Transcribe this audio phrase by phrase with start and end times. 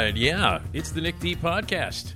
[0.00, 2.14] Yeah, it's the Nick D podcast.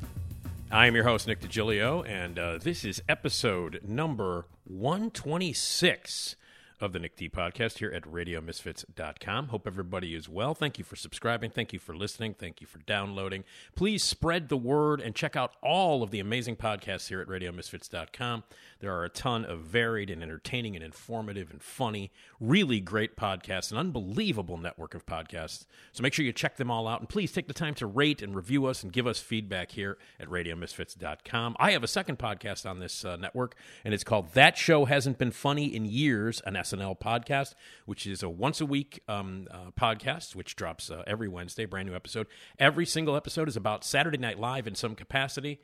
[0.71, 6.37] I am your host, Nick DiGilio, and uh, this is episode number 126
[6.81, 9.49] of the Nick D podcast here at RadioMisfits.com.
[9.49, 10.55] Hope everybody is well.
[10.55, 11.51] Thank you for subscribing.
[11.51, 12.35] Thank you for listening.
[12.35, 13.45] Thank you for downloading.
[13.75, 18.45] Please spread the word and check out all of the amazing podcasts here at RadioMisfits.com.
[18.85, 23.73] There are a ton of varied and entertaining and informative and funny, really great podcasts,
[23.73, 25.65] an unbelievable network of podcasts.
[25.93, 27.01] So make sure you check them all out.
[27.01, 29.97] And please take the time to rate and review us and give us feedback here
[30.21, 31.57] at RadioMisfits.com.
[31.59, 33.55] I have a second podcast on this uh, network,
[33.87, 37.55] and it's called That Show Hasn't Been Funny in Years, an SNL podcast,
[37.87, 41.89] which is a once a week um, uh, podcast, which drops uh, every Wednesday, brand
[41.89, 42.27] new episode.
[42.59, 45.61] Every single episode is about Saturday Night Live in some capacity.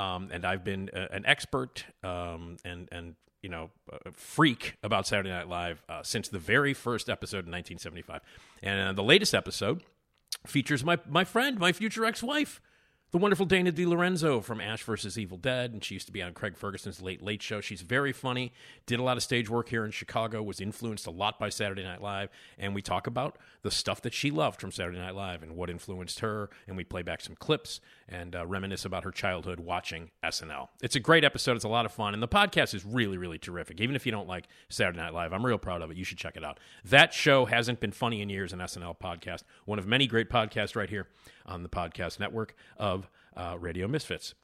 [0.00, 3.70] Um, and I've been uh, an expert um, and and you know
[4.06, 8.22] a freak about Saturday Night Live uh, since the very first episode in 1975,
[8.62, 9.82] and uh, the latest episode
[10.46, 12.62] features my my friend, my future ex-wife,
[13.10, 15.18] the wonderful Dana DiLorenzo from Ash vs.
[15.18, 17.60] Evil Dead, and she used to be on Craig Ferguson's Late Late Show.
[17.60, 18.52] She's very funny,
[18.86, 21.82] did a lot of stage work here in Chicago, was influenced a lot by Saturday
[21.82, 25.42] Night Live, and we talk about the stuff that she loved from Saturday Night Live
[25.42, 29.10] and what influenced her, and we play back some clips and uh, reminisce about her
[29.10, 30.68] childhood watching SNL.
[30.80, 31.56] It's a great episode.
[31.56, 33.80] It's a lot of fun, and the podcast is really, really terrific.
[33.80, 35.96] Even if you don't like Saturday Night Live, I'm real proud of it.
[35.96, 36.58] You should check it out.
[36.84, 39.42] That show hasn't been funny in years, an SNL podcast.
[39.64, 41.08] One of many great podcasts right here
[41.46, 44.34] on the podcast network of uh, Radio Misfits.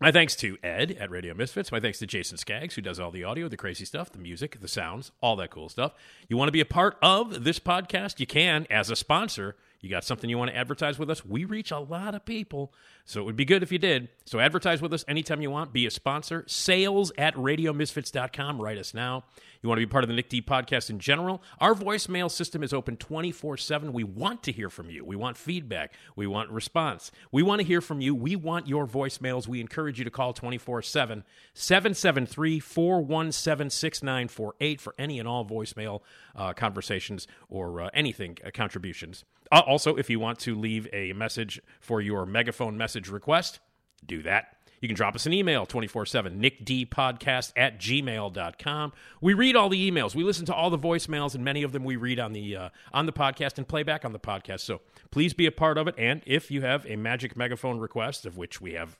[0.00, 1.70] My thanks to Ed at Radio Misfits.
[1.70, 4.60] My thanks to Jason Skaggs, who does all the audio, the crazy stuff, the music,
[4.60, 5.92] the sounds, all that cool stuff.
[6.28, 8.18] You want to be a part of this podcast?
[8.18, 9.54] You can as a sponsor.
[9.80, 11.24] You got something you want to advertise with us?
[11.24, 12.72] We reach a lot of people,
[13.04, 14.08] so it would be good if you did.
[14.24, 15.72] So advertise with us anytime you want.
[15.72, 16.44] Be a sponsor.
[16.48, 18.60] Sales at radiomisfits.com.
[18.60, 19.24] Write us now.
[19.64, 21.42] You want to be part of the Nick D podcast in general?
[21.58, 23.94] Our voicemail system is open 24 7.
[23.94, 25.06] We want to hear from you.
[25.06, 25.94] We want feedback.
[26.14, 27.10] We want response.
[27.32, 28.14] We want to hear from you.
[28.14, 29.48] We want your voicemails.
[29.48, 36.02] We encourage you to call 24 7 773 417 6948 for any and all voicemail
[36.36, 39.24] uh, conversations or uh, anything, uh, contributions.
[39.50, 43.60] Uh, also, if you want to leave a message for your megaphone message request,
[44.04, 44.58] do that.
[44.84, 48.92] You can drop us an email 24 7, nickdpodcast at gmail.com.
[49.22, 50.14] We read all the emails.
[50.14, 52.68] We listen to all the voicemails, and many of them we read on the, uh,
[52.92, 54.60] on the podcast and play back on the podcast.
[54.60, 55.94] So please be a part of it.
[55.96, 58.98] And if you have a magic megaphone request, of which we have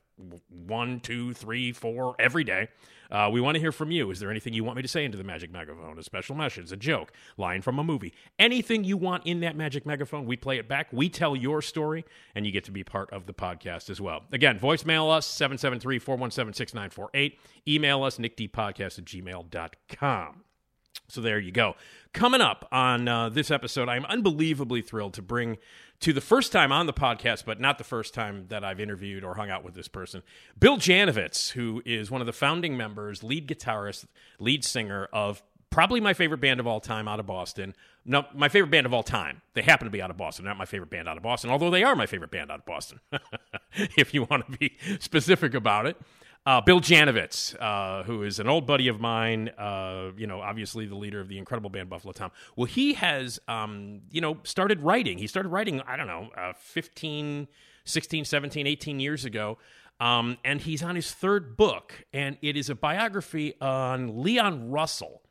[0.48, 2.68] one, two, three, four every day.
[3.10, 4.10] Uh, we want to hear from you.
[4.10, 5.98] Is there anything you want me to say into the magic megaphone?
[5.98, 9.86] A special message, a joke, line from a movie, anything you want in that magic
[9.86, 10.26] megaphone?
[10.26, 10.88] We play it back.
[10.92, 12.04] We tell your story,
[12.34, 14.22] and you get to be part of the podcast as well.
[14.32, 17.38] Again, voicemail us 773 417 6948.
[17.68, 20.44] Email us nickdpodcast at gmail.com.
[21.08, 21.74] So there you go.
[22.12, 25.58] Coming up on uh, this episode, I'm unbelievably thrilled to bring
[26.00, 29.24] to the first time on the podcast, but not the first time that I've interviewed
[29.24, 30.22] or hung out with this person,
[30.58, 34.06] Bill Janovitz, who is one of the founding members, lead guitarist,
[34.38, 37.74] lead singer of probably my favorite band of all time out of Boston.
[38.04, 39.42] No, my favorite band of all time.
[39.54, 41.70] They happen to be out of Boston, not my favorite band out of Boston, although
[41.70, 43.00] they are my favorite band out of Boston,
[43.96, 45.96] if you want to be specific about it.
[46.46, 50.84] Uh, Bill Janovitz, uh, who is an old buddy of mine, uh, you know, obviously
[50.84, 52.32] the leader of the incredible band Buffalo Tom.
[52.54, 55.16] Well, he has, um, you know, started writing.
[55.16, 57.48] He started writing, I don't know, uh, 15,
[57.86, 59.56] 16, 17, 18 years ago.
[60.00, 65.22] Um, and he's on his third book, and it is a biography on Leon Russell,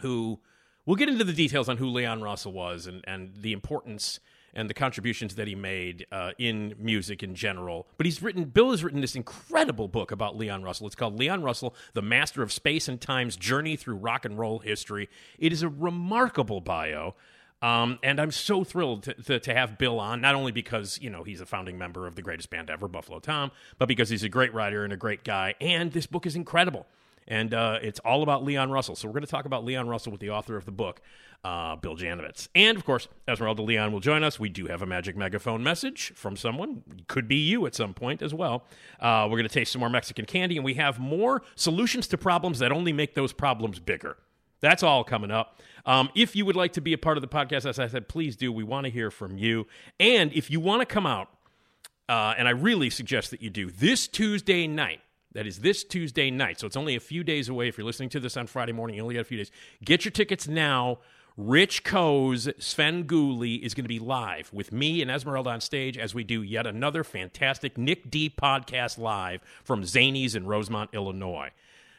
[0.00, 0.40] who
[0.86, 4.20] we'll get into the details on who Leon Russell was and, and the importance
[4.54, 7.86] and the contributions that he made uh, in music in general.
[7.96, 10.86] But he's written, Bill has written this incredible book about Leon Russell.
[10.86, 14.58] It's called Leon Russell, The Master of Space and Time's Journey Through Rock and Roll
[14.58, 15.08] History.
[15.38, 17.14] It is a remarkable bio.
[17.62, 21.10] Um, and I'm so thrilled to, to, to have Bill on, not only because, you
[21.10, 24.22] know, he's a founding member of the greatest band ever, Buffalo Tom, but because he's
[24.22, 25.54] a great writer and a great guy.
[25.60, 26.86] And this book is incredible.
[27.28, 28.96] And uh, it's all about Leon Russell.
[28.96, 31.00] So we're going to talk about Leon Russell with the author of the book,
[31.44, 32.48] uh, Bill Janovitz.
[32.54, 34.40] And of course, Esmeralda Leon will join us.
[34.40, 36.82] We do have a magic megaphone message from someone.
[37.06, 38.64] Could be you at some point as well.
[38.98, 42.18] Uh, we're going to taste some more Mexican candy, and we have more solutions to
[42.18, 44.16] problems that only make those problems bigger.
[44.60, 45.58] That's all coming up.
[45.86, 48.08] Um, if you would like to be a part of the podcast, as I said,
[48.08, 48.52] please do.
[48.52, 49.66] We want to hear from you.
[49.98, 51.28] And if you want to come out,
[52.08, 55.00] uh, and I really suggest that you do, this Tuesday night,
[55.32, 56.60] that is this Tuesday night.
[56.60, 57.68] So it's only a few days away.
[57.68, 59.50] If you're listening to this on Friday morning, you only got a few days.
[59.84, 60.98] Get your tickets now.
[61.36, 65.96] Rich Koz Sven Gulli is going to be live with me and Esmeralda on stage
[65.96, 71.50] as we do yet another fantastic Nick D podcast live from Zanies in Rosemont, Illinois.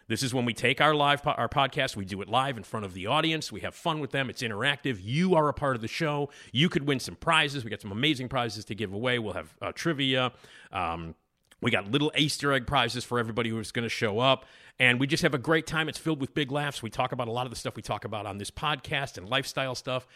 [0.07, 2.63] This is when we take our live po- our podcast, we do it live in
[2.63, 3.49] front of the audience.
[3.49, 4.29] We have fun with them.
[4.29, 4.99] It's interactive.
[5.01, 6.29] You are a part of the show.
[6.51, 7.63] You could win some prizes.
[7.63, 9.19] We got some amazing prizes to give away.
[9.19, 10.33] We'll have uh, trivia.
[10.73, 11.15] Um,
[11.61, 14.45] we got little Easter egg prizes for everybody who's going to show up.
[14.79, 15.89] And we just have a great time.
[15.89, 16.81] It's filled with big laughs.
[16.81, 19.29] We talk about a lot of the stuff we talk about on this podcast and
[19.29, 20.07] lifestyle stuff.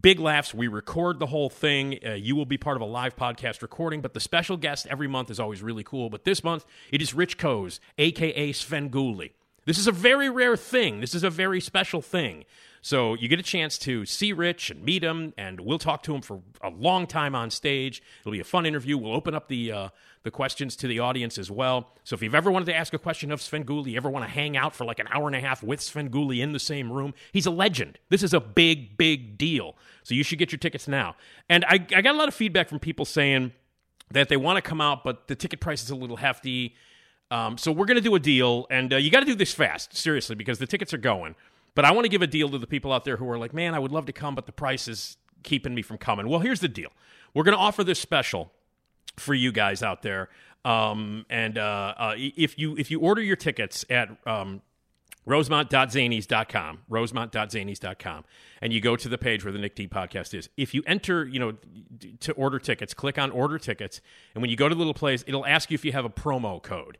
[0.00, 0.54] Big laughs.
[0.54, 1.98] We record the whole thing.
[2.04, 5.06] Uh, you will be part of a live podcast recording, but the special guest every
[5.08, 6.08] month is always really cool.
[6.08, 9.32] But this month, it is Rich Koz, aka Svengoolie.
[9.66, 11.00] This is a very rare thing.
[11.00, 12.44] This is a very special thing.
[12.84, 16.14] So you get a chance to see Rich and meet him, and we'll talk to
[16.14, 18.02] him for a long time on stage.
[18.20, 18.98] It'll be a fun interview.
[18.98, 19.88] We'll open up the uh,
[20.22, 21.94] the questions to the audience as well.
[22.04, 24.58] So if you've ever wanted to ask a question of Svengoolie, ever want to hang
[24.58, 27.46] out for like an hour and a half with Svengoolie in the same room, he's
[27.46, 27.98] a legend.
[28.10, 29.76] This is a big, big deal.
[30.02, 31.16] So you should get your tickets now.
[31.48, 33.52] And I, I got a lot of feedback from people saying
[34.10, 36.74] that they want to come out, but the ticket price is a little hefty.
[37.30, 39.54] Um, so we're going to do a deal, and uh, you got to do this
[39.54, 41.34] fast, seriously, because the tickets are going.
[41.74, 43.52] But I want to give a deal to the people out there who are like,
[43.52, 46.28] man, I would love to come, but the price is keeping me from coming.
[46.28, 46.90] Well, here's the deal
[47.34, 48.52] we're going to offer this special
[49.16, 50.28] for you guys out there.
[50.64, 54.62] Um, and uh, uh, if you if you order your tickets at um,
[55.26, 58.24] rosemont.zanies.com, rosemont.zanies.com,
[58.62, 60.48] and you go to the page where the Nick D podcast is.
[60.56, 61.54] If you enter, you know,
[62.20, 64.00] to order tickets, click on order tickets,
[64.34, 66.10] and when you go to the little place, it'll ask you if you have a
[66.10, 66.98] promo code.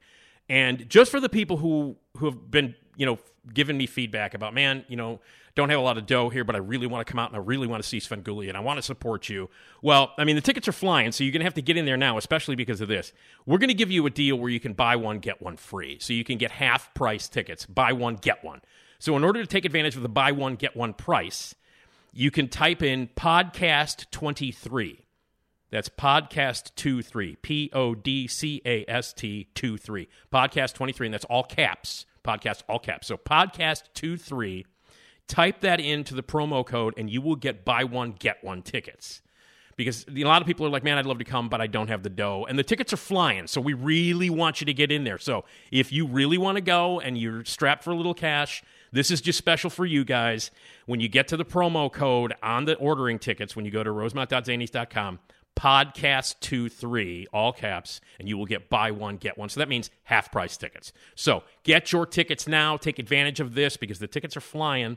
[0.48, 3.18] And just for the people who who have been, you know,
[3.52, 5.20] giving me feedback about, man, you know,
[5.54, 7.36] don't have a lot of dough here, but I really want to come out and
[7.36, 9.48] I really want to see Svengoolie and I want to support you.
[9.82, 11.84] Well, I mean, the tickets are flying, so you're going to have to get in
[11.84, 13.12] there now, especially because of this.
[13.46, 15.98] We're going to give you a deal where you can buy one, get one free.
[16.00, 18.62] So you can get half price tickets, buy one, get one.
[18.98, 21.54] So in order to take advantage of the buy one, get one price,
[22.12, 25.00] you can type in podcast 23.
[25.70, 27.36] That's podcast 23.
[27.36, 30.08] P O D C A S T 23.
[30.32, 31.08] Podcast 23.
[31.08, 32.06] And that's all caps.
[32.24, 33.06] Podcast, all caps.
[33.06, 34.66] So podcast two three.
[35.26, 39.22] Type that into the promo code and you will get buy one, get one tickets.
[39.76, 41.88] Because a lot of people are like, man, I'd love to come, but I don't
[41.88, 42.46] have the dough.
[42.48, 43.46] And the tickets are flying.
[43.48, 45.18] So we really want you to get in there.
[45.18, 48.62] So if you really want to go and you're strapped for a little cash,
[48.92, 50.52] this is just special for you guys.
[50.86, 53.90] When you get to the promo code on the ordering tickets, when you go to
[53.90, 55.18] rosemont.zanies.com,
[55.56, 59.88] podcast 23 all caps and you will get buy one get one so that means
[60.02, 64.36] half price tickets so get your tickets now take advantage of this because the tickets
[64.36, 64.96] are flying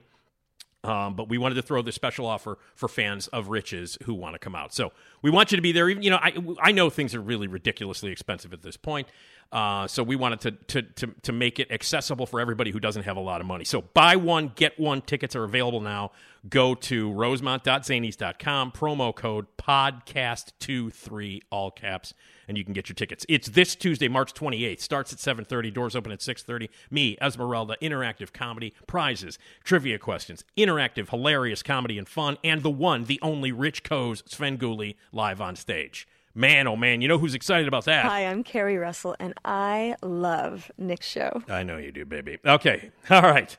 [0.83, 4.35] um, but we wanted to throw this special offer for fans of Riches who want
[4.35, 4.73] to come out.
[4.73, 5.89] So we want you to be there.
[5.89, 9.07] Even you know, I I know things are really ridiculously expensive at this point.
[9.51, 13.03] Uh, so we wanted to, to to to make it accessible for everybody who doesn't
[13.03, 13.63] have a lot of money.
[13.65, 16.11] So buy one get one tickets are available now.
[16.49, 18.71] Go to rosemont.zanies.com.
[18.71, 22.13] Promo code podcast23 all caps
[22.47, 23.25] and you can get your tickets.
[23.27, 24.79] It's this Tuesday, March 28th.
[24.79, 26.69] Starts at 7:30, doors open at 6:30.
[26.89, 33.05] Me, Esmeralda, interactive comedy, prizes, trivia questions, interactive hilarious comedy and fun, and the one,
[33.05, 36.07] the only Rich Koz, Sven Gulli live on stage.
[36.37, 38.05] Man, oh man, you know who's excited about that?
[38.05, 41.41] Hi, I'm Carrie Russell, and I love Nick's show.
[41.49, 42.37] I know you do, baby.
[42.45, 42.91] Okay.
[43.09, 43.57] All right.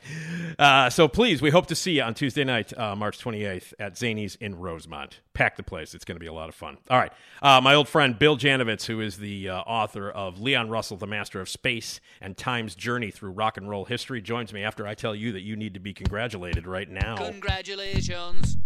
[0.56, 3.94] Uh, so please, we hope to see you on Tuesday night, uh, March 28th at
[3.94, 5.18] Zanies in Rosemont.
[5.34, 5.92] Pack the place.
[5.92, 6.78] It's going to be a lot of fun.
[6.88, 7.12] All right.
[7.42, 11.08] Uh, my old friend Bill Janovitz, who is the uh, author of Leon Russell, the
[11.08, 14.94] Master of Space and Time's Journey Through Rock and Roll History, joins me after I
[14.94, 17.16] tell you that you need to be congratulated right now.
[17.16, 18.56] Congratulations.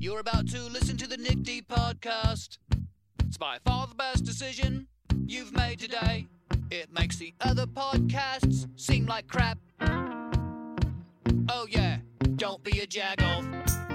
[0.00, 2.58] You're about to listen to the Nick D podcast.
[3.26, 4.86] It's by far the best decision
[5.26, 6.28] you've made today.
[6.70, 9.58] It makes the other podcasts seem like crap.
[11.48, 11.98] Oh, yeah,
[12.36, 13.87] don't be a jagoff.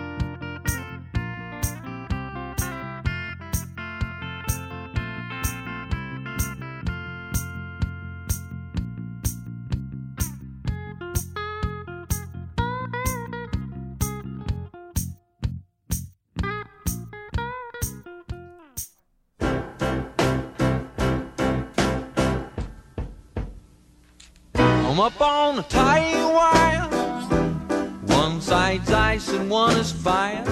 [24.93, 28.11] I'm up on the tight wires.
[28.11, 30.43] One side's ice and one is fire.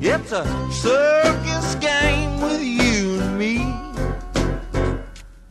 [0.00, 3.58] It's a circus game with you and me.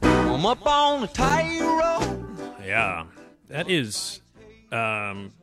[0.01, 2.25] I'm up on the tightrope.
[2.65, 3.03] Yeah,
[3.49, 4.21] that is
[4.71, 5.33] um,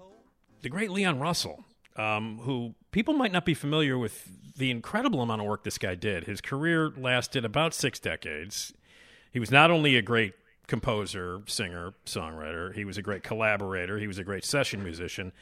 [0.62, 1.62] the great Leon Russell,
[1.96, 5.94] um, who people might not be familiar with the incredible amount of work this guy
[5.94, 6.24] did.
[6.24, 8.72] His career lasted about six decades.
[9.30, 10.32] He was not only a great
[10.70, 15.32] composer, singer, songwriter, he was a great collaborator, he was a great session musician.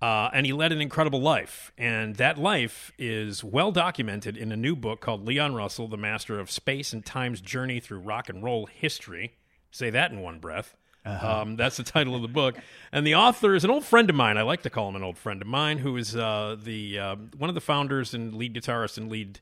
[0.00, 1.70] Uh, and he led an incredible life.
[1.78, 6.40] And that life is well documented in a new book called Leon Russell, The Master
[6.40, 9.36] of Space and Time's Journey Through Rock and Roll History.
[9.70, 10.74] Say that in one breath.
[11.04, 12.56] Um, that's the title of the book.
[12.90, 14.38] And the author is an old friend of mine.
[14.38, 17.16] I like to call him an old friend of mine, who is uh, the uh,
[17.36, 19.40] one of the founders and lead guitarist and lead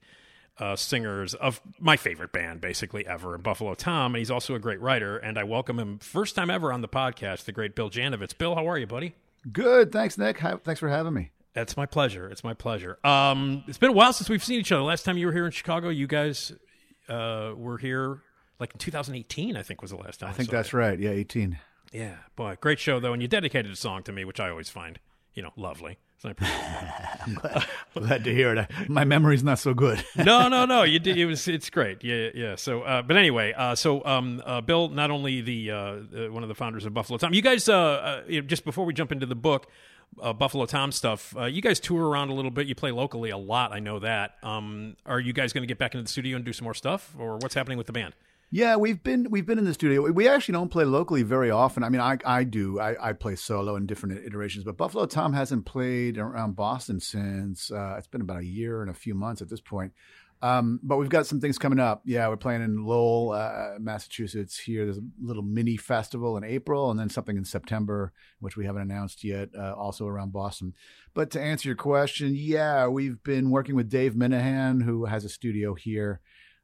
[0.60, 4.14] uh, singers of my favorite band, basically ever, in Buffalo Tom.
[4.14, 5.16] And he's also a great writer.
[5.16, 8.36] And I welcome him first time ever on the podcast, the great Bill Janovitz.
[8.38, 9.14] Bill, how are you, buddy?
[9.50, 9.90] Good.
[9.90, 10.38] Thanks, Nick.
[10.40, 11.30] Hi- Thanks for having me.
[11.54, 12.28] That's my pleasure.
[12.28, 12.98] It's my pleasure.
[13.02, 14.82] Um, it's been a while since we've seen each other.
[14.82, 16.52] Last time you were here in Chicago, you guys
[17.08, 18.20] uh, were here
[18.60, 19.56] like in 2018.
[19.56, 20.28] I think was the last time.
[20.28, 20.78] I think saw that's you.
[20.78, 20.98] right.
[20.98, 21.58] Yeah, 18.
[21.92, 24.68] Yeah, boy, great show though, and you dedicated a song to me, which I always
[24.68, 25.00] find
[25.34, 25.98] you know lovely.
[26.24, 28.88] I'm Glad glad, to hear it.
[28.88, 30.04] My memory's not so good.
[30.16, 30.82] no, no, no.
[30.82, 31.16] You did.
[31.16, 31.48] It was.
[31.48, 32.04] It's great.
[32.04, 32.56] Yeah, yeah.
[32.56, 36.00] So, uh, but anyway, uh, so um, uh, Bill, not only the uh, uh,
[36.30, 37.68] one of the founders of Buffalo Tom, you guys.
[37.68, 39.68] Uh, uh, you know, just before we jump into the book,
[40.20, 41.34] uh, Buffalo Tom stuff.
[41.36, 42.66] Uh, you guys tour around a little bit.
[42.66, 43.72] You play locally a lot.
[43.72, 44.34] I know that.
[44.42, 46.74] Um, are you guys going to get back into the studio and do some more
[46.74, 48.14] stuff, or what's happening with the band?
[48.52, 50.10] Yeah, we've been we've been in the studio.
[50.10, 51.84] We actually don't play locally very often.
[51.84, 52.80] I mean, I I do.
[52.80, 57.70] I, I play solo in different iterations, but Buffalo Tom hasn't played around Boston since
[57.70, 59.92] uh, it's been about a year and a few months at this point.
[60.42, 62.02] Um, but we've got some things coming up.
[62.04, 64.58] Yeah, we're playing in Lowell, uh, Massachusetts.
[64.58, 68.66] Here, there's a little mini festival in April, and then something in September, which we
[68.66, 69.50] haven't announced yet.
[69.56, 70.74] Uh, also around Boston.
[71.14, 75.28] But to answer your question, yeah, we've been working with Dave Minehan, who has a
[75.28, 76.20] studio here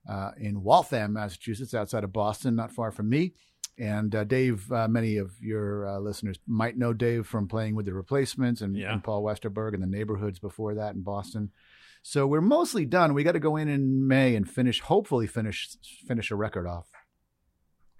[0.08, 3.32] uh, in Waltham, Massachusetts, outside of Boston, not far from me.
[3.78, 7.84] And uh, Dave, uh, many of your uh, listeners might know Dave from playing with
[7.86, 8.92] the Replacements and, Yeah.
[8.92, 11.50] and Paul Westerberg and the Neighborhoods before that in Boston.
[12.02, 13.12] So we're mostly done.
[13.14, 15.68] We got to go in in May and finish, hopefully finish
[16.06, 16.86] finish a record off.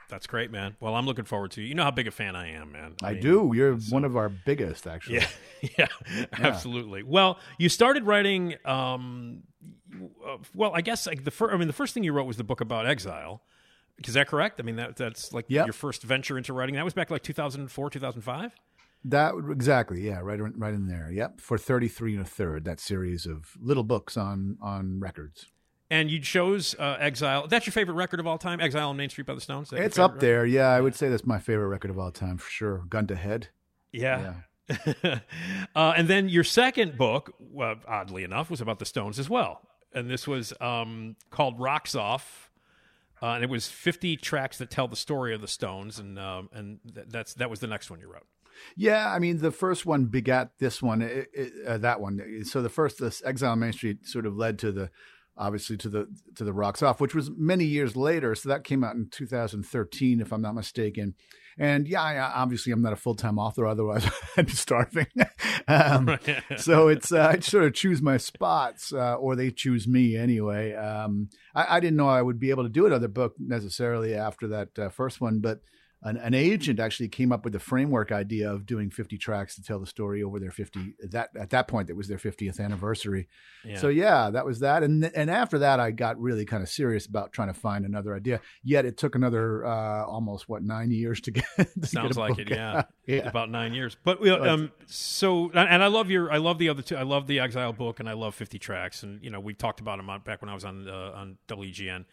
[0.08, 0.76] That's great, man.
[0.78, 1.62] Well, I'm looking forward to.
[1.62, 1.66] it.
[1.66, 2.94] You know how big a fan I am, man.
[3.02, 3.52] I, mean, do.
[3.52, 5.22] You're one of our biggest, actually.
[5.78, 5.86] Yeah,
[6.16, 7.02] yeah, absolutely.
[7.02, 8.54] Well, you started writing.
[8.64, 9.42] Um,
[10.54, 11.54] well, I guess like the first.
[11.54, 13.42] I mean, the first thing you wrote was the book about exile.
[14.04, 14.60] Is that correct?
[14.60, 15.66] I mean, that that's like Yep.
[15.66, 16.74] your first venture into writing.
[16.74, 18.52] That was back like 2004, 2005.
[19.04, 21.10] That exactly, yeah, right, right in there.
[21.12, 22.64] Yep, for thirty three and a third.
[22.64, 25.46] That series of little books on on records.
[25.88, 27.46] And you chose uh, Exile.
[27.46, 28.60] That's your favorite record of all time?
[28.60, 29.68] Exile on Main Street by the Stones?
[29.68, 30.20] Is that your It's up record?
[30.20, 30.44] there.
[30.46, 32.78] Yeah, I would say that's my favorite record of all time for sure.
[32.88, 33.48] Gun to Head.
[33.92, 34.34] Yeah.
[35.04, 39.60] uh, and then your second book, well, oddly enough, was about the Stones as well.
[39.96, 42.50] And this was um, called Rocks Off.
[43.22, 45.98] Uh, and it was 50 tracks that tell the story of the Stones.
[45.98, 48.26] And, um, and th- that's, that was the next one you wrote.
[48.76, 52.44] Yeah, I mean, the first one begat this one, it, it, uh, that one.
[52.44, 54.90] So the first, this Exile on Main Street, sort of led to the,
[55.36, 58.34] obviously to the to the Rocks Off, which was many years later.
[58.34, 61.14] So that came out in 2013, if I'm not mistaken.
[61.58, 65.06] And yeah, I, obviously I'm not a full time author, otherwise I'd be starving.
[65.68, 66.18] Um,
[66.56, 70.75] so it's uh, I sort of choose my spots, uh, or they choose me anyway.
[70.75, 74.49] Um, I, I didn't know I would be able to do another book necessarily after
[74.49, 75.61] that uh, first one, but
[76.02, 79.62] an, an agent actually came up with the framework idea of doing 50 tracks to
[79.62, 83.28] tell the story over their 50 that at that point it was their 50th anniversary
[83.64, 83.78] Yeah.
[83.78, 87.06] so yeah that was that and and after that i got really kind of serious
[87.06, 91.20] about trying to find another idea yet it took another uh almost what nine years
[91.22, 92.82] to get to Sounds a like it, yeah.
[93.06, 96.36] yeah About nine years, but you know, But- um, so and I love your, I
[96.36, 96.96] love the other two.
[96.96, 99.80] I love the Exile book, and I love Fifty Tracks, and you know we talked
[99.80, 102.04] about them on, back when I was on uh, on WGN.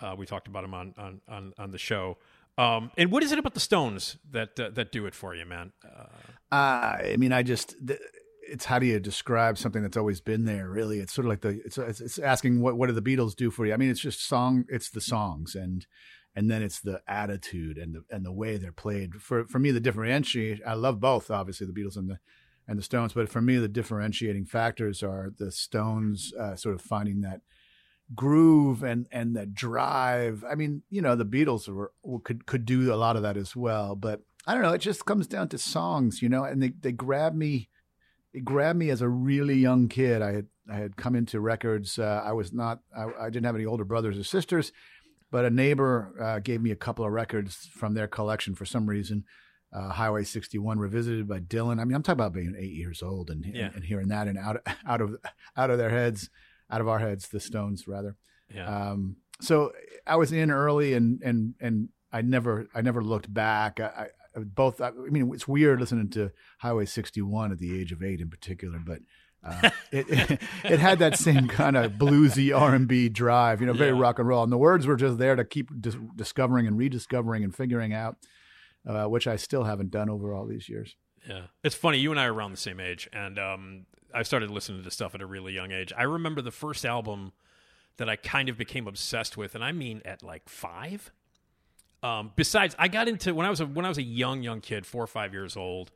[0.00, 2.18] Uh, we talked about them on on on, on the show.
[2.58, 5.46] Um, and what is it about the Stones that uh, that do it for you,
[5.46, 5.72] man?
[5.84, 8.00] Uh, I mean, I just th-
[8.42, 10.68] it's how do you describe something that's always been there?
[10.68, 13.34] Really, it's sort of like the it's it's, it's asking what what do the Beatles
[13.34, 13.72] do for you?
[13.72, 14.64] I mean, it's just song.
[14.68, 15.86] It's the songs and
[16.34, 19.14] and then it's the attitude and the and the way they're played.
[19.16, 20.60] For for me, the differentiate.
[20.66, 22.18] I love both, obviously, the Beatles and the
[22.68, 26.80] and the Stones, but for me, the differentiating factors are the Stones uh, sort of
[26.80, 27.40] finding that
[28.14, 30.44] groove and and that drive.
[30.48, 31.92] I mean, you know, the Beatles were
[32.24, 34.72] could could do a lot of that as well, but I don't know.
[34.72, 37.68] It just comes down to songs, you know, and they they grab me.
[38.32, 40.22] It grabbed me as a really young kid.
[40.22, 41.98] I had I had come into records.
[41.98, 42.80] Uh, I was not.
[42.96, 44.72] I, I didn't have any older brothers or sisters,
[45.30, 48.88] but a neighbor uh, gave me a couple of records from their collection for some
[48.88, 49.24] reason.
[49.72, 51.80] uh, Highway 61 revisited by Dylan.
[51.80, 53.66] I mean, I'm talking about being eight years old and, Yeah.
[53.66, 55.16] and, and hearing that and out out of
[55.56, 56.30] out of their heads,
[56.70, 58.16] out of our heads, the Stones rather.
[58.54, 58.66] Yeah.
[58.90, 59.72] Um, so
[60.06, 63.80] I was in early and and and I never I never looked back.
[63.80, 68.02] I, I both I mean it's weird listening to Highway 61 at the age of
[68.02, 69.00] eight in particular, but.
[69.42, 73.66] Uh, it, it it had that same kind of bluesy R and B drive, you
[73.66, 74.02] know, very Yeah.
[74.02, 77.42] rock and roll, and the words were just there to keep dis- discovering and rediscovering
[77.42, 78.16] and figuring out,
[78.86, 80.94] uh, which I still haven't done over all these years.
[81.26, 81.96] Yeah, it's funny.
[81.96, 85.14] You and I are around the same age, and um, I started listening to stuff
[85.14, 85.92] at a really young age.
[85.96, 87.32] I remember the first album
[87.96, 91.10] that I kind of became obsessed with, and I mean at like five.
[92.02, 94.60] Um, besides, I got into when I was a, when I was a young young
[94.60, 95.90] kid, four or five years old.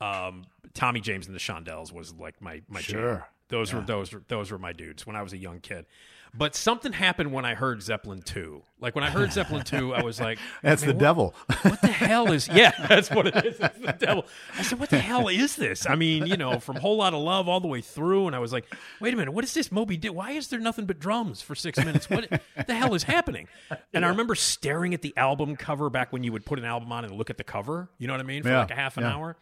[0.00, 3.00] Um, Tommy James and the Shondells was like my my jam.
[3.00, 3.28] Sure.
[3.48, 5.86] Those were those were those were my dudes when I was a young kid.
[6.34, 8.62] But something happened when I heard Zeppelin two.
[8.80, 11.34] Like when I heard Zeppelin two, I was like, That's the what- devil.
[11.62, 13.60] what the hell is yeah that's what it is.
[13.60, 14.24] It's the devil.
[14.58, 15.86] I said what the hell is this?
[15.86, 18.38] I mean you know from whole lot of love all the way through and i
[18.38, 18.64] was like
[19.00, 20.14] wait a minute what is this moby dick?
[20.14, 22.08] Why is there nothing but drums for six minutes?
[22.08, 22.28] What
[22.66, 23.46] the hell is happening?
[23.92, 26.90] And i remember staring at the album cover back when you would put an album
[26.92, 28.74] on and look at the cover you know what i mean for Yeah, like a
[28.74, 29.14] half an yeah.
[29.14, 29.36] hour.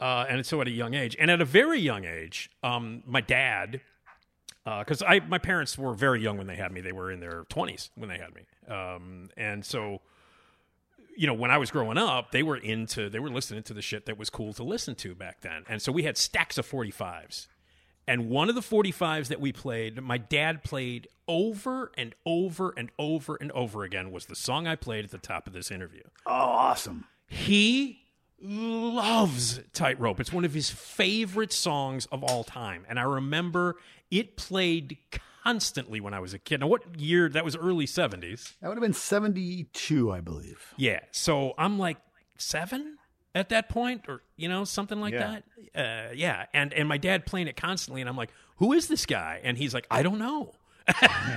[0.00, 3.20] Uh, and so at a young age and at a very young age um, my
[3.20, 3.82] dad
[4.64, 6.80] because I my parents were very young when they had me.
[6.80, 10.00] They were in their twenties when they had me, um, and so
[11.16, 13.82] you know when I was growing up, they were into they were listening to the
[13.82, 16.66] shit that was cool to listen to back then, and so we had stacks of
[16.66, 17.48] forty fives.
[18.06, 22.90] And one of the 45s that we played, my dad played over and over and
[22.98, 26.02] over and over again, was the song I played at the top of this interview.
[26.26, 27.04] Oh, awesome.
[27.28, 28.00] He
[28.42, 30.20] loves Tightrope.
[30.20, 32.84] It's one of his favorite songs of all time.
[32.88, 33.76] And I remember
[34.10, 34.98] it played
[35.44, 36.60] constantly when I was a kid.
[36.60, 37.28] Now, what year?
[37.28, 38.54] That was early 70s.
[38.60, 40.74] That would have been 72, I believe.
[40.76, 41.00] Yeah.
[41.12, 41.98] So I'm like
[42.36, 42.96] seven
[43.34, 45.38] at that point, or, you know, something like Yeah.
[45.74, 46.10] that.
[46.10, 46.46] Uh, yeah.
[46.52, 48.00] And, and my dad playing it constantly.
[48.00, 49.40] And I'm like, who is this guy?
[49.44, 50.52] And he's like, I don't know.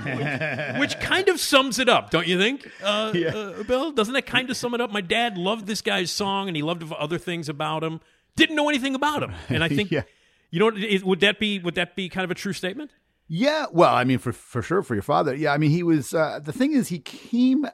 [0.04, 2.86] Which, which kind of sums it up, don't you think, uh,
[3.26, 3.92] uh, Bill?
[3.92, 4.90] Doesn't that kind of sum it up?
[4.90, 8.00] My dad loved this guy's song, and he loved other things about him.
[8.36, 10.02] Didn't know anything about him, and I think, Yeah.
[10.50, 10.70] you know,
[11.04, 12.90] would that be would that be kind of a true statement?
[13.28, 15.34] Yeah, well, I mean, for for sure, for your father.
[15.34, 16.12] Yeah, I mean, he was.
[16.12, 17.66] Uh, the thing is, he came.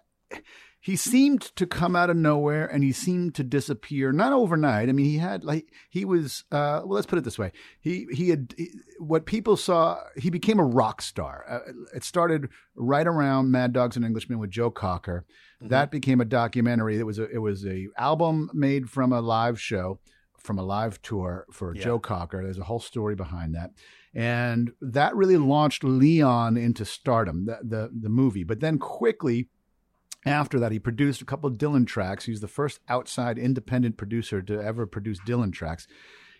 [0.82, 4.12] He seemed to come out of nowhere, and he seemed to disappear.
[4.12, 4.88] Not overnight.
[4.88, 6.44] I mean, he had like he was.
[6.50, 9.98] Uh, well, let's put it this way: he he had he, what people saw.
[10.16, 11.44] He became a rock star.
[11.46, 15.26] Uh, it started right around Mad Dogs and Englishmen with Joe Cocker.
[15.60, 16.98] That became a documentary.
[16.98, 20.00] It was a it was a album made from a live show,
[20.38, 22.42] from a live tour for Joe Cocker.
[22.42, 23.72] There's a whole story behind that
[24.14, 28.44] and that really launched Leon into stardom, the, the the movie.
[28.44, 29.48] But then quickly
[30.24, 32.26] after that, he produced a couple of Dylan tracks.
[32.26, 35.86] He's the first outside independent producer to ever produce Dylan tracks,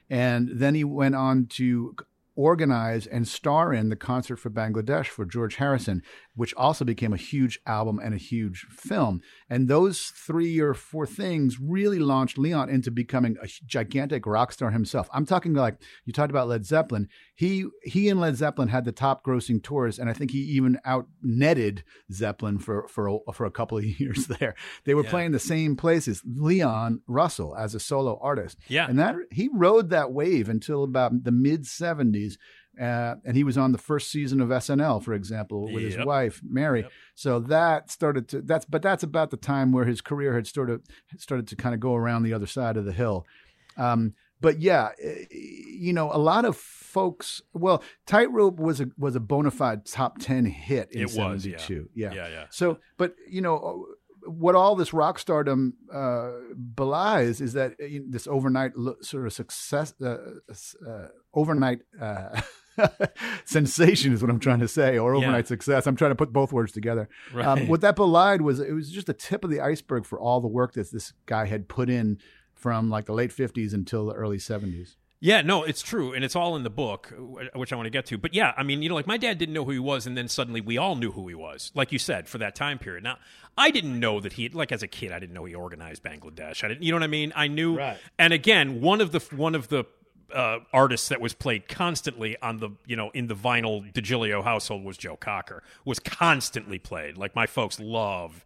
[0.08, 1.94] and then he went on to
[2.36, 6.02] organize and star in the concert for Bangladesh for George Harrison,
[6.40, 9.20] which also became a huge album and a huge film.
[9.50, 14.70] And those three or four things really launched Leon into becoming a gigantic rock star
[14.70, 15.06] himself.
[15.12, 15.76] I'm talking like
[16.06, 17.08] you talked about Led Zeppelin.
[17.34, 20.78] He he and Led Zeppelin had the top grossing tours, and I think he even
[20.86, 24.54] out netted Zeppelin for for a, for a couple of years there.
[24.84, 26.22] They were playing the same places.
[26.24, 28.86] Leon Russell as a solo artist, Yeah.
[28.88, 32.38] and that he rode that wave until about the mid '70s.
[32.80, 36.40] Uh, and he was on the first season of SNL, for example, with his wife
[36.42, 36.80] Mary.
[37.14, 40.70] So that started to that's but that's about the time where his career had sort
[40.70, 40.80] of
[41.18, 43.26] started to kind of go around the other side of the hill.
[43.76, 47.42] Um, but yeah, eh, you know, a lot of folks.
[47.52, 51.58] Well, Tightrope was a was a bona fide top ten hit in It was, yeah.
[51.94, 52.12] Yeah.
[52.14, 52.46] Yeah, yeah.
[52.50, 53.86] So, but you know,
[54.24, 56.30] what all this rock stardom uh,
[56.74, 60.16] belies is that uh, you know, this overnight lo- sort of success, uh,
[60.88, 61.80] uh, overnight.
[63.44, 65.18] Sensation is what I'm trying to say, or Yeah.
[65.22, 65.86] overnight success.
[65.86, 67.08] I'm trying to put both words together.
[67.34, 70.40] Um, what that belied was it was just the tip of the iceberg for all
[70.40, 72.18] the work that this guy had put in
[72.54, 74.96] from like the late 50s until the early 70s.
[75.22, 77.12] Yeah, no, it's true, and it's all in the book,
[77.54, 78.16] which I want to get to.
[78.16, 80.16] But yeah, I mean, you know, like my dad didn't know who he was, and
[80.16, 83.04] then suddenly we all knew who he was, like you said, for that time period.
[83.04, 83.18] Now,
[83.58, 86.64] I didn't know that he, like as a kid, I didn't know he organized Bangladesh.
[86.64, 87.34] I didn't, you know what I mean?
[87.36, 87.98] I knew, Right.
[88.18, 89.84] and again, one of the one of the
[90.32, 94.84] uh, artists that was played constantly on the, you know, in the vinyl DiGilio household
[94.84, 95.62] was Joe Cocker.
[95.84, 97.16] Was constantly played.
[97.16, 98.44] Like my folks love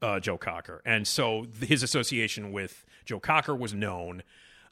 [0.00, 4.22] uh, Joe Cocker, and so his association with Joe Cocker was known.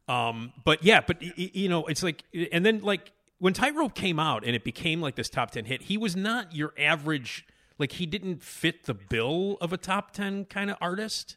[0.09, 4.45] Um, but yeah, but you know, it's like, and then like when Tightrope came out
[4.45, 7.47] and it became like this top ten hit, he was not your average.
[7.79, 11.37] Like he didn't fit the bill of a top ten kind of artist.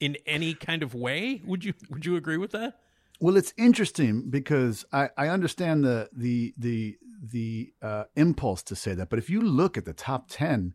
[0.00, 1.40] in any kind of way.
[1.46, 2.78] Would you would you agree with that?
[3.20, 8.94] Well, it's interesting because I, I understand the the the the uh, impulse to say
[8.94, 10.74] that, but if you look at the top ten,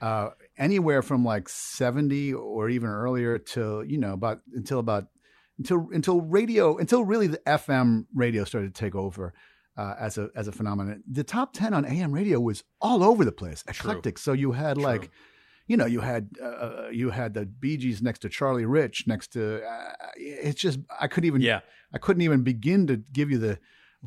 [0.00, 5.06] uh, anywhere from like seventy or even earlier till you know about until about
[5.58, 9.32] until until radio until really the FM radio started to take over.
[9.78, 13.26] Uh, as a as a phenomenon, the top ten on AM radio was all over
[13.26, 14.16] the place, eclectic.
[14.16, 15.10] So you had like,
[15.66, 19.28] you know, you had uh, you had the Bee Gees next to Charlie Rich, next
[19.32, 21.60] to uh, it's just I couldn't even Yeah.
[21.92, 23.58] I couldn't even begin to give you the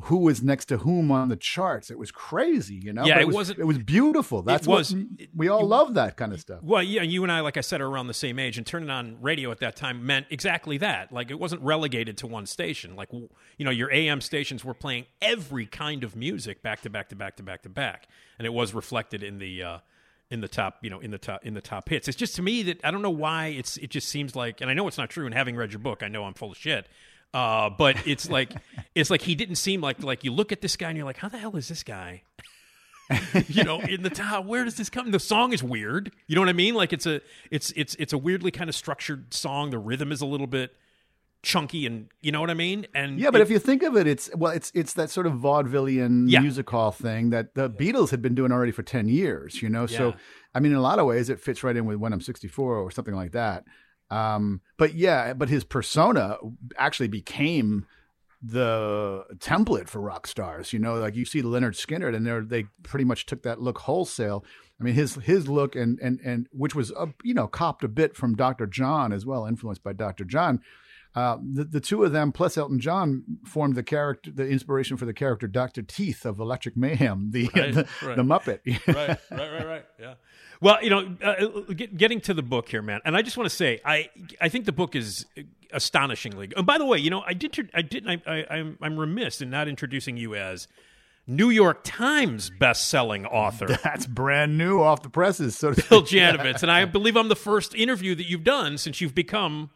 [0.04, 1.90] who was next to whom on the charts.
[1.90, 3.04] It was crazy, you know.
[3.04, 4.40] Yeah, But it was, wasn't- It was beautiful.
[4.40, 6.60] That's was- what we all love that kind of stuff.
[6.62, 8.88] Well, yeah, you and I, like I said, are around the same age, and turning
[8.88, 11.12] on radio at that time meant exactly that.
[11.12, 12.96] Like, it wasn't relegated to one station.
[12.96, 17.08] Like, you know, your AM stations were playing every kind of music back to back
[17.10, 19.78] to back to back to back, and it was reflected in the uh,
[20.30, 22.08] in the top, you know, in the top in the top hits.
[22.08, 24.70] It's just to me that I don't know why it's it just seems like, and
[24.70, 25.26] I know it's not true.
[25.26, 26.86] And having read your book, I know I'm full of shit.
[27.32, 28.52] Uh, but it's like
[28.94, 31.18] it's like he didn't seem like like you look at this guy and you're like,
[31.18, 32.22] how the hell is this guy?
[33.48, 34.44] you know, in the top.
[34.44, 35.10] Where does this come?
[35.10, 36.12] The song is weird.
[36.28, 36.74] You know what I mean?
[36.74, 39.70] Like it's a it's it's it's a weirdly kind of structured song.
[39.70, 40.74] The rhythm is a little bit
[41.42, 42.86] chunky, and you know what I mean.
[42.94, 45.26] And Yeah, but it- if you think of it, it's well, it's it's that sort
[45.26, 46.40] of vaudevillian Yeah.
[46.40, 49.62] music hall thing that the Beatles had been doing already for ten years.
[49.62, 50.14] You know, so
[50.54, 52.76] I mean, in a lot of ways, it fits right in with when I'm 64
[52.76, 53.64] or something like that.
[54.10, 56.36] Um, but yeah, but his persona
[56.76, 57.86] actually became
[58.42, 60.72] the template for rock stars.
[60.72, 63.78] You know, like you see Lynyrd Skynyrd, and they they pretty much took that look
[63.78, 64.44] wholesale.
[64.80, 67.88] I mean, his his look and and and which was uh, you know copped a
[67.88, 68.66] bit from Dr.
[68.66, 70.24] John as well, influenced by Dr.
[70.24, 70.60] John.
[71.14, 75.06] Uh, the the two of them plus Elton John formed the character, the inspiration for
[75.06, 78.16] the character Doctor Teeth of Electric Mayhem, the Right, the, right.
[78.16, 78.60] the Muppet.
[78.86, 79.84] right, right, right, right.
[79.98, 80.14] Yeah.
[80.60, 83.48] Well, you know, uh, get, getting to the book here, man, and I just want
[83.48, 85.26] to say, I I think the book is
[85.72, 86.50] astonishingly.
[86.56, 89.40] And by the way, you know, I did I didn't I, I I'm I'm remiss
[89.40, 90.68] in not introducing you as
[91.26, 93.66] New York Times best-selling author.
[93.84, 95.56] That's brand new off the presses.
[95.56, 96.02] So to Bill.
[96.02, 99.70] Janovitz, and I believe I'm the first interview that you've done since you've become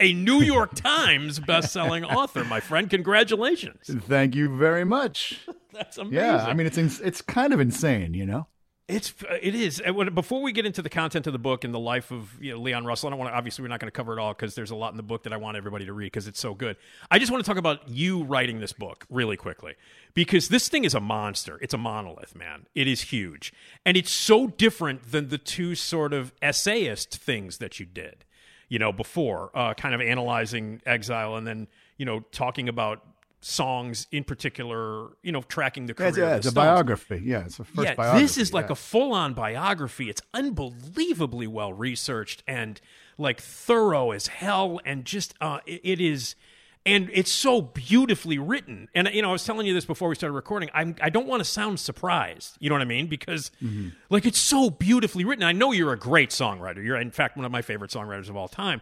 [0.00, 2.88] a New York Times best-selling author, my friend.
[2.90, 3.90] Congratulations.
[4.06, 5.40] Thank you very much.
[5.72, 6.16] That's amazing.
[6.16, 8.48] Yeah, I mean it's ins- it's kind of insane, you know.
[8.88, 9.80] It's uh, it is.
[10.14, 12.60] Before we get into the content of the book and the life of you know,
[12.60, 13.36] Leon Russell, I don't want to.
[13.36, 15.22] Obviously, we're not going to cover it all because there's a lot in the book
[15.22, 16.76] that I want everybody to read because it's so good.
[17.08, 19.74] I just want to talk about you writing this book really quickly
[20.12, 21.56] because this thing is a monster.
[21.62, 22.66] It's a monolith, man.
[22.74, 23.52] It is huge,
[23.86, 28.24] and it's so different than the two sort of essayist things that you did.
[28.70, 33.04] You know, before uh, kind of analyzing exile and then you know talking about
[33.40, 35.10] songs in particular.
[35.22, 36.08] You know, tracking the career.
[36.08, 37.20] It's, yeah, of it's the a biography.
[37.22, 38.22] Yeah, it's a first yeah, biography.
[38.22, 40.08] this is like a full-on biography.
[40.08, 42.80] It's unbelievably well researched and
[43.18, 46.36] like thorough as hell, and just uh, it, it is,
[46.86, 48.88] and it's so beautifully written.
[48.94, 50.70] And you know, I was telling you this before we started recording.
[50.72, 52.56] I'm I don't want to sound surprised.
[52.58, 53.06] You know what I mean?
[53.06, 53.88] Because Mm-hmm.
[54.08, 55.44] like it's so beautifully written.
[55.44, 56.82] I know you're a great songwriter.
[56.84, 58.80] You're in fact one of my favorite songwriters of all time.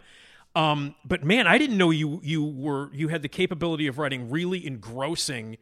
[0.55, 4.29] Um, but man, I didn't know you you were you had the capability of writing
[4.29, 5.57] really engrossing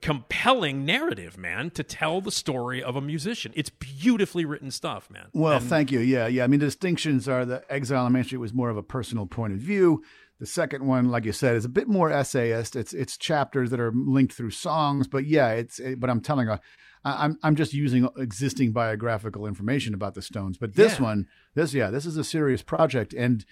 [0.00, 3.52] compelling narrative, man, to tell the story of a musician.
[3.56, 5.26] It's beautifully written stuff, man.
[5.32, 5.98] Well, And- thank you.
[5.98, 6.44] Yeah, yeah.
[6.44, 9.26] I mean, the distinctions are the Exile on Main Street was more of a personal
[9.26, 10.02] point of view.
[10.40, 12.74] The second one, like you said, is a bit more essayist.
[12.74, 15.78] It's it's chapters that are linked through songs, but yeah, it's.
[15.78, 16.56] It, but I'm telling you,
[17.04, 20.56] I'm I'm just using existing biographical information about the Stones.
[20.56, 21.04] But this Yeah.
[21.04, 23.44] one, this yeah, this is a serious project, and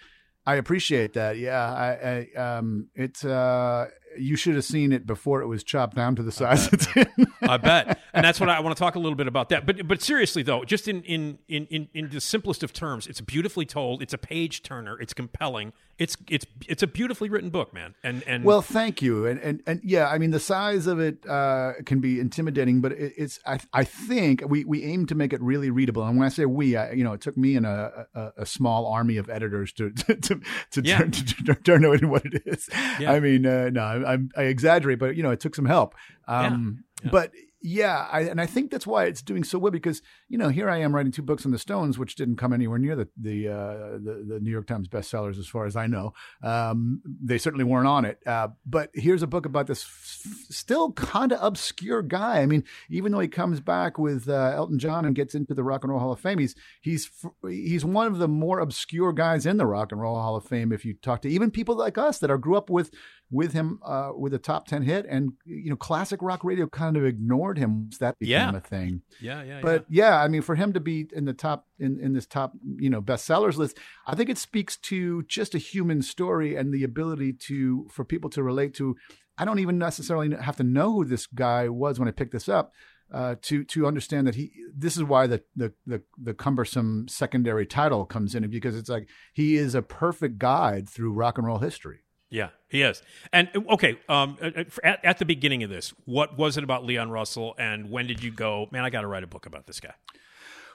[0.46, 1.37] I appreciate that.
[1.37, 3.88] Yeah, I, I um, it's uh,
[4.20, 7.07] you should have seen it before it was chopped down to the size it's in.
[7.42, 9.66] I bet, and that's what I, want to talk a little bit about that.
[9.66, 13.20] But but seriously though, just in in in in, in the simplest of terms, it's
[13.20, 14.02] beautifully told.
[14.02, 15.00] It's a page turner.
[15.00, 15.72] It's compelling.
[15.98, 17.94] It's it's it's a beautifully written book, man.
[18.04, 21.26] And and Well, thank you, and and and yeah, I mean the size of it
[21.28, 25.33] uh, can be intimidating, but it, it's I I think we we aim to make
[25.33, 26.04] it really readable.
[26.04, 28.46] And when I say we, I, you know, it took me and a, a, a
[28.46, 30.98] small army of editors to to to, to, Yeah.
[30.98, 32.68] turn, to, to turn it into what it is.
[33.00, 33.12] Yeah.
[33.12, 35.94] I mean, uh, no, I, I exaggerate, but you know, it took some help.
[36.27, 37.11] Um, Yeah.
[37.12, 40.49] But yeah, I, and I think that's why it's doing so well because you know
[40.49, 43.09] here I am writing two books on the Stones, which didn't come anywhere near the
[43.16, 46.12] the uh, the, the New York Times bestsellers as far as I know.
[46.42, 48.21] Um, they certainly weren't on it.
[48.25, 52.40] Uh, but here's a book about this f- still kind of obscure guy.
[52.42, 55.64] I mean, even though he comes back with uh, Elton John and gets into the
[55.64, 57.11] Rock and Roll Hall of Fame, he's he's
[57.49, 60.73] he's one of the more obscure guys in the Rock and Roll Hall of Fame.
[60.73, 62.92] If you talk to even people like us that are grew up with
[63.31, 66.97] with him uh, with a top ten hit, and you know, classic rock radio kind
[66.97, 68.57] of ignored him once that became Yeah.
[68.57, 69.03] a thing.
[69.21, 72.14] Yeah, yeah, But yeah, I mean, for him to be in the top in, in
[72.14, 76.57] this top, you know, bestsellers list, I think it speaks to just a human story
[76.57, 78.97] and the ability to for people to relate to.
[79.37, 82.49] I don't even necessarily have to know who this guy was when I picked this
[82.49, 82.73] up.
[83.11, 87.64] Uh, to to understand that he this is why the, the the the cumbersome secondary
[87.64, 91.59] title comes in because it's like he is a perfect guide through rock and roll
[91.59, 92.01] history.
[92.31, 93.03] Yeah, he is.
[93.33, 94.37] And okay, um,
[94.85, 98.23] at, at the beginning of this, what was it about Leon Russell, and when did
[98.23, 98.69] you go?
[98.71, 99.95] Man, I got to write a book about this guy.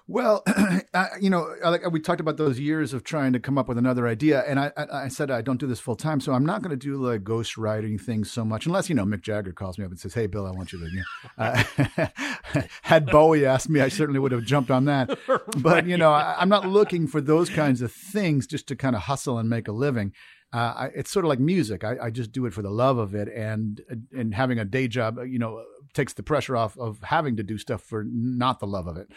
[0.06, 0.44] Well,
[0.94, 3.78] I, you know, like we talked about those years of trying to come up with
[3.78, 6.46] another idea, and I, I, I said I don't do this full time, so I'm
[6.46, 9.54] not going to do like ghost writing things so much, unless you know Mick Jagger
[9.54, 11.04] calls me up and says, "Hey, Bill, I want you to." You know,
[11.38, 15.18] uh, had Bowie asked me, I certainly would have jumped on that.
[15.58, 18.96] But you know, I, I'm not looking for those kinds of things just to kind
[18.96, 20.14] of hustle and make a living.
[20.54, 21.84] Uh, I, it's sort of like music.
[21.84, 24.88] I, I just do it for the love of it, and and having a day
[24.88, 25.64] job, you know,
[25.94, 29.08] takes the pressure off of having to do stuff for not the love of it.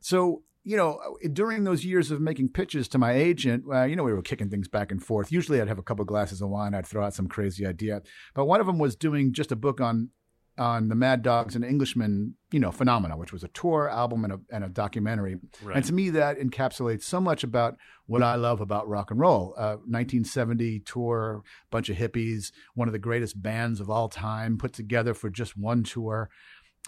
[0.00, 1.00] So, you know,
[1.32, 4.50] during those years of making pitches to my agent, uh, you know, we were kicking
[4.50, 5.32] things back and forth.
[5.32, 8.02] Usually I'd have a couple glasses of wine, I'd throw out some crazy idea.
[8.34, 10.10] But one of them was doing just a book on
[10.56, 14.34] on the Mad Dogs and Englishmen, you know, phenomena, which was a tour album and
[14.34, 15.36] a, and a documentary.
[15.62, 15.76] Right.
[15.76, 19.54] And to me, that encapsulates so much about what I love about rock and roll.
[19.56, 24.72] Uh, 1970 tour, bunch of hippies, one of the greatest bands of all time, put
[24.72, 26.30] together for just one tour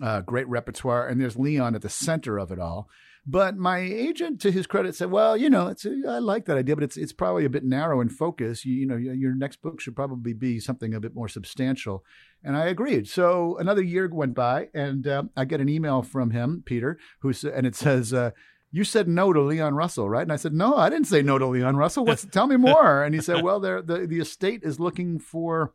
[0.02, 2.88] uh, great repertoire, and there's Leon at the center of it all.
[3.28, 6.76] But my agent, to his credit, said, "Well, you know, it's I like that idea,
[6.76, 8.64] but it's it's probably a bit narrow in focus.
[8.64, 12.04] You, you know, your your next book should probably be something a bit more substantial."
[12.46, 13.08] And I agreed.
[13.08, 17.32] So another year went by, and uh, I get an email from him, Peter, who
[17.32, 18.14] sa- and it says.
[18.14, 18.30] Uh,
[18.72, 20.22] you said no to Leon Russell, right?
[20.22, 22.04] And I said, no, I didn't say no to Leon Russell.
[22.04, 23.02] What's, tell me more.
[23.02, 25.72] And he said, well, the the estate is looking for,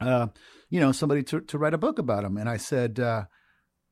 [0.00, 0.28] uh,
[0.68, 2.36] you know, somebody to to write a book about him.
[2.36, 3.24] And I said, uh,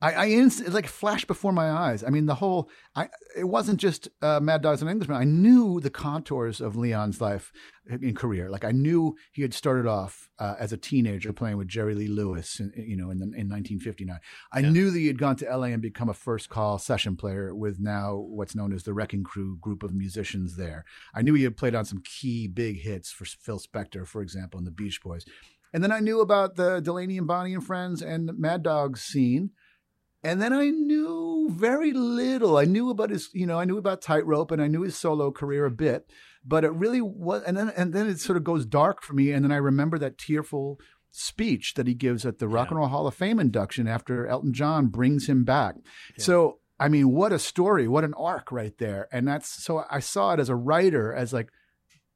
[0.05, 2.05] I, I inst- like flashed before my eyes.
[2.05, 5.17] I mean, the whole, I, it wasn't just uh, Mad Dogs and Englishmen.
[5.17, 7.55] I knew the contours of Leon's life
[7.89, 8.51] in career.
[8.51, 12.09] Like I knew he had started off uh, as a teenager playing with Jerry Lee
[12.09, 14.19] Lewis, in, you know, in, the, in 1959.
[14.53, 17.55] I knew that he had gone to LA and become a first call session player
[17.55, 20.85] with now what's known as the Wrecking Crew group of musicians there.
[21.15, 24.59] I knew he had played on some key big hits for Phil Spector, for example,
[24.59, 25.25] and the Beach Boys.
[25.73, 29.53] And then I knew about the Delaney and Bonnie and Friends and Mad Dogs scene.
[30.25, 32.57] And then I knew very little.
[32.57, 35.31] I knew about his, you know, I knew about Tightrope and I knew his solo
[35.31, 36.11] career a bit,
[36.45, 37.43] but it really was.
[37.43, 39.31] And then, and then it sort of goes dark for me.
[39.31, 42.89] And then I remember that tearful speech that he gives at the Rock and Roll
[42.89, 45.77] Hall of Fame induction after Elton John brings him back.
[46.19, 49.09] So, I mean, what a story, what an arc right there.
[49.13, 51.51] And that's so I saw it as a writer as like,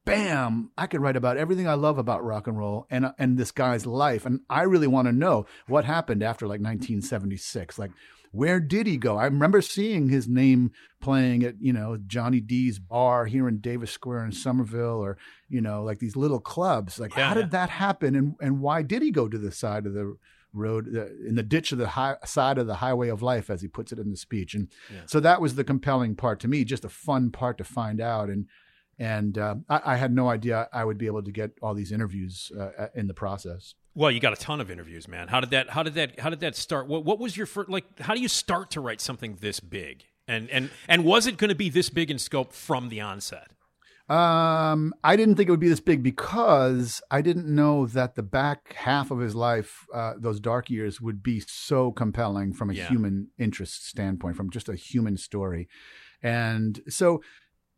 [0.08, 3.50] bam, I could write about everything I love about rock and roll and and this
[3.50, 4.24] guy's life.
[4.26, 7.78] And I really want to know what happened after like 1976.
[7.78, 7.90] Like,
[8.32, 9.16] where did he go?
[9.16, 13.90] I remember seeing his name playing at, you know, Johnny D's bar here in Davis
[13.90, 15.16] Square in Somerville or,
[15.48, 16.98] you know, like these little clubs.
[16.98, 17.42] Like, Yeah, how yeah.
[17.42, 18.14] did that happen?
[18.14, 20.16] And and why did he go to the side of the
[20.54, 23.60] road uh, in the ditch of the high, side of the highway of life as
[23.60, 24.68] he puts it in the speech and
[25.04, 28.30] so that was the compelling part to me just a fun part to find out
[28.30, 28.46] and
[28.98, 31.92] and uh, I, I had no idea I would be able to get all these
[31.92, 33.74] interviews uh, in the process.
[33.94, 35.28] Well, you got a ton of interviews, man.
[35.28, 35.70] How did that?
[35.70, 36.20] How did that?
[36.20, 36.86] How did that start?
[36.86, 37.68] What, what was your first?
[37.68, 40.04] Like, how do you start to write something this big?
[40.28, 43.48] And and and was it going to be this big in scope from the onset?
[44.08, 48.22] Um, I didn't think it would be this big because I didn't know that the
[48.22, 52.74] back half of his life, uh, those dark years, would be so compelling from a
[52.74, 52.88] Yeah.
[52.88, 55.68] human interest standpoint, from just a human story.
[56.22, 57.22] And so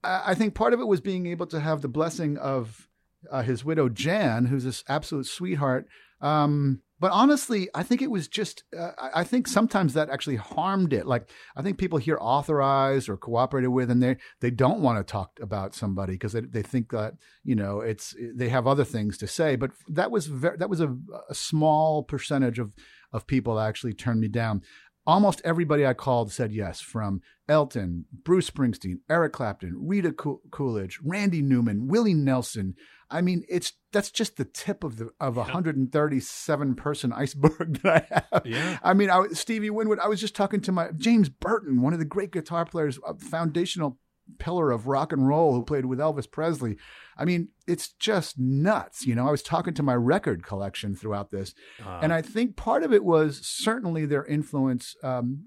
[0.02, 2.88] I think part of it was being able to have the blessing of
[3.30, 5.86] uh, his widow, Jan, who's this absolute sweetheart.
[6.20, 10.92] Um, but honestly, I think it was just, uh, I think sometimes that actually harmed
[10.92, 11.06] it.
[11.06, 15.10] Like, I think people hear authorized or cooperated with, and they, they don't want to
[15.10, 19.16] talk about somebody because they, they think that, you know, it's, they have other things
[19.18, 19.56] to say.
[19.56, 20.94] But that was very, that was a,
[21.30, 22.74] a small percentage of,
[23.12, 24.62] of people actually turned me down.
[25.06, 31.42] Almost everybody I called said yes, from Elton, Bruce Springsteen, Eric Clapton, Rita Coolidge, Randy
[31.42, 32.74] Newman, Willie Nelson.
[33.10, 38.06] I mean, it's that's just the tip of the of a 137 person iceberg that
[38.10, 38.46] I have.
[38.46, 38.78] Yeah.
[38.82, 39.98] I mean, I, Stevie Winwood.
[39.98, 43.14] I was just talking to my James Burton, one of the great guitar players, a
[43.14, 43.98] foundational
[44.38, 46.76] pillar of rock and roll who played with Elvis Presley.
[47.20, 49.06] I mean, it's just nuts.
[49.06, 51.54] You know, I was talking to my record collection throughout this,
[52.02, 54.96] and I think part of it was certainly their influence.
[55.02, 55.46] Um,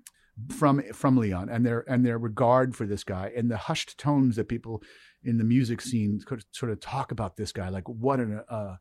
[0.49, 4.35] from from Leon and their and their regard for this guy and the hushed tones
[4.35, 4.81] that people
[5.23, 8.77] in the music scene could sort of talk about this guy like what an uh,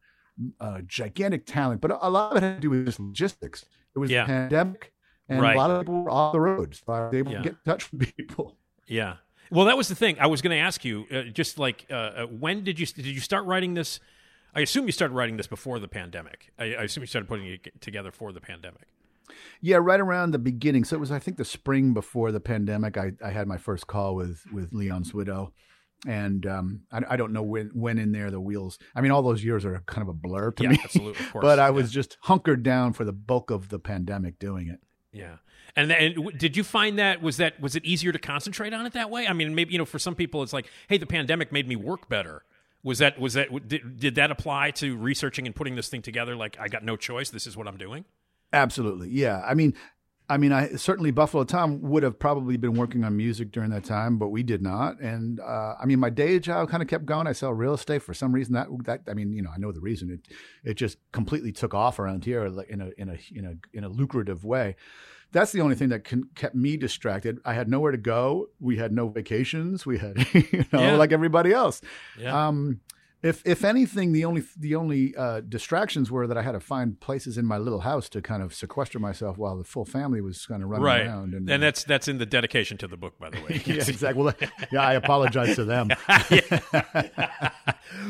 [0.61, 3.67] uh, gigantic talent, but a lot of it had to do with just logistics.
[3.95, 4.25] It was Yeah.
[4.25, 4.95] pandemic,
[5.29, 5.55] and Right.
[5.55, 7.39] a lot of people were off the road, so I was able Yeah.
[7.39, 8.57] to get in touch with people.
[8.87, 9.17] Yeah.
[9.53, 10.17] Well, that was the thing.
[10.19, 13.05] I was going to ask you, uh, just like, uh, uh, when did you did
[13.05, 14.01] you start writing this?
[14.55, 16.53] I assume you started writing this before the pandemic.
[16.59, 18.87] I, I assume you started putting it together for the pandemic.
[19.61, 20.85] Yeah, right around the beginning.
[20.85, 22.97] So it was, I think, the spring before the pandemic.
[22.97, 25.53] I, I had my first call with with Leon's widow,
[26.07, 28.79] and um, I, I don't know when when in there the wheels.
[28.95, 30.79] I mean, all those years are kind of a blur to Yeah, me.
[30.83, 31.43] absolutely, of course.
[31.43, 31.71] but I Yeah.
[31.71, 34.81] was just hunkered down for the bulk of the pandemic doing it.
[35.13, 35.37] Yeah.
[35.77, 38.93] And, and did you find that was that was it easier to concentrate on it
[38.93, 39.27] that way?
[39.27, 41.77] I mean, maybe you know, for some people, it's like, hey, the pandemic made me
[41.77, 42.43] work better.
[42.83, 46.37] Was that was that did, did that apply to researching and putting this thing together?
[46.37, 47.31] Like, I got no choice.
[47.31, 48.05] This is what I'm doing.
[48.53, 49.43] Absolutely, yeah.
[49.47, 49.75] I mean,
[50.33, 53.85] I mean, I certainly Buffalo Tom would have probably been working on music during that
[53.85, 54.99] time, but we did not.
[55.01, 57.27] And uh, I mean, my day job kind of kept going.
[57.27, 58.55] I sell real estate for some reason.
[58.55, 60.11] That that I mean, you know, I know the reason.
[60.11, 60.21] It
[60.71, 63.85] it just completely took off around here like, in a in a in a in
[63.85, 64.77] a lucrative way.
[65.33, 67.39] That's the only thing that can, kept me distracted.
[67.45, 68.49] I had nowhere to go.
[68.61, 69.87] We had no vacations.
[69.87, 70.97] We had, you know, Yeah.
[70.97, 71.81] like everybody else.
[72.19, 72.49] Yeah.
[72.49, 72.81] Um,
[73.23, 76.99] if if anything, the only the only uh, distractions were that I had to find
[76.99, 80.45] places in my little house to kind of sequester myself while the full family was
[80.45, 81.07] kind of running right.
[81.07, 81.35] around.
[81.35, 83.63] And, that's that's in the dedication to the book, by the way.
[83.65, 84.25] yeah, exactly.
[84.25, 84.35] Well,
[84.73, 85.91] yeah, I apologize to them.
[86.09, 86.25] well,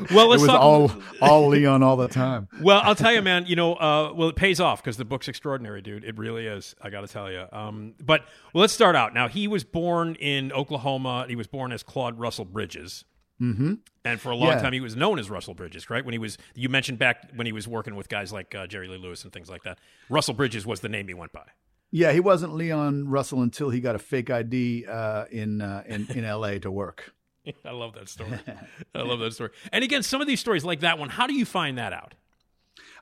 [0.00, 0.60] it let's was talk.
[0.60, 2.48] all all Leon all the time.
[2.62, 3.44] well, I'll tell you, man.
[3.46, 6.04] You know, uh, well, it pays off because the book's extraordinary, dude.
[6.04, 6.74] It really is.
[6.80, 7.44] I got to tell you.
[7.52, 8.22] Um, but
[8.54, 9.12] well, let's start out.
[9.12, 11.26] Now, he was born in Oklahoma.
[11.28, 13.04] He was born as Claude Russell Bridges.
[13.42, 13.74] Mm-hmm.
[14.04, 14.58] And for a long Yeah.
[14.62, 16.04] time, he was known as Russell Bridges, right?
[16.04, 18.86] When he was, you mentioned back when he was working with guys like uh, Jerry
[18.88, 19.78] Lee Lewis and things like that.
[20.08, 21.46] Russell Bridges was the name he went by.
[21.90, 26.06] Yeah, he wasn't Leon Russell until he got a fake ID uh, in uh, in
[26.10, 26.58] in L.A.
[26.60, 27.12] to work.
[27.66, 28.38] I love that story.
[28.94, 29.50] I love that story.
[29.72, 32.14] And again, some of these stories like that one, how do you find that out?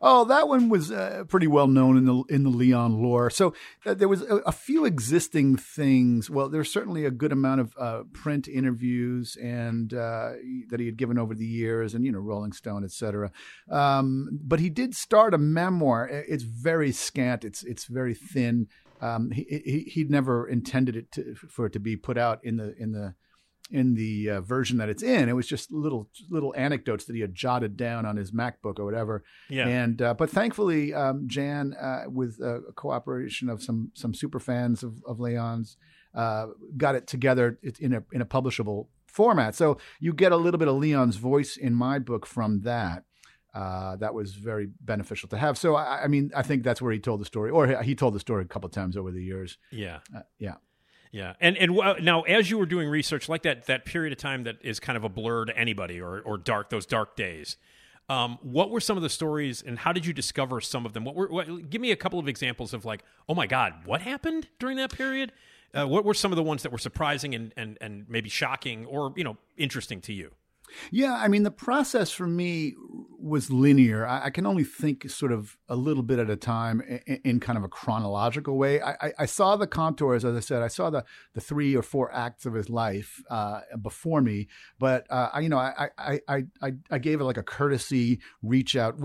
[0.02, 3.28] Oh, that one was uh, pretty well known in the in the Leon lore.
[3.28, 3.52] So
[3.84, 6.30] uh, there was a, a few existing things.
[6.30, 10.32] Well, there's certainly a good amount of uh, print interviews and uh,
[10.70, 13.30] that he had given over the years, and you know, Rolling Stone, et cetera.
[13.70, 16.08] Um, but he did start a memoir.
[16.08, 17.44] It's very scant.
[17.44, 18.68] It's it's very thin.
[19.02, 22.56] Um, he, he he'd never intended it to, for it to be put out in
[22.56, 23.14] the in the
[23.70, 25.28] in the uh, version that it's in.
[25.28, 28.84] It was just little little anecdotes that he had jotted down on his MacBook or
[28.84, 29.24] whatever.
[29.48, 29.66] Yeah.
[29.68, 34.82] And uh, but thankfully, um, Jan, uh, with uh, cooperation of some some super fans
[34.82, 35.76] of, of Leon's,
[36.14, 39.54] uh, got it together in a in a publishable format.
[39.54, 43.04] So you get a little bit of Leon's voice in my book from that.
[43.52, 45.58] Uh, that was very beneficial to have.
[45.58, 48.14] So I, I mean, I think that's where he told the story, or he told
[48.14, 49.58] the story a couple of times over the years.
[49.72, 49.98] Yeah.
[50.14, 50.54] Uh, yeah.
[51.12, 54.18] Yeah, and and uh, now as you were doing research like that, that period of
[54.18, 57.56] time that is kind of a blur to anybody, or or dark those dark days.
[58.08, 61.04] Um, what were some of the stories, and how did you discover some of them?
[61.04, 61.28] What were?
[61.28, 64.76] What, give me a couple of examples of like, oh my God, what happened during
[64.78, 65.32] that period?
[65.72, 68.86] Uh, what were some of the ones that were surprising and and and maybe shocking,
[68.86, 70.30] or you know, interesting to you?
[70.90, 72.74] Yeah, I mean, the process for me
[73.22, 74.06] was linear.
[74.06, 77.40] I, I can only think sort of a little bit at a time in, in
[77.40, 78.80] kind of a chronological way.
[78.80, 81.04] I, I, I saw the contours, as I said, I saw the,
[81.34, 85.48] the three or four acts of his life uh, before me, but uh, I, you
[85.48, 88.98] know, I, I, I, I, I gave it like a courtesy reach out.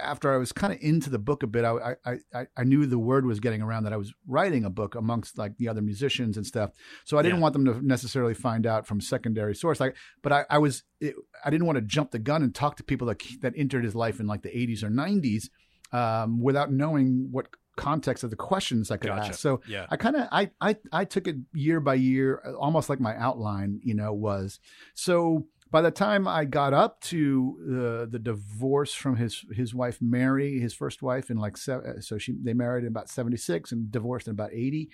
[0.00, 2.86] After I was kind of into the book a bit, I, I, I, I knew
[2.86, 5.82] the word was getting around that I was writing a book amongst like the other
[5.82, 6.70] musicians and stuff.
[7.04, 7.42] So I didn't Yeah.
[7.42, 9.80] want them to necessarily find out from secondary source.
[9.80, 12.76] Like, but I, I was, it, I didn't want to jump the gun and talk
[12.76, 15.48] to people that that entered his life in like the 80s or 90s
[15.92, 19.30] um, without knowing what context of the questions I could Gotcha.
[19.32, 19.40] ask.
[19.40, 19.86] So Yeah.
[19.90, 23.80] I kind of I, I I took it year by year, almost like my outline,
[23.82, 24.60] you know, was
[24.94, 25.46] so.
[25.70, 30.60] By the time I got up to the the divorce from his his wife Mary,
[30.60, 33.90] his first wife, in like se- so she they married in about seventy six and
[33.90, 34.90] divorced in about eighty.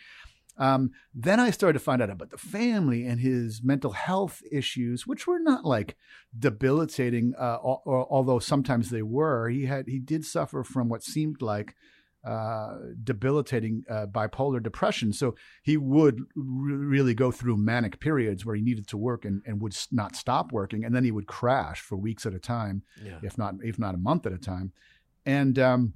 [0.58, 5.06] Um, then I started to find out about the family and his mental health issues,
[5.06, 5.96] which were not like
[6.38, 9.48] debilitating, uh, al- al- although sometimes they were.
[9.48, 11.74] He had he did suffer from what seemed like
[12.24, 15.12] uh, debilitating uh, bipolar depression.
[15.12, 19.42] So he would re- really go through manic periods where he needed to work and,
[19.46, 22.82] and would not stop working, and then he would crash for weeks at a time,
[23.04, 23.18] Yeah.
[23.22, 24.72] if not if not a month at a time.
[25.26, 25.94] And um,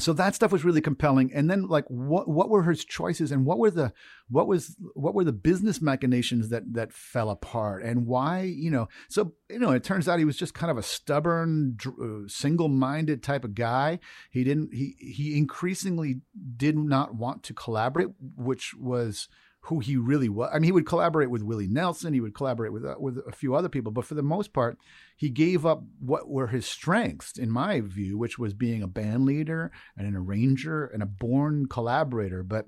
[0.00, 1.32] so that stuff was really compelling.
[1.34, 3.92] And then like what what were his choices and what were the
[4.28, 8.88] what was what were the business machinations that that fell apart and why you know
[9.08, 13.22] so you know it turns out he was just kind of a stubborn uh, single-minded
[13.22, 13.98] type of guy
[14.30, 16.20] he didn't he he increasingly
[16.56, 19.28] did not want to collaborate which was
[19.68, 20.50] who he really was.
[20.52, 22.14] I mean, he would collaborate with Willie Nelson.
[22.14, 24.78] He would collaborate with uh, with a few other people, but for the most part,
[25.16, 29.24] he gave up what were his strengths, in my view, which was being a band
[29.24, 32.42] leader and an arranger and a born collaborator.
[32.42, 32.66] But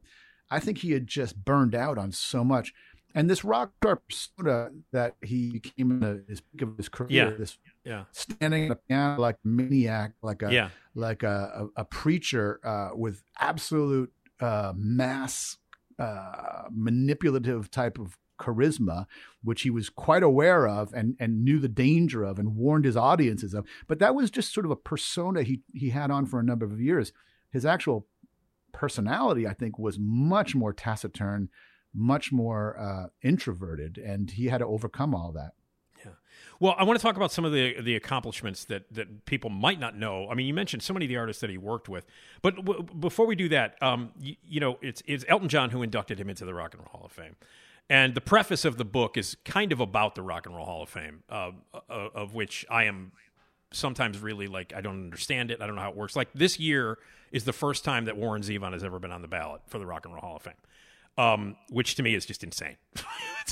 [0.51, 2.72] I think he had just burned out on so much.
[3.14, 7.30] And this rock star persona that he became in the his peak of his career,
[7.30, 7.30] Yeah.
[7.36, 8.05] this Yeah.
[8.12, 10.68] standing at a piano like a maniac, like a Yeah.
[10.94, 15.57] like a, a, a preacher uh, with absolute uh, mass
[16.01, 19.07] uh, manipulative type of charisma,
[19.44, 22.96] which he was quite aware of and, and knew the danger of and warned his
[22.96, 23.66] audiences of.
[23.86, 26.64] But that was just sort of a persona he, he had on for a number
[26.64, 27.12] of years.
[27.53, 28.07] His actual
[28.72, 31.51] personality, I think, was much more taciturn,
[31.94, 35.53] much more uh, introverted, and he had to overcome all that.
[36.59, 39.80] Well, I want to talk about some of the the accomplishments that that people might
[39.80, 40.28] not know.
[40.30, 42.07] I mean, you mentioned so many of the artists that he worked with,
[42.43, 45.82] but w- before we do that, um, you, you know, it's it's Elton John who
[45.82, 47.36] inducted him into the Rock and Roll Hall of Fame,
[47.88, 50.82] and the preface of the book is kind of about the Rock and Roll Hall
[50.82, 51.53] of Fame, uh,
[51.88, 53.12] of which I am
[53.72, 55.61] sometimes really like I don't understand it.
[55.62, 56.16] I don't know how it works.
[56.16, 56.99] Like this year
[57.32, 59.86] is the first time that Warren Zevon has ever been on the ballot for the
[59.86, 60.55] Rock and Roll Hall of Fame,
[61.21, 62.77] um, which to me is just insane.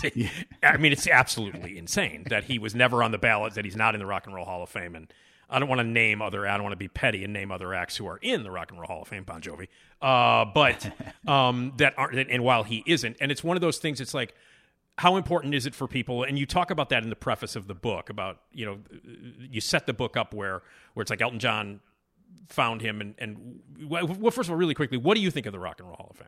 [0.04, 0.30] It's-
[0.62, 3.94] I mean, it's absolutely insane that he was never on the ballot, that he's not
[3.94, 5.12] in the Rock and Roll Hall of Fame, and
[5.50, 6.46] I don't want to name other.
[6.46, 8.70] I don't want to be petty and name other acts who are in the Rock
[8.70, 9.66] and Roll Hall of Fame, Bon Jovi,
[10.00, 10.88] uh, but
[11.26, 12.30] um, that aren't.
[12.30, 14.00] And while he isn't, and it's one of those things.
[14.00, 14.34] It's like
[14.98, 17.68] how important is it for people and you talk about that in the preface of
[17.68, 18.78] the book about you know
[19.38, 20.60] you set the book up where
[20.94, 21.78] where it's like elton john
[22.48, 25.52] found him and and well first of all really quickly what do you think of
[25.52, 26.26] the rock and roll hall of fame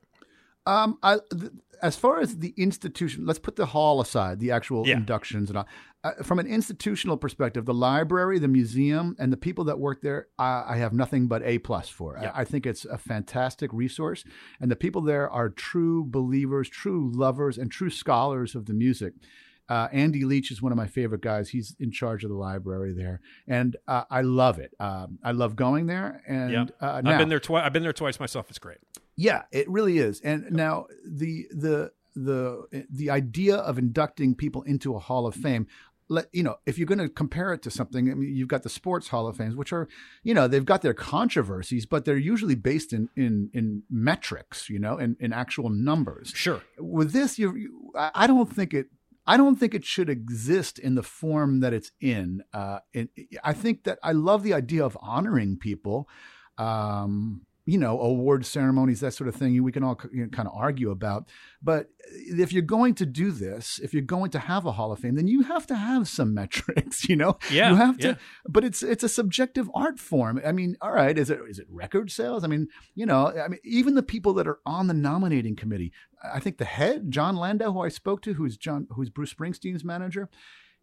[0.67, 1.53] Um, I, th-
[1.83, 4.97] as far as the institution, let's put the hall aside, the actual Yeah.
[4.97, 5.69] inductions and all.
[6.05, 10.29] Uh, from an institutional perspective, the library, the museum, and the people that work there,
[10.39, 12.19] I, I have nothing but a plus for.
[12.21, 12.31] Yeah.
[12.35, 14.25] I, I think it's a fantastic resource,
[14.61, 19.15] and the people there are true believers, true lovers, and true scholars of the music.
[19.69, 21.51] Uh, Andy Leach is one of my favorite guys.
[21.51, 24.75] He's in charge of the library there, and uh, I love it.
[24.81, 26.23] Um, I love going there.
[26.27, 28.79] And yeah uh, i've now- been there twice i've been there twice myself it's great
[29.21, 30.21] yeah, it really is.
[30.23, 35.67] And now the the the the idea of inducting people into a Hall of Fame.
[36.09, 38.11] Let you know if you're going to compare it to something.
[38.11, 39.89] I mean, you've got the sports Hall of Fames, which are,
[40.25, 44.79] you know, they've got their controversies, but they're usually based in in in metrics, you
[44.79, 46.33] know, in in actual numbers.
[46.35, 48.87] sure With this, you, I don't think it.
[49.27, 52.43] I don't think it should exist in the form that it's in.
[52.55, 53.11] Uh, in
[53.45, 56.09] I think that I love the idea of honoring people.
[56.57, 59.63] Um, you know, award ceremonies, that sort of thing.
[59.63, 61.29] We can all you know, kind of argue about.
[61.63, 64.99] But if you're going to do this, if you're going to have a Hall of
[64.99, 67.09] Fame, then you have to have some metrics.
[67.09, 68.09] You know, Yeah, you have to.
[68.09, 68.15] yeah.
[68.49, 70.41] But it's it's a subjective art form.
[70.45, 72.43] I mean, all right, is it is it record sales?
[72.43, 75.93] I mean, you know, I mean, even the people that are on the nominating committee.
[76.23, 79.85] I think the head, Jon Landau, who I spoke to, who's John, who's Bruce Springsteen's
[79.85, 80.29] manager.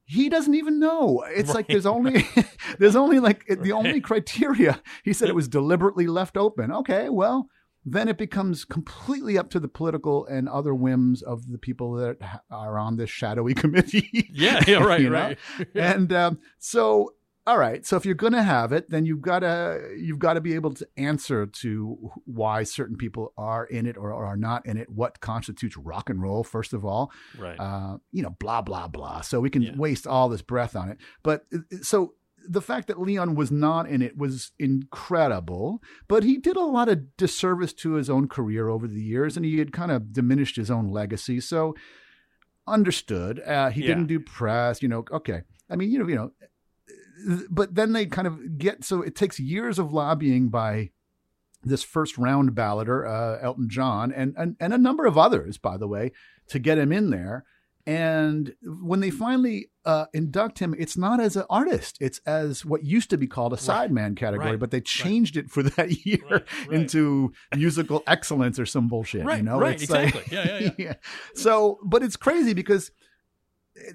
[0.09, 1.21] He doesn't even know.
[1.27, 2.25] It's like there's only
[2.79, 4.81] there's only like the only criteria.
[5.03, 6.71] He said it was deliberately left open.
[6.71, 7.49] Okay, well,
[7.89, 12.17] then it becomes completely up to the political and other whims of the people that
[12.49, 14.29] are on this shadowy committee.
[14.33, 15.37] Yeah, yeah, right, right.
[15.75, 17.13] and um, so,
[17.47, 17.85] all right.
[17.85, 20.53] So if you're going to have it, then you've got to you've got to be
[20.53, 24.89] able to answer to why certain people are in it or are not in it.
[24.89, 29.21] What constitutes rock and roll, first of all right uh, you know, blah, blah, blah.
[29.21, 29.75] So we can Yeah.
[29.77, 30.97] waste all this breath on it.
[31.23, 32.13] But uh, so
[32.49, 36.89] the fact that Leon was not in it was incredible, but he did a lot
[36.89, 40.55] of disservice to his own career over the years and he had kind of diminished
[40.57, 41.39] his own legacy.
[41.39, 41.75] So
[42.67, 43.39] understood.
[43.45, 43.87] Uh, he Yeah.
[43.87, 45.41] didn't do press, you know, okay.
[45.69, 46.31] I mean, you know, you know,
[47.49, 50.91] but then they kind of get so it takes years of lobbying by
[51.63, 55.77] this first round balloter, uh, Elton John, and, and and a number of others, by
[55.77, 56.11] the way,
[56.49, 57.45] to get him in there.
[57.85, 62.83] And when they finally uh, induct him, it's not as an artist; it's as what
[62.83, 64.51] used to be called a sideman category.
[64.51, 64.59] Right.
[64.59, 66.43] But they changed it for that year Right.
[66.67, 66.71] Right.
[66.81, 69.23] into musical excellence or some bullshit.
[69.25, 70.35] Right, you know, right, It's like- exactly.
[70.37, 70.93] Yeah, yeah, yeah.
[71.35, 72.91] So, but it's crazy because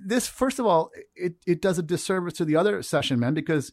[0.01, 3.73] this, first of all, it it does a disservice to the other session men because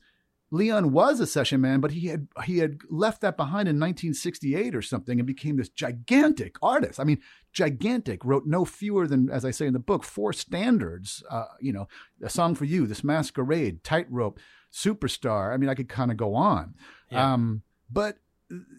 [0.51, 4.75] Leon was a session man, but he had he had left that behind in 1968
[4.75, 6.99] or something and became this gigantic artist.
[6.99, 7.19] I mean,
[7.53, 8.25] gigantic.
[8.25, 11.23] Wrote no fewer than, as I say in the book, four standards.
[11.29, 11.87] Uh, you know,
[12.23, 14.39] a song for you, this masquerade, tightrope,
[14.73, 15.53] superstar.
[15.53, 16.73] I mean, I could kind of go on.
[17.11, 17.33] Yeah.
[17.33, 18.17] Um, but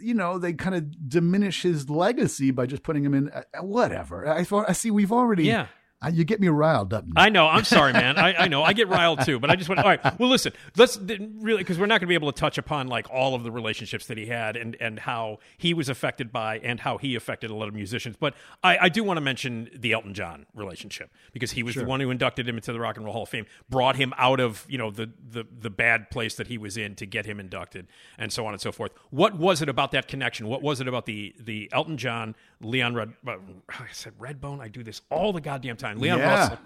[0.01, 3.31] you know, they kind of diminish his legacy by just putting him in.
[3.31, 4.29] Uh, whatever.
[4.29, 4.91] I, I see.
[4.91, 5.69] We've already yeah
[6.09, 7.05] you get me riled up.
[7.15, 7.47] I know.
[7.47, 8.17] I'm sorry, man.
[8.17, 8.63] I, I know.
[8.63, 9.39] I get riled too.
[9.39, 9.81] But I just want.
[9.81, 10.19] All right.
[10.19, 10.53] Well, listen.
[10.77, 13.43] Let's really because we're not going to be able to touch upon like all of
[13.43, 17.15] the relationships that he had and and how he was affected by and how he
[17.17, 18.17] affected a lot of musicians.
[18.19, 18.35] But
[18.65, 22.01] I, I do want to mention the Elton John relationship because he was the one
[22.01, 24.65] who inducted him into the Rock and Roll Hall of Fame, brought him out of
[24.69, 27.87] you know the the the bad place that he was in to get him inducted,
[28.17, 28.93] and so on and so forth.
[29.11, 30.47] What was it about that connection?
[30.47, 33.13] What was it about the the Elton John Leon Red?
[33.27, 33.37] Uh,
[33.69, 34.61] I said Redbone.
[34.61, 35.90] I do this all the goddamn time.
[35.99, 36.59] Leon Yeah.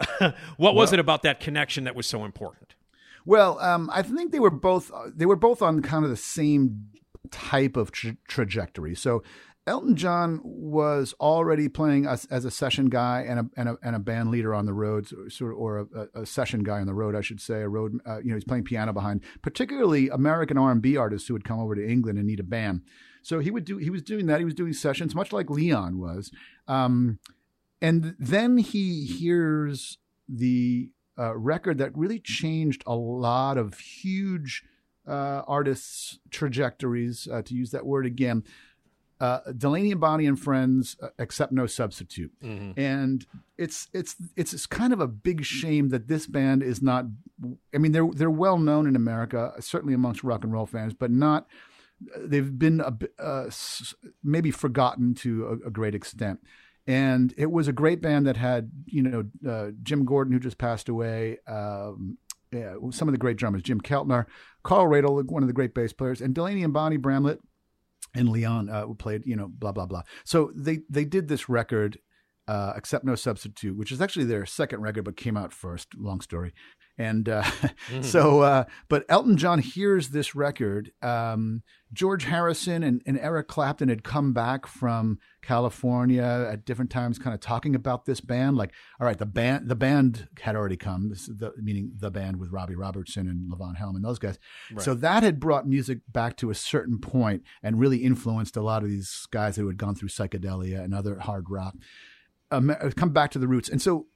[0.00, 0.34] Russell.
[0.56, 2.74] what was it about that connection that was so important?
[3.26, 6.86] Well, um, I think they were both they were both on kind of the same
[7.30, 8.94] type of tra- trajectory.
[8.94, 9.22] So
[9.66, 13.94] Elton John was already playing as, as a session guy and a, and a and
[13.94, 16.94] a band leader on the road, sort of, or a, a session guy on the
[16.94, 17.60] road, I should say.
[17.60, 21.28] A road, uh, you know, he's playing piano behind, particularly American R and B artists
[21.28, 22.82] who would come over to England and need a band.
[23.22, 24.38] So he would do he was doing that.
[24.38, 26.32] He was doing sessions, much like Leon was.
[26.66, 27.18] Um,
[27.80, 34.62] and then he hears the uh, record that really changed a lot of huge
[35.06, 38.44] uh, artists' trajectories, uh, to use that word again.
[39.18, 42.32] Uh, Delaney and Bonnie and Friends, uh, accept no substitute,
[42.76, 43.26] and
[43.58, 47.04] it's it's it's it's kind of a big shame that this band is not.
[47.74, 51.10] I mean, they're they're well known in America, certainly amongst rock and roll fans, but
[51.10, 51.46] not.
[52.16, 53.50] They've been a, uh,
[54.24, 56.40] maybe forgotten to a, a great extent
[56.86, 60.58] and it was a great band that had you know uh, Jim Gordon who just
[60.58, 62.18] passed away, um,
[62.52, 64.26] yeah, some of the great drummers, Jim Keltner,
[64.62, 67.40] Carl Radle, one of the great bass players, and Delaney and Bonnie Bramlett
[68.14, 70.02] and Leon uh, played you know blah blah blah.
[70.24, 71.98] So they they did this record.
[72.48, 72.72] Uh,
[73.04, 75.94] No Substitute, which is actually their second record, but came out first.
[75.96, 76.52] Long story,
[77.00, 77.50] and uh,
[78.02, 80.92] so, uh, but Elton John hears this record.
[81.00, 81.62] Um,
[81.94, 87.32] George Harrison and, and Eric Clapton had come back from California at different times, kind
[87.32, 88.58] of talking about this band.
[88.58, 91.08] Like, all right, the band, the band had already come.
[91.08, 94.38] This is the meaning the band with Robbie Robertson and Levon Helm and those guys.
[94.78, 98.82] So that had brought music back to a certain point and really influenced a lot
[98.82, 101.74] of these guys who had gone through psychedelia and other hard rock.
[102.50, 104.06] Um, come back to the roots, and so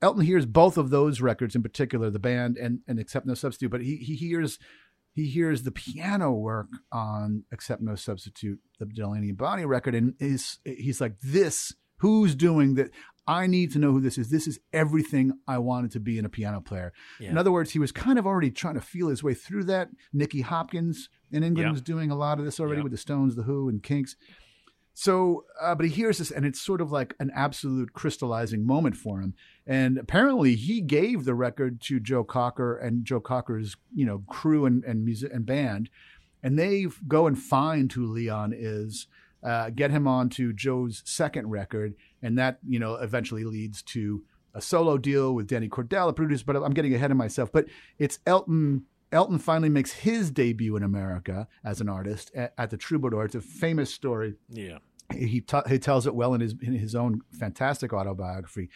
[0.00, 3.70] Elton hears both of those records in particular, the band and and Accept No Substitute,
[3.70, 4.58] but he he hears
[5.12, 10.14] he hears the piano work on Accept No Substitute, the Delaney and Bonnie record, and
[10.20, 12.90] is he's like, this who's doing that?
[13.26, 14.30] I need to know who this is.
[14.30, 16.94] This is everything I wanted to be in a piano player.
[17.20, 19.90] In other words, he was kind of already trying to feel his way through that.
[20.14, 21.72] Nicky Hopkins in England Yeah.
[21.72, 22.84] was doing a lot of this already Yeah.
[22.84, 24.16] with the Stones, the Who, and Kinks.
[25.00, 28.96] So, uh, but he hears this, and it's sort of like an absolute crystallizing moment
[28.96, 29.34] for him.
[29.64, 34.66] And apparently, he gave the record to Joe Cocker and Joe Cocker's, you know, crew
[34.66, 35.88] and and music and band,
[36.42, 39.06] and they go and find who Leon is,
[39.44, 44.60] uh, get him onto Joe's second record, and that you know eventually leads to a
[44.60, 46.44] solo deal with Danny Cordell, a producer.
[46.44, 47.52] But I'm getting ahead of myself.
[47.52, 47.66] But
[48.00, 48.86] it's Elton.
[49.12, 53.24] Elton finally makes his debut in America as an artist at, at the Troubadour.
[53.24, 54.78] It's a famous story Yeah.
[55.12, 58.68] He t- he tells it well in his in his own fantastic autobiography,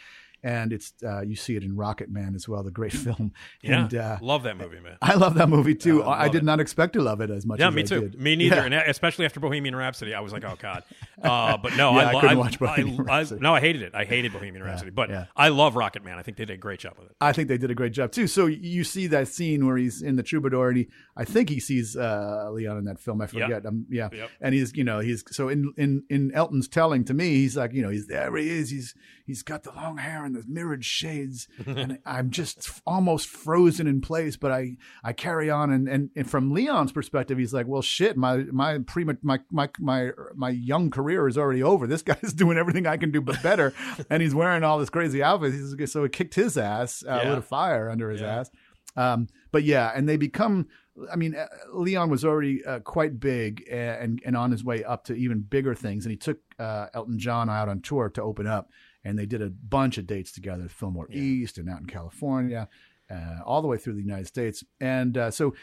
[0.43, 3.33] and it's uh, you see it in Rocket Man as well, the great film.
[3.63, 3.83] Yeah.
[3.85, 4.97] And uh, Love that movie, man.
[5.01, 5.99] I love that movie too.
[5.99, 6.45] Yeah, I I, did it.
[6.45, 7.61] not expect to love it as much.
[7.61, 8.01] Yeah, as me I too.
[8.01, 8.15] did.
[8.15, 8.19] Me too.
[8.25, 8.65] Me neither, Yeah.
[8.65, 10.83] and especially after Bohemian Rhapsody, I was like, "Oh God!"
[11.23, 13.41] Uh, but no, Yeah, I, I couldn't watch I, Bohemian I- Rhapsody.
[13.41, 13.95] no, I hated it.
[13.95, 15.27] I hated Bohemian Rhapsody, but yeah.
[15.37, 16.19] I love Rocket Man.
[16.19, 17.17] I think they did a great job with it.
[17.21, 18.27] I think they did a great job too.
[18.27, 21.61] So you see that scene where he's in the troubadour, and he, I think he
[21.61, 23.21] sees uh, Leon in that film.
[23.21, 23.31] I Yep.
[23.31, 23.67] forget.
[23.67, 24.31] Um, yeah, Yep.
[24.41, 27.73] and he's, you know, he's so in in in Elton's telling to me, he's like,
[27.73, 28.35] you know, he's there.
[28.37, 28.71] He is.
[28.71, 28.95] He's
[29.27, 34.01] he's got the long hair and the mirrored shades, and I'm just almost frozen in
[34.01, 34.37] place.
[34.37, 38.17] But I I carry on, and and, and from Leon's perspective, he's like, well, shit,
[38.17, 39.17] my my pre my
[39.51, 41.87] my my my young career is already over.
[41.87, 43.73] This guy's doing everything I can do but better,
[44.11, 45.53] and he's wearing all this crazy outfit.
[45.53, 47.29] He's, so it kicked his ass, uh, Yeah.
[47.31, 48.41] lit a fire under his Yeah.
[48.41, 48.51] ass.
[48.97, 50.69] Um, but yeah, and they become.
[51.11, 55.05] I mean, uh, Leon was already uh, quite big and and on his way up
[55.05, 58.47] to even bigger things, and he took uh, Elton John out on tour to open
[58.47, 58.69] up,
[59.05, 62.69] and they did a bunch of dates together, at Fillmore East and out in California,
[63.11, 65.55] uh, all the way through the United States, and uh, so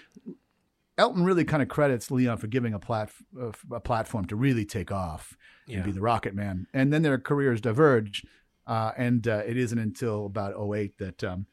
[0.97, 3.09] Elton really kind of credits Leon for giving a plat
[3.39, 5.77] uh, a platform to really take off Yeah.
[5.77, 8.25] and be the Rocket Man, and then their careers diverge,
[8.67, 11.45] uh, and uh, it isn't until about 08 that um,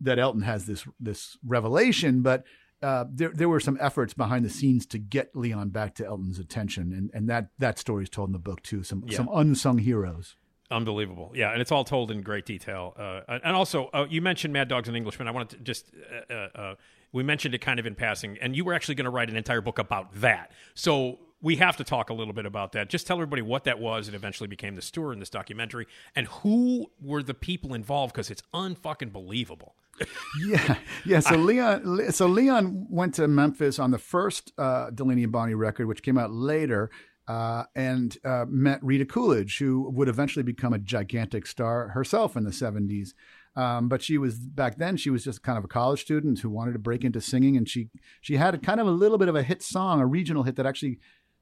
[0.00, 2.44] that Elton has this this revelation, but.
[2.82, 6.38] Uh, there, there were some efforts behind the scenes to get Leon back to Elton's
[6.38, 8.82] attention, and, and that that story is told in the book too.
[8.82, 9.16] Some Yeah.
[9.16, 10.36] some unsung heroes.
[10.74, 11.30] Unbelievable.
[11.34, 12.94] Yeah, and it's all told in great detail.
[12.98, 15.28] Uh, and also, uh, you mentioned Mad Dogs and Englishmen.
[15.28, 15.92] I wanted to just,
[16.28, 16.74] uh, uh, uh,
[17.12, 19.36] we mentioned it kind of in passing, and you were actually going to write an
[19.36, 20.50] entire book about that.
[20.74, 22.88] So we have to talk a little bit about that.
[22.88, 26.26] Just tell everybody what that was and eventually became the story in this documentary, and
[26.26, 29.76] who were the people involved because it's unfucking believable.
[30.44, 31.20] yeah, yeah.
[31.20, 35.86] So Leon, so Leon went to Memphis on the first uh, Delaney and Bonnie record,
[35.86, 36.90] which came out later,
[37.28, 42.44] uh, and uh, met Rita Coolidge, who would eventually become a gigantic star herself in
[42.44, 43.10] the '70s.
[43.56, 44.96] Um, but she was back then.
[44.96, 47.68] She was just kind of a college student who wanted to break into singing, and
[47.68, 47.88] she
[48.20, 50.66] she had kind of a little bit of a hit song, a regional hit that
[50.66, 50.98] actually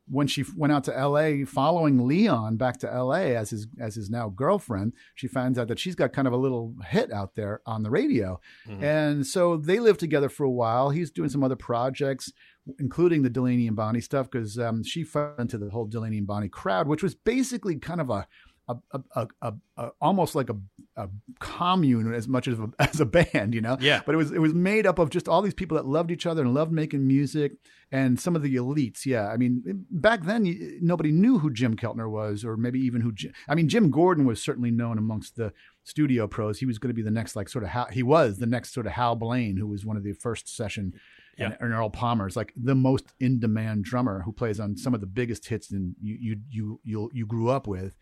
[0.08, 1.44] when she went out to L.A.
[1.44, 3.36] following Leon back to L.A.
[3.36, 6.36] as his as his now girlfriend, she finds out that she's got kind of a
[6.36, 8.84] little hit out there on the radio, Mm-hmm.
[8.84, 10.90] and so they lived together for a while.
[10.90, 12.30] He's doing some other projects,
[12.78, 16.26] including the Delaney and Bonnie stuff, because um, she fell into the whole Delaney and
[16.26, 18.26] Bonnie crowd, which was basically kind of a
[18.68, 18.76] a,
[19.16, 20.56] a, a, a, almost like a,
[20.96, 21.08] a
[21.40, 23.76] commune as much as a, as a band, you know.
[23.80, 24.02] Yeah.
[24.04, 26.26] But it was it was made up of just all these people that loved each
[26.26, 27.52] other and loved making music,
[27.90, 29.04] and some of the elites.
[29.04, 33.12] Yeah, I mean, back then nobody knew who Jim Keltner was, or maybe even who.
[33.12, 35.52] Jim, I mean, Jim Gordon was certainly known amongst the
[35.84, 36.60] studio pros.
[36.60, 38.72] He was going to be the next like sort of Hal, he was the next
[38.72, 40.94] sort of Hal Blaine, who was one of the first session.
[41.38, 45.00] And, and Earl Palmer's like the most in demand drummer who plays on some of
[45.00, 47.96] the biggest hits and you you you you you grew up with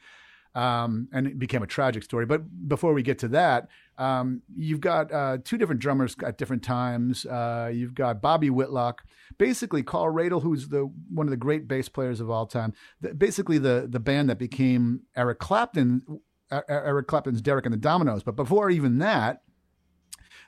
[0.55, 2.27] um, and it became a tragic story.
[2.27, 3.69] But before we get to that,
[3.99, 7.25] um, you've got uh, two different drummers at different times.
[7.25, 9.05] Uh, you've got Bobby Whitlock,
[9.39, 12.73] basically Carl Radle, who's the one of the great bass players of all time.
[13.01, 16.03] The, basically, the the band that became Eric Clapton,
[16.51, 18.25] Eric Clapton's Derek and the Dominos.
[18.25, 19.43] But before even that.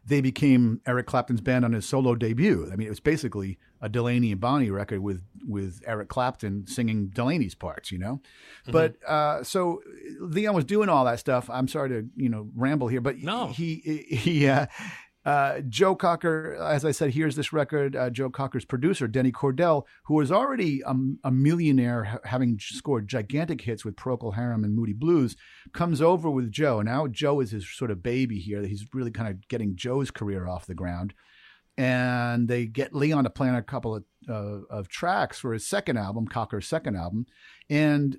[0.05, 2.69] They became Eric Clapton's band on his solo debut.
[2.73, 7.09] I mean, it was basically a Delaney and Bonnie record with with Eric Clapton singing
[7.09, 8.21] Delaney's parts, you know.
[8.67, 9.81] But uh, so
[10.21, 11.49] Leon was doing all that stuff.
[11.51, 13.49] I'm sorry to you know ramble here, but No.
[13.49, 13.77] he
[14.09, 14.67] he uh,
[15.25, 17.95] uh, Joe Cocker, as I said, here's this record.
[17.95, 20.95] Uh, Joe Cocker's producer, Denny Cordell, who was already a,
[21.25, 25.37] a millionaire, ha- having scored gigantic hits with Procol Harum and Moody Blues,
[25.73, 26.83] comes over with Joe.
[26.83, 28.63] Now Joe is his sort of baby here.
[28.63, 31.15] He's really kind of getting Joe's career off the ground.
[31.79, 35.97] And they get Leon to plan a couple of, uh, of tracks for his second
[35.97, 37.27] album, Cocker's second album.
[37.71, 38.19] And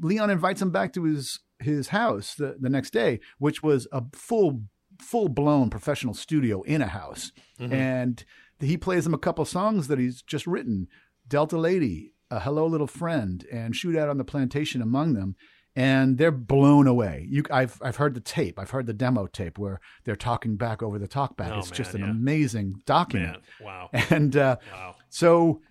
[0.00, 4.02] Leon invites him back to his his house the, the next day, which was a
[4.12, 4.62] full
[5.00, 7.32] full blown professional studio in a house.
[7.58, 8.24] And
[8.60, 10.88] he plays him a couple songs that he's just written.
[11.28, 15.36] Delta Lady, a Hello Little Friend, and Shoot Out on the Plantation among them.
[15.74, 17.26] And they're blown away.
[17.30, 18.58] You, I've I've heard the tape.
[18.58, 21.50] I've heard the demo tape where they're talking back over the talkback.
[21.54, 22.10] Oh, it's just an yeah.
[22.10, 23.38] amazing document.
[23.60, 23.90] Man, wow.
[24.10, 24.96] And uh, Wow.
[25.08, 25.62] so,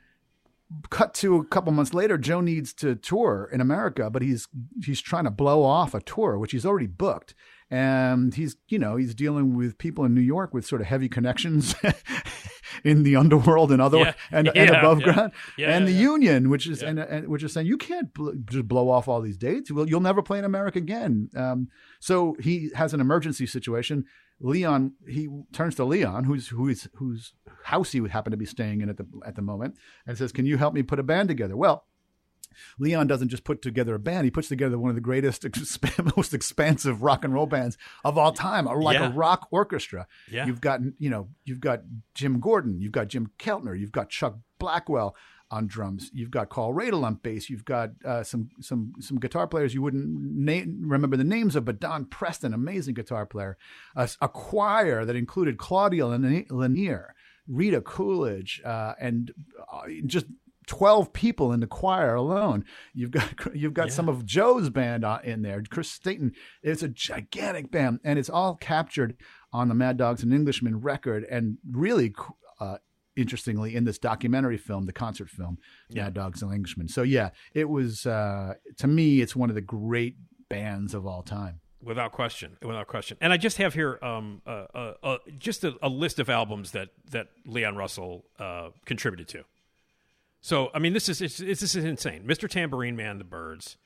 [0.89, 4.47] cut to a couple months later, Joe needs to tour in America, but he's
[4.84, 7.36] he's trying to blow off a tour which he's already booked,
[7.72, 11.09] and he's you know he's dealing with people in New York with sort of heavy
[11.09, 11.74] connections
[12.84, 14.13] in the underworld and other Yeah.
[14.32, 15.13] and, and above yeah.
[15.13, 16.01] ground, Yeah, and yeah, the yeah.
[16.11, 19.22] union, which is and, and which is saying you can't bl- just blow off all
[19.22, 19.72] these dates.
[19.72, 21.30] Well, you'll never play in America again.
[21.36, 21.69] Um,
[21.99, 24.05] so he has an emergency situation.
[24.43, 27.34] Leon, he turns to Leon, who's who's whose
[27.65, 29.76] house he would happen to be staying in at the at the moment,
[30.07, 31.86] and says, "Can you help me put a band together?" Well,
[32.79, 36.15] Leon doesn't just put together a band; he puts together one of the greatest, exp-
[36.17, 39.09] most expansive rock and roll bands of all time, or like Yeah.
[39.09, 40.07] a rock orchestra.
[40.29, 40.45] Yeah.
[40.45, 41.81] You've got you know you've got
[42.15, 45.15] Jim Gordon, you've got Jim Keltner, you've got Chuck Blackwell
[45.53, 49.47] on drums, you've got Carl Radle on bass, you've got uh, some some some guitar
[49.47, 53.57] players you wouldn't na- remember the names of, but Don Preston, amazing guitar player,
[53.95, 57.07] a, a choir that included Claudia Lani- Lennear,
[57.49, 59.31] Rita Coolidge, uh, and
[59.71, 60.27] uh, just.
[60.72, 62.63] 12 people in the choir alone.
[62.93, 65.61] You've got you've got some of Joe's band uh, in there.
[65.69, 66.32] Chris Stainton.
[66.63, 69.17] It's a gigantic band and it's all captured
[69.51, 72.15] on the Mad Dogs and Englishmen record and really
[72.61, 72.78] uh,
[73.17, 75.57] interestingly in this documentary film, the concert film,
[75.93, 76.88] Mad Dogs and Englishmen.
[76.88, 80.15] So yeah, it was uh, to me it's one of the great
[80.47, 81.59] bands of all time.
[81.84, 83.17] Without question, without question.
[83.19, 86.72] And I just have here um, uh, uh, uh, just a, a list of albums
[86.72, 89.43] that that Leon Russell uh, contributed to.
[90.41, 92.23] So I mean, this is it's, it's, this is insane.
[92.23, 92.49] Mr.
[92.49, 93.77] Tambourine Man, The Byrds,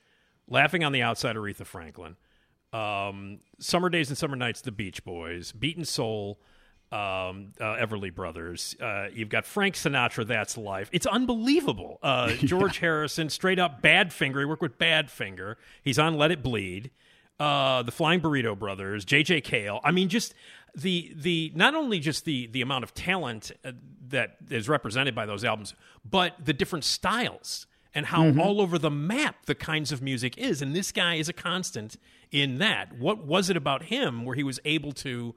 [0.48, 2.16] Laughing on the Outside, Aretha Franklin,
[2.72, 6.40] um, Summer Days and Summer Nights, The Beach Boys, Beaten Soul,
[6.92, 8.76] um, uh, Everly Brothers.
[8.80, 10.88] Uh, you've got Frank Sinatra, That's Life.
[10.92, 11.98] It's unbelievable.
[12.02, 14.38] Uh, George Harrison, straight up Badfinger.
[14.38, 15.56] He worked with Badfinger.
[15.82, 16.90] He's on Let It Bleed.
[17.38, 19.42] Uh, the Flying Burrito Brothers, J.J.
[19.42, 19.80] Cale.
[19.84, 20.32] I mean, just
[20.74, 23.72] the the not only just the the amount of talent uh,
[24.08, 25.74] that is represented by those albums,
[26.08, 27.66] but the different styles
[27.96, 30.60] and how all over the map the kinds of music is.
[30.60, 31.96] And this guy is a constant
[32.30, 32.98] in that.
[32.98, 35.34] What was it about him where he was able to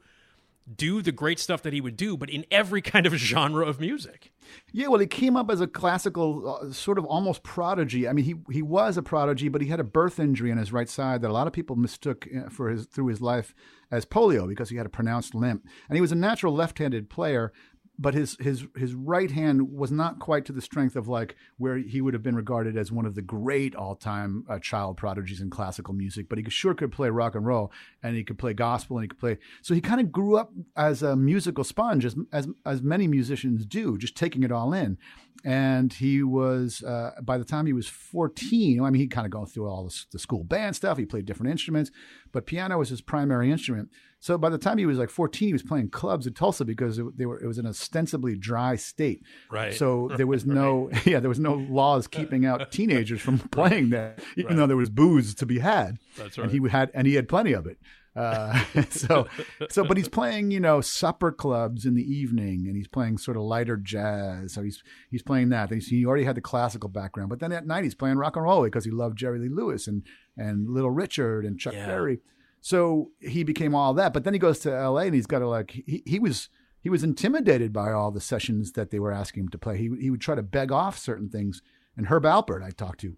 [0.75, 3.79] do the great stuff that he would do, but in every kind of genre of
[3.79, 4.31] music?
[4.71, 8.07] Yeah, well, he came up as a classical uh, sort of almost prodigy.
[8.07, 10.71] I mean, he he was a prodigy, but he had a birth injury on his
[10.71, 13.53] right side that a lot of people mistook uh, for his through his life
[13.91, 15.65] as polio because he had a pronounced limp.
[15.87, 17.51] And he was a natural left-handed player,
[17.99, 21.77] but his his his right hand was not quite to the strength of like where
[21.77, 25.49] he would have been regarded as one of the great all-time uh, child prodigies in
[25.49, 26.29] classical music.
[26.29, 27.71] But he sure could play rock and roll,
[28.01, 29.37] and he could play gospel, and he could play.
[29.61, 33.65] So he kind of grew up as a musical sponge, as as as many musicians
[33.65, 34.97] do, just taking it all in.
[35.45, 38.81] And he was uh, by the time he was fourteen.
[38.81, 40.97] I mean, he kind of going through all the, the school band stuff.
[40.97, 41.91] He played different instruments,
[42.31, 43.89] but piano was his primary instrument.
[44.21, 46.99] So by the time he was like 14, he was playing clubs in Tulsa because
[46.99, 49.23] it, they were it was an ostensibly dry state.
[49.49, 49.73] Right.
[49.73, 54.15] So there was no yeah there was no laws keeping out teenagers from playing there,
[54.35, 55.97] even though there was booze to be had.
[56.17, 56.43] That's right.
[56.45, 57.77] And he had and he had plenty of it.
[58.15, 59.27] Uh, so
[59.69, 63.37] so but he's playing you know supper clubs in the evening and he's playing sort
[63.37, 64.53] of lighter jazz.
[64.53, 65.71] So he's he's playing that.
[65.71, 68.43] He's, he already had the classical background, but then at night he's playing rock and
[68.43, 70.03] roll because he loved Jerry Lee Lewis and
[70.35, 71.85] and Little Richard and Chuck Yeah.
[71.85, 72.19] Berry.
[72.61, 74.13] So he became all that.
[74.13, 75.05] But then he goes to L.A.
[75.05, 76.49] and he's got to like he, he was
[76.81, 79.77] he was intimidated by all the sessions that they were asking him to play.
[79.77, 81.61] He he would try to beg off certain things.
[81.95, 83.17] And Herb Alpert, I talked to,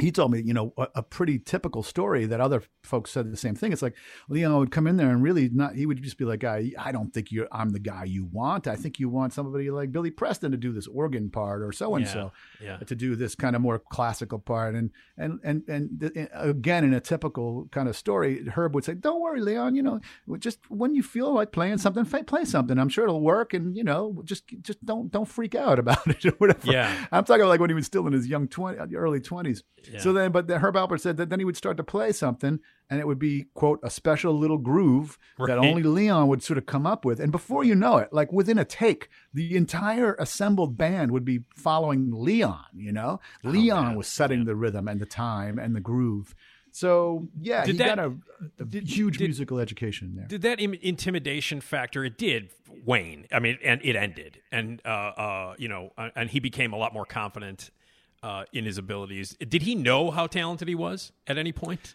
[0.00, 3.36] he told me, you know, a, a pretty typical story that other folks said the
[3.36, 3.72] same thing.
[3.72, 3.94] It's like
[4.28, 5.74] Leon would come in there and really not.
[5.74, 7.48] He would just be like, "I, I don't think you're.
[7.52, 8.66] I'm the guy you want.
[8.66, 11.96] I think you want somebody like Billy Preston to do this organ part or so
[11.96, 12.32] and so
[12.62, 12.76] Yeah.
[12.78, 16.84] to do this kind of more classical part." And and and and th- eh, again,
[16.84, 19.74] in a typical kind of story, Herb would say, "Don't worry, Leon.
[19.74, 20.00] You know,
[20.38, 22.78] just when you feel like playing something, play something.
[22.78, 23.52] I'm sure it'll work.
[23.54, 27.06] And you know, just just don't don't freak out about it or whatever." Yeah.
[27.10, 29.62] I'm talking like when he was still in his young twenty, early twenties.
[29.92, 30.00] Yeah.
[30.00, 32.60] So then, but then Herb Alpert said that then he would start to play something,
[32.90, 36.66] and it would be quote a special little groove that only Leon would sort of
[36.66, 40.76] come up with, and before you know it, like within a take, the entire assembled
[40.76, 42.64] band would be following Leon.
[42.74, 43.96] You know, Leon Oh, man.
[43.96, 44.44] was setting Yeah.
[44.46, 46.34] the rhythm and the time and the groove.
[46.70, 48.14] So yeah, Did he that- got a,
[48.60, 50.26] a did- huge did- musical education there.
[50.26, 52.04] Did that Im- intimidation factor?
[52.04, 52.50] It did
[52.84, 53.26] wane.
[53.32, 56.76] I mean, and it ended, and uh, uh, you know, uh, and he became a
[56.76, 57.70] lot more confident
[58.22, 59.36] uh, in his abilities.
[59.40, 61.94] Did he know how talented he was at any point?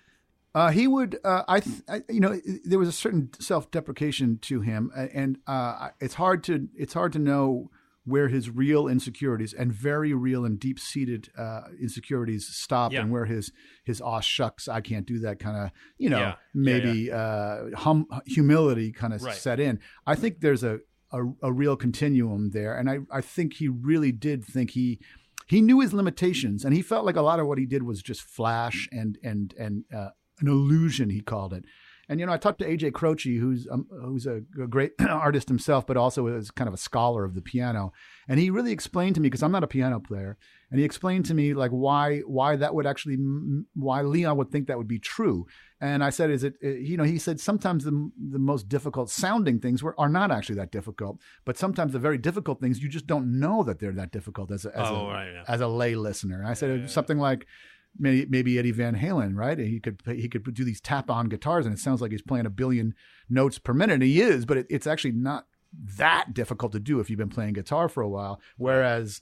[0.56, 4.62] Uh, he would, uh, I, th- I, you know, there was a certain self-deprecation to
[4.62, 7.72] him, and uh, it's hard to it's hard to know
[8.06, 13.02] where his real insecurities and very real and deep-seated uh, insecurities stop, Yeah.
[13.02, 13.52] and where his
[13.84, 16.28] his aw shucks, I can't do that kind of, you know, Yeah.
[16.28, 19.36] Yeah, maybe Uh, hum, humility kind of Right.
[19.36, 19.80] set in.
[20.06, 20.80] I think there's a,
[21.12, 25.00] a a real continuum there, and I I think he really did think he
[25.54, 28.02] he knew his limitations and he felt like a lot of what he did was
[28.02, 31.64] just flash and and and uh, an illusion he called it
[32.10, 35.48] and you know i talked to aj croce who's um, who's a, a great artist
[35.48, 37.92] himself but also is kind of a scholar of the piano.
[38.28, 40.38] And he really explained to me because i'm not a piano player
[40.70, 43.18] and he explained to me like why why that would actually
[43.76, 45.46] why leon would think that would be true.
[45.82, 49.10] And i said is it uh, you know he said sometimes the the most difficult
[49.10, 52.90] sounding things were, are not actually that difficult but sometimes the very difficult things you
[52.90, 55.44] just don't know that they're that difficult as a as, Oh, a, right, yeah.
[55.48, 57.46] as a lay listener and i said something like
[57.98, 59.58] maybe, maybe Eddie Van Halen, right?
[59.58, 62.46] He could he could do these tap on guitars, and it sounds like he's playing
[62.46, 62.94] a billion
[63.30, 63.94] notes per minute.
[63.96, 65.46] And he is, but it, it's actually not
[65.98, 68.40] that difficult to do if you've been playing guitar for a while.
[68.58, 69.22] Whereas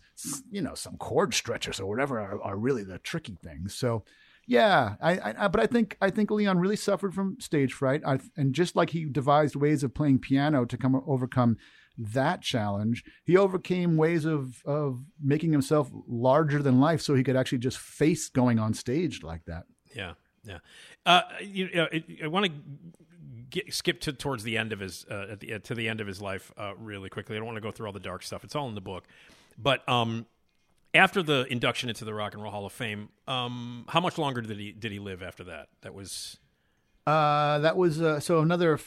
[0.50, 3.76] you know some chord stretchers or whatever are, are really the tricky things.
[3.76, 4.04] So.
[4.48, 8.02] Yeah, I, I, I- but I think I think Leon really suffered from stage fright,
[8.06, 11.58] I, and just like he devised ways of playing piano to come overcome
[11.98, 17.36] that challenge, he overcame ways of of making himself larger than life, so he could
[17.36, 19.66] actually just face going on stage like that.
[19.96, 20.14] Yeah,
[20.44, 20.60] yeah.
[21.06, 22.52] Uh, you know, I, I want to
[23.50, 26.08] get, skip to towards the end of his uh, at the, to the end of
[26.08, 27.36] his life uh, really quickly.
[27.36, 28.44] I don't want to go through all the dark stuff.
[28.44, 29.04] It's all in the book.
[29.58, 30.26] But um,
[30.94, 34.42] after the induction into the Rock and Roll Hall of Fame, um, how much longer
[34.42, 35.68] did he did he live after that?
[35.82, 36.38] That was
[37.06, 38.78] Uh, that was uh, so another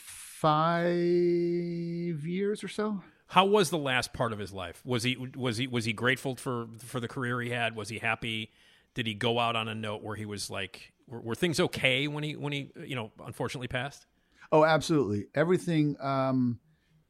[0.44, 3.02] five years or so.
[3.28, 4.82] how was the last part of his life?
[4.84, 7.74] Was he was he was he grateful for for the career he had?
[7.74, 8.50] Was he happy?
[8.92, 12.08] Did he go out on a note where he was like, were, were things okay
[12.08, 14.04] when he when he you know unfortunately passed?
[14.52, 15.28] Oh, absolutely.
[15.34, 16.60] Everything, um,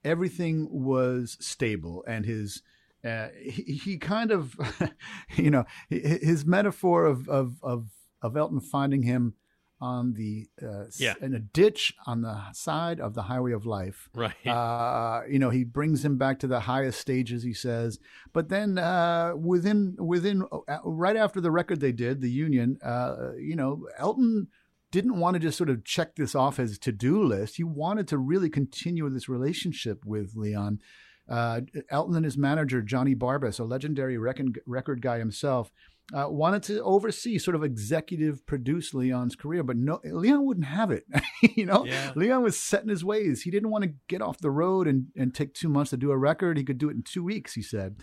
[0.04, 2.62] everything was stable, and his
[3.04, 4.54] uh, he, he kind of,
[5.36, 7.88] you know, his metaphor of of of,
[8.22, 9.34] of Elton finding him
[9.84, 11.14] on the uh, Yeah.
[11.20, 14.08] in a ditch on the side of the highway of life.
[14.14, 14.46] Right.
[14.46, 17.42] Uh, you know, he brings him back to the highest stages.
[17.42, 17.98] He says,
[18.32, 23.32] but then uh, within within uh, right after the record they did, the Union, uh,
[23.50, 24.48] you know, Elton
[24.90, 27.56] didn't want to just sort of check this off his to do list.
[27.56, 30.80] He wanted to really continue this relationship with Leon.
[31.28, 35.72] Uh, Elton and his manager Johnny Barbis, a legendary record, record guy himself,
[36.12, 40.90] uh, wanted to oversee, sort of executive produce Leon's career, but no, Leon wouldn't have
[40.90, 41.04] it.
[41.56, 42.12] you know, Yeah.
[42.14, 43.42] Leon was set in his ways.
[43.42, 46.10] He didn't want to get off the road and, and take two months to do
[46.10, 46.58] a record.
[46.58, 47.54] He could do it in two weeks.
[47.54, 47.96] He said.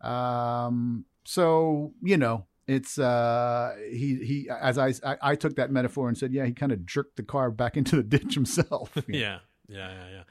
[0.00, 4.48] Um, so you know, it's uh, he he.
[4.50, 7.22] As I, I I took that metaphor and said, yeah, he kind of jerked the
[7.22, 8.92] car back into the ditch himself.
[9.08, 9.38] Yeah,
[9.68, 10.22] yeah, yeah, yeah.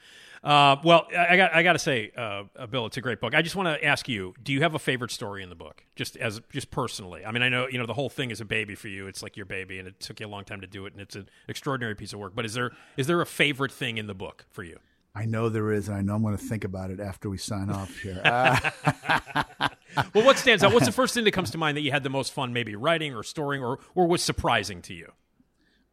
[0.43, 3.33] Uh, well, I got I got to say, uh, uh, Bill, it's a great book.
[3.33, 5.85] I just want to ask you: Do you have a favorite story in the book,
[5.95, 7.25] just as just personally?
[7.25, 9.07] I mean, I know you know the whole thing is a baby for you.
[9.07, 11.01] It's like your baby, and it took you a long time to do it, and
[11.01, 12.33] it's an extraordinary piece of work.
[12.35, 14.79] But is there is there a favorite thing in the book for you?
[15.15, 17.37] I know there is, and I know I'm going to think about it after we
[17.37, 18.21] sign off here.
[18.25, 19.69] Uh,
[20.13, 20.73] Well, what stands out?
[20.73, 22.75] What's the first thing that comes to mind that you had the most fun, maybe
[22.75, 25.11] writing or storing, or or was surprising to you?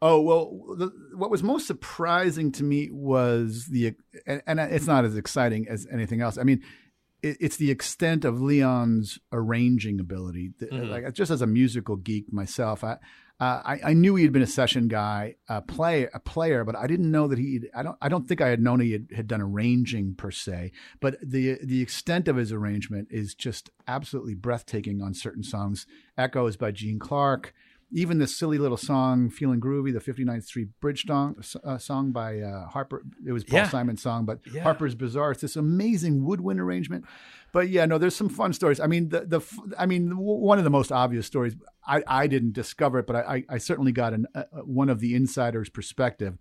[0.01, 3.93] Oh well, the, what was most surprising to me was the,
[4.25, 6.39] and, and it's not as exciting as anything else.
[6.39, 6.63] I mean,
[7.21, 10.53] it, it's the extent of Leon's arranging ability.
[10.59, 10.89] Mhm.
[10.89, 12.97] Like just as a musical geek myself, I,
[13.39, 16.75] uh, I I knew he had been a session guy, a player, a player, but
[16.75, 17.61] I didn't know that he.
[17.75, 17.97] I don't.
[18.01, 20.71] I don't think I had known he had, had done arranging per se.
[20.99, 25.85] But the the extent of his arrangement is just absolutely breathtaking on certain songs.
[26.17, 27.53] Echoes by Gene Clark
[27.91, 32.39] even this silly little song, "Feeling Groovy," the 59th Street Bridge song, uh, song by
[32.39, 33.03] uh, Harper.
[33.25, 33.69] It was Paul Yeah.
[33.69, 34.63] Simon's song, but Yeah.
[34.63, 35.31] Harper's Bizarre.
[35.31, 37.05] It's this amazing woodwind arrangement.
[37.53, 38.79] But yeah, no, there's some fun stories.
[38.79, 39.41] I mean, the the
[39.77, 41.55] I mean, one of the most obvious stories.
[41.85, 44.99] I, I didn't discover it, but I, I, I certainly got an, uh, one of
[44.99, 46.37] the insiders' perspective.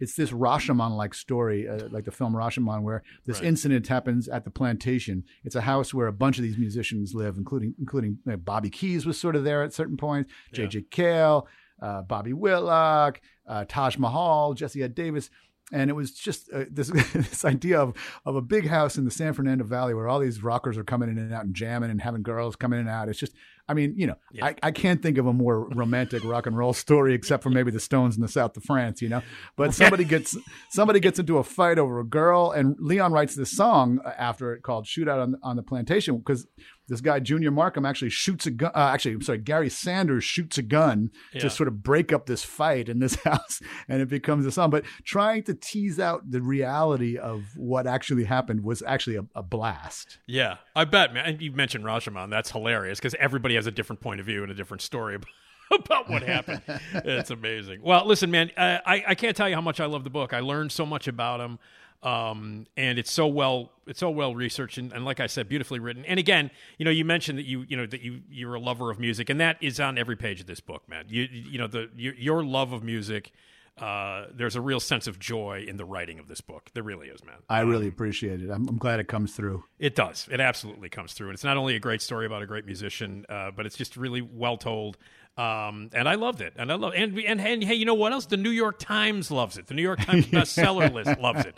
[0.00, 3.48] It's this Rashomon like story, uh, like the film Rashomon, where this Right.
[3.48, 5.24] incident happens at the plantation.
[5.44, 9.06] It's a house where a bunch of these musicians live, including including uh, Bobby Keys
[9.06, 10.66] was sort of there at certain points, Yeah.
[10.66, 10.82] J.J.
[10.90, 11.48] Cale,
[11.82, 15.30] uh, Bobby Whitlock, uh, Taj Mahal, Jesse Ed Davis.
[15.70, 17.92] And it was just uh, this this idea of
[18.24, 21.10] of a big house in the San Fernando Valley where all these rockers are coming
[21.10, 23.08] in and out and jamming and having girls coming in and out.
[23.10, 23.34] It's just,
[23.68, 24.46] I mean, you know, Yeah.
[24.46, 27.70] I, I can't think of a more romantic rock and roll story except for maybe
[27.70, 29.22] the Stones in the south of France, you know.
[29.56, 30.36] But somebody gets
[30.70, 34.62] somebody gets into a fight over a girl, and Leon writes this song after it
[34.62, 36.46] called "Shootout on on the Plantation" because
[36.88, 38.72] this guy Junior Markham actually shoots a gun.
[38.74, 41.40] Uh, actually, I'm sorry, Gary Sanders shoots a gun Yeah.
[41.42, 44.70] to sort of break up this fight in this house, and it becomes a song.
[44.70, 49.42] But trying to tease out the reality of what actually happened was actually a, a
[49.42, 50.18] blast.
[50.26, 51.38] Yeah, I bet, man.
[51.40, 52.30] You mentioned Rashomon.
[52.30, 55.14] That's hilarious because everybody has a different point of view and a different story
[55.70, 56.62] about, what happened.
[56.94, 57.80] it's amazing.
[57.82, 60.32] Well, listen, man, uh, I, I can't tell you how much I love the book.
[60.32, 61.58] I learned so much about him.
[62.02, 65.80] Um, and it's so well, it's so well researched and, and like I said, beautifully
[65.80, 66.04] written.
[66.04, 68.90] And again, you know, you mentioned that you, you know, that you, you're a lover
[68.90, 71.06] of music and that is on every page of this book, man.
[71.08, 73.32] You, you know, the, your, your love of music,
[73.78, 76.70] uh, there's a real sense of joy in the writing of this book.
[76.72, 77.36] There really is, man.
[77.48, 78.50] I really appreciate it.
[78.50, 79.64] I'm, I'm glad it comes through.
[79.78, 80.28] It does.
[80.30, 81.28] It absolutely comes through.
[81.28, 83.96] And it's not only a great story about a great musician, uh, but it's just
[83.96, 84.98] really well told.
[85.38, 86.54] Um, and I loved it.
[86.56, 88.26] And I love and, and and hey, you know what else?
[88.26, 89.68] The New York Times loves it.
[89.68, 91.56] The New York Times bestseller list loves it.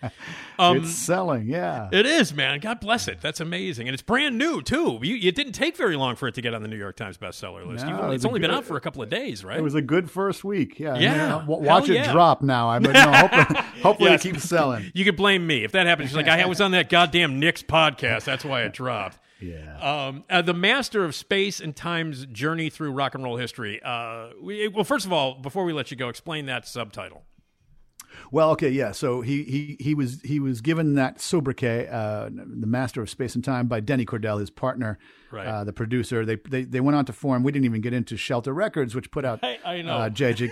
[0.58, 1.88] Um, it's selling, yeah.
[1.90, 2.60] it is, man.
[2.60, 3.22] God bless it.
[3.22, 4.98] That's amazing, and it's brand new too.
[5.02, 7.16] You, it didn't take very long for it to get on the New York Times
[7.16, 7.86] bestseller list.
[7.86, 9.58] No, You've it only, was it's only been out for a couple of days, right?
[9.58, 10.78] It was a good first week.
[10.78, 10.96] Yeah.
[10.96, 11.00] Yeah.
[11.14, 11.28] yeah.
[11.38, 12.12] W- Hell Watch it yeah.
[12.12, 12.68] drop now.
[12.68, 14.24] I but no, hopefully, hopefully Yes.
[14.26, 14.92] it keeps selling.
[14.94, 16.10] you could blame me if that happens.
[16.10, 18.24] She's like, I was on that goddamn Nick's podcast.
[18.24, 19.16] That's why it dropped.
[19.40, 19.78] Yeah.
[19.78, 23.80] Um, uh, the master of space and time's journey through rock and roll history.
[23.82, 27.24] Uh, we, well, first of all, before we let you go, explain that subtitle.
[28.32, 28.92] Well, okay, yeah.
[28.92, 33.34] So he he he was he was given that sobriquet, uh, the master of space
[33.34, 34.98] and time, by Denny Cordell, his partner,
[35.32, 35.46] Right.
[35.46, 36.24] uh, the producer.
[36.26, 37.42] They, they they went on to form.
[37.42, 39.92] We didn't even get into Shelter Records, which put out I- I know.
[39.92, 40.48] uh, J.J.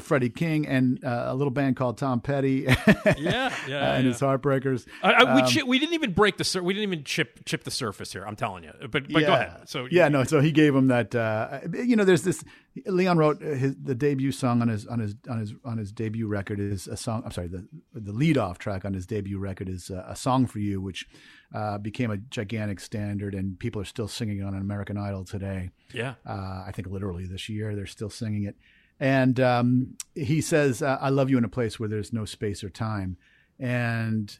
[0.00, 2.66] Freddie King, and uh, a little band called Tom Petty.
[3.16, 4.12] Yeah, yeah, and yeah.
[4.12, 4.86] his Heartbreakers.
[5.02, 7.70] We, Um, chi- we didn't even break the sur- we didn't even chip chip the
[7.70, 8.24] surface here.
[8.26, 9.26] I'm telling you, but but yeah.
[9.26, 9.68] go ahead.
[9.68, 10.24] So yeah, no.
[10.24, 11.14] So he gave him that.
[11.14, 12.42] Uh, you know, there's this.
[12.84, 16.26] Leon wrote his the debut song on his on his on his on his debut
[16.26, 17.22] record is a song.
[17.24, 20.46] I'm sorry, the the lead off track on his debut record is uh, a song
[20.46, 21.06] for you, which
[21.54, 25.70] uh, became a gigantic standard, and people are still singing on American Idol today.
[25.92, 28.56] yeah, Uh, I think literally this year they're still singing it.
[28.98, 32.64] And um, he says, uh, "I love you in a place where there's no space
[32.64, 33.18] or time,"
[33.58, 34.38] and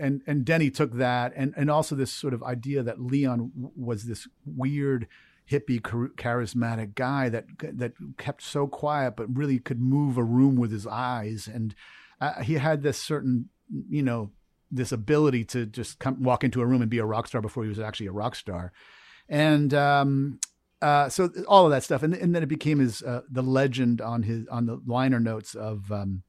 [0.00, 4.04] and and Denny took that, and and also this sort of idea that Leon was
[4.04, 5.06] this weird
[5.50, 5.80] hippie
[6.16, 10.86] charismatic guy that that kept so quiet but really could move a room with his
[10.86, 11.74] eyes and
[12.18, 13.50] uh, he had this certain
[13.90, 14.30] you know
[14.74, 17.62] this ability to just come walk into a room and be a rock star before
[17.62, 18.72] he was actually a rock star
[19.28, 20.38] and um
[20.84, 24.02] uh, so all of that stuff, and, and then it became his uh, the legend
[24.02, 26.22] on his on the liner notes of um,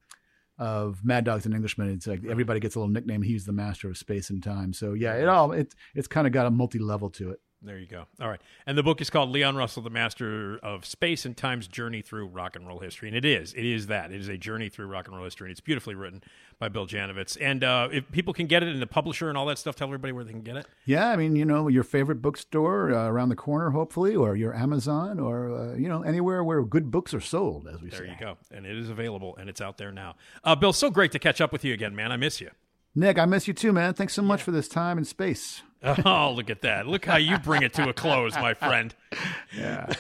[0.58, 1.90] of Mad Dogs and Englishmen.
[1.90, 3.22] It's like everybody gets a little nickname.
[3.22, 4.72] He's the master of space and time.
[4.72, 7.42] So yeah, it all it it's kind of got a multi level to it.
[7.62, 8.06] There you go.
[8.22, 8.42] All right.
[8.68, 12.28] And the book is called Leon Russell, the Master of Space and Time's Journey Through
[12.28, 13.08] Rock and Roll History.
[13.08, 13.54] And it is.
[13.54, 14.12] It is that.
[14.12, 15.48] It is a journey through rock and roll history.
[15.48, 16.22] And it's beautifully written
[16.60, 17.38] by Bill Janovitz.
[17.42, 19.88] And uh, if people can get it in the publisher and all that stuff, tell
[19.88, 20.68] everybody where they can get it.
[20.86, 24.54] Yeah, I mean, you know, your favorite bookstore uh, around the corner, hopefully, or your
[24.54, 28.10] Amazon, or uh, you know, anywhere where good books are sold, as we There say.
[28.10, 28.38] you go.
[28.52, 30.16] And it is available and it's out there now.
[30.44, 32.12] Uh, Bill, so great to catch up with you again, man.
[32.12, 32.52] I miss you.
[32.96, 33.94] Nick, I miss you too, man.
[33.94, 35.62] Thanks so much for this time and space.
[36.04, 36.88] Oh, look at that.
[36.88, 38.96] Look how you bring it to a close, my friend.
[39.56, 39.94] Yeah.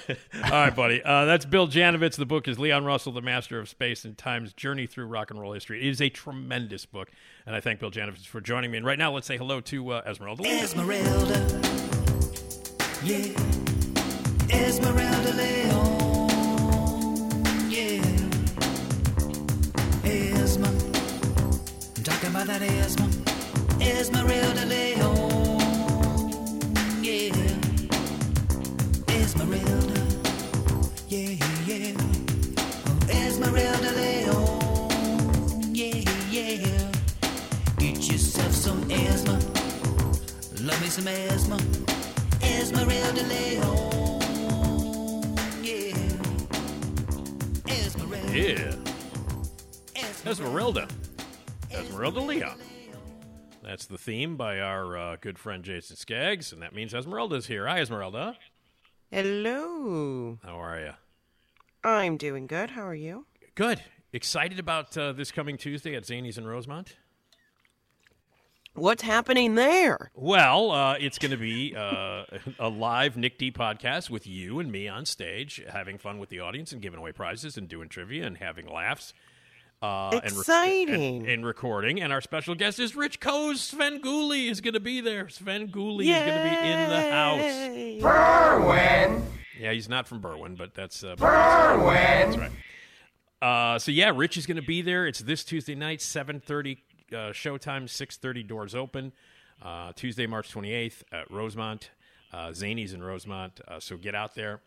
[0.46, 1.02] All right, buddy.
[1.04, 2.16] Uh, that's Bill Janovitz.
[2.16, 5.40] The book is Leon Russell, The Master of Space and Time's Journey Through Rock and
[5.40, 5.80] Roll History.
[5.86, 7.10] It is a tremendous book,
[7.46, 8.78] and I thank Bill Janovitz for joining me.
[8.78, 10.44] And right now, let's say hello to uh, Esmeralda.
[10.44, 11.62] Esmeralda.
[13.04, 13.32] Yeah.
[14.50, 15.75] Esmeralda Leon.
[22.36, 23.08] About that Esma.
[23.80, 25.62] Esmeralda Leon.
[27.02, 27.32] Yeah.
[29.08, 30.02] Esmeralda.
[31.08, 31.96] Yeah, yeah.
[31.98, 35.74] Oh, Esmeralda Leon.
[35.74, 36.92] Yeah, yeah.
[37.78, 39.40] Get yourself some Esma.
[40.60, 41.58] Love me some Esma.
[42.44, 44.20] Esmeralda Leon.
[45.64, 45.96] Yeah.
[47.66, 48.38] Esmeralda.
[48.38, 48.76] Yeah.
[49.96, 50.30] Esmeralda.
[50.30, 51.05] Esmeralda
[51.96, 52.60] Leon.
[53.64, 57.68] That's the theme by our uh, good friend Jason Skaggs, and that means Esmeralda's here.
[57.68, 58.38] Hi, Esmeralda.
[59.12, 60.38] Hello.
[60.44, 60.92] How are you?
[61.84, 62.72] I'm doing good.
[62.72, 63.26] How are you?
[63.56, 63.82] Good.
[64.12, 66.98] Excited about uh, this coming Tuesday at Zanies in Rosemont?
[68.74, 70.12] What's happening there?
[70.14, 72.26] Well, uh, it's going to be uh,
[72.60, 76.42] a live Nick D podcast with you and me on stage, having fun with the
[76.42, 79.14] audience and giving away prizes and doing trivia and having laughs.
[79.82, 81.18] Uh, and rec- Exciting.
[81.22, 82.02] And, and recording.
[82.02, 83.58] And our special guest is Rich Koz.
[83.58, 85.26] Sven Gooley is going to be there.
[85.26, 88.02] Svengoolie is going to be in the house.
[88.02, 89.22] house.
[89.60, 92.52] Yeah, he's not from Berwyn, but that's uh, That's right.
[93.42, 95.06] Uh, so yeah, Rich is going to be there.
[95.08, 96.80] It's this Tuesday night, seven thirty
[97.12, 99.12] uh, showtime, six thirty doors open.
[99.62, 101.92] Uh, Tuesday, March twenty eighth at Rosemont,
[102.34, 103.62] uh, Zanies in Rosemont.
[103.68, 104.62] Uh, so get out there.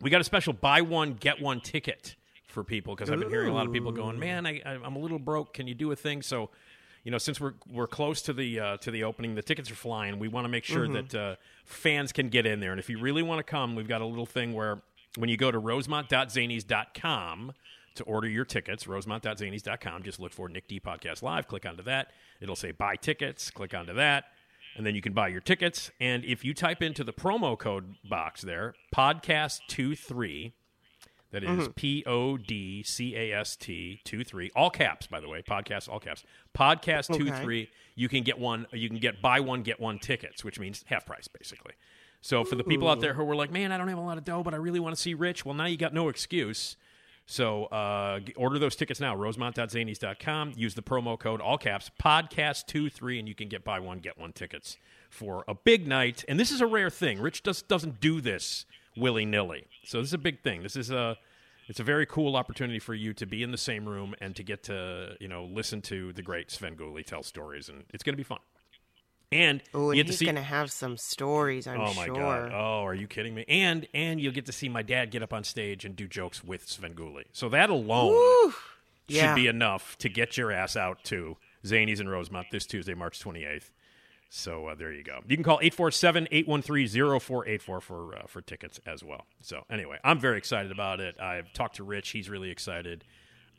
[0.00, 2.16] We got a special buy one get one ticket
[2.50, 4.98] for people because I've been hearing a lot of people going, "Man, I, I'm a
[4.98, 5.54] little broke.
[5.54, 6.50] Can you do a thing?" So.
[7.02, 9.74] You know, since we're we're close to the uh, to the opening, the tickets are
[9.74, 10.18] flying.
[10.18, 12.72] We want to make sure that uh, fans can get in there.
[12.72, 14.82] And if you really want to come, we've got a little thing where
[15.16, 17.52] when you go to rosemont.zanies.com
[17.94, 22.10] to order your tickets, rosemont.zanies.com, just look for Nick D Podcast Live, click onto that.
[22.40, 24.26] It'll say buy tickets, click onto that,
[24.76, 25.90] and then you can buy your tickets.
[26.00, 30.52] And if you type into the promo code box there, podcast23,
[31.32, 35.28] that is P O D C A S T 2 3, all caps, by the
[35.28, 36.24] way, podcast, all caps.
[36.56, 37.68] Podcast 2 3.
[37.94, 41.06] you can get one, you can get buy one, get one tickets, which means half
[41.06, 41.72] price, basically.
[42.20, 44.18] So for the people out there who were like, man, I don't have a lot
[44.18, 46.76] of dough, but I really want to see Rich, well, now you got no excuse.
[47.26, 50.54] So uh, order those tickets now, rosemont.zanies.com.
[50.56, 54.00] Use the promo code, all caps, podcast two three, and you can get buy one,
[54.00, 54.76] get one tickets
[55.08, 56.24] for a big night.
[56.26, 57.20] And this is a rare thing.
[57.20, 58.66] Rich just doesn't do this
[59.00, 59.66] willy nilly.
[59.84, 60.62] So this is a big thing.
[60.62, 61.16] This is a.
[61.68, 64.42] It's a very cool opportunity for you to be in the same room and to
[64.42, 68.16] get to, you know, listen to the great Svengoolie tell stories, and it's going to
[68.16, 68.40] be fun.
[69.30, 71.94] And Oh, and you get to he's see going to have some stories, I'm oh
[71.94, 72.16] my sure.
[72.16, 72.50] god!
[72.52, 73.44] Oh, are you kidding me?
[73.46, 76.42] And and you'll get to see my dad get up on stage and do jokes
[76.42, 77.26] with Svengoolie.
[77.32, 78.50] So that alone Woo!
[79.08, 79.34] should Yeah.
[79.36, 83.70] be enough to get your ass out to Zanies and Rosemont this Tuesday, March 28th.
[84.32, 85.18] So uh, there you go.
[85.26, 89.26] You can call 847-813-0484 for uh, for tickets as well.
[89.42, 91.20] So anyway, I'm very excited about it.
[91.20, 92.10] I've talked to Rich.
[92.10, 93.04] He's really excited.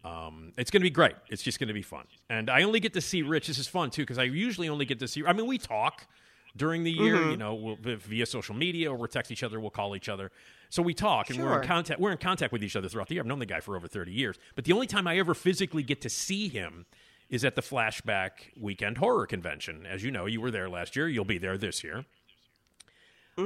[0.06, 1.16] Um, it's going to be great.
[1.30, 2.06] It's just going to be fun.
[2.30, 3.48] And I only get to see Rich.
[3.48, 5.26] This is fun too because I usually only get to see.
[5.26, 6.08] I mean, we talk
[6.56, 9.70] during the year, you know, we'll, via social media or we'll text each other, we'll
[9.72, 10.32] call each other.
[10.70, 12.00] So we talk and we're in contact.
[12.00, 13.24] We're in contact with each other throughout the year.
[13.24, 15.84] I've known the guy for over thirty years, but the only time I ever physically
[15.84, 16.86] get to see him
[17.32, 19.88] is at the Flashback Weekend Horror Convention.
[19.88, 21.08] As you know, you were there last year.
[21.08, 22.06] You'll be there this year.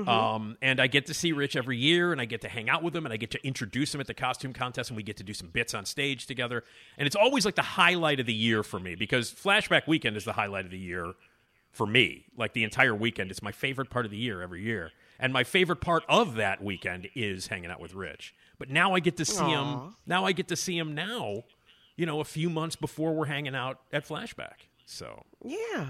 [0.10, 2.84] Um, and I get to see Rich every year, and I get to hang out
[2.84, 5.16] with him, and I get to introduce him at the costume contest, and we get
[5.18, 6.64] to do some bits on stage together.
[6.98, 10.26] And it's always like the highlight of the year for me because Flashback Weekend is
[10.26, 11.14] the highlight of the year
[11.72, 12.26] for me.
[12.36, 14.92] Like the entire weekend, it's my favorite part of the year every year.
[15.20, 18.34] And my favorite part of that weekend is hanging out with Rich.
[18.58, 19.96] But now I get to see him.
[20.06, 21.44] Now I get to see him now,
[21.98, 24.68] you know, a few months before we're hanging out at Flashback.
[24.86, 25.88] So, Yeah.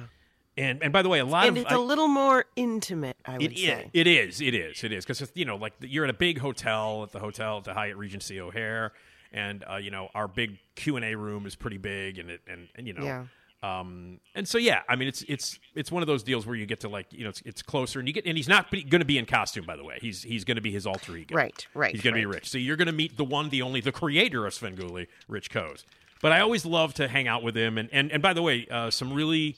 [0.57, 3.17] and and by the way, a lot And of it's I- a little more intimate,
[3.25, 3.61] I would it is.
[3.61, 3.89] say.
[3.93, 4.41] It is.
[4.41, 4.83] It is.
[4.83, 7.63] It is because you know, like you're at a big hotel at the hotel at
[7.65, 8.93] the Hyatt Regency O'Hare,
[9.33, 12.41] and uh, you know our big Q and A room is pretty big, and it
[12.47, 13.03] and, and you know.
[13.03, 13.25] Yeah.
[13.65, 16.65] Um, and so yeah, I mean it's it's it's one of those deals where you
[16.65, 18.99] get to like you know it's, it's closer and you get and he's not going
[18.99, 19.97] to be in costume by the way.
[20.01, 21.35] He's he's going to be his alter ego.
[21.35, 22.25] Right, right, he's going to be.
[22.25, 22.49] Rich.
[22.49, 25.85] So you're going to meet the one the only the creator of Svengoolie Rich Koz
[26.21, 27.77] but I always love to hang out with him.
[27.77, 29.57] And and, and by the way uh, some really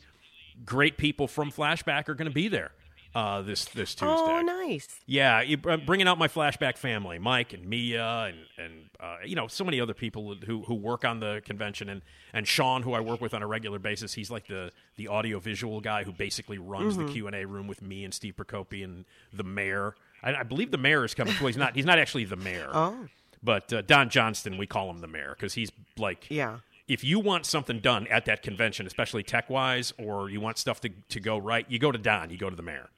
[0.66, 2.72] great people from Flashback are going to be there
[3.18, 4.88] uh, this this Tuesday Oh, nice.
[5.07, 9.36] yeah, you- uh, bringing out my flashback family, Mike and Mia, and and uh, you
[9.36, 12.01] know so many other people who who work on the convention, and
[12.34, 14.13] and Sean, who I work with on a regular basis.
[14.13, 17.07] He's like the the audio visual guy who basically runs Mm-hmm.
[17.07, 19.95] the Q and A room with me and Steve Prokopy and the mayor.
[20.22, 21.34] I, I believe the mayor is coming.
[21.39, 21.76] Well, he's not.
[21.76, 22.70] He's not actually the mayor.
[22.72, 23.07] Oh.
[23.43, 26.59] But uh, Don Johnston, we call him the mayor because he's like, Yeah.
[26.88, 30.80] If you want something done at that convention, especially tech wise, or you want stuff
[30.82, 32.30] to to go right, you go to Don.
[32.30, 32.89] You go to the mayor.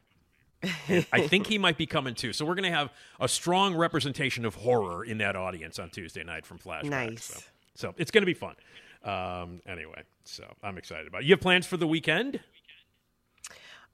[1.13, 2.33] I think he might be coming too.
[2.33, 6.23] So we're going to have a strong representation of horror in that audience on Tuesday
[6.23, 6.89] night from Flashback.
[6.89, 7.23] Nice.
[7.23, 7.39] So,
[7.75, 8.55] so it's going to be fun.
[9.03, 11.27] Um, anyway, so I'm excited about it.
[11.27, 12.41] You have plans for the weekend?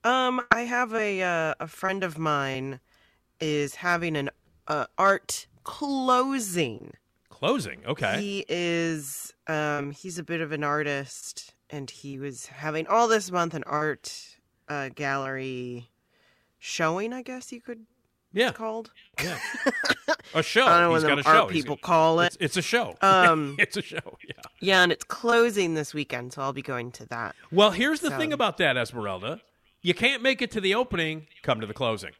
[0.03, 2.79] Um, I have a uh, a friend of mine
[3.39, 4.29] is having an
[4.67, 6.93] uh, art closing.
[7.29, 7.81] Closing.
[7.85, 8.21] Okay.
[8.21, 13.29] He is um he's a bit of an artist and he was having all this
[13.31, 14.37] month an art
[14.67, 15.89] uh, gallery
[16.65, 17.85] showing, I guess you could
[18.33, 18.49] yeah.
[18.49, 18.91] it's called.
[19.23, 19.39] Yeah.
[20.33, 20.65] a show.
[20.65, 21.43] I don't know He's what got them a show.
[21.43, 22.25] art He's people call it.
[22.27, 22.95] It's, it's a show.
[23.01, 24.17] Um, it's a show.
[24.27, 24.33] Yeah.
[24.59, 27.35] Yeah, and it's closing this weekend, so I'll be going to that.
[27.51, 29.41] Well, here's the So- thing about that, Esmeralda.
[29.81, 31.27] You can't make it to the opening.
[31.43, 32.11] Come to the closing.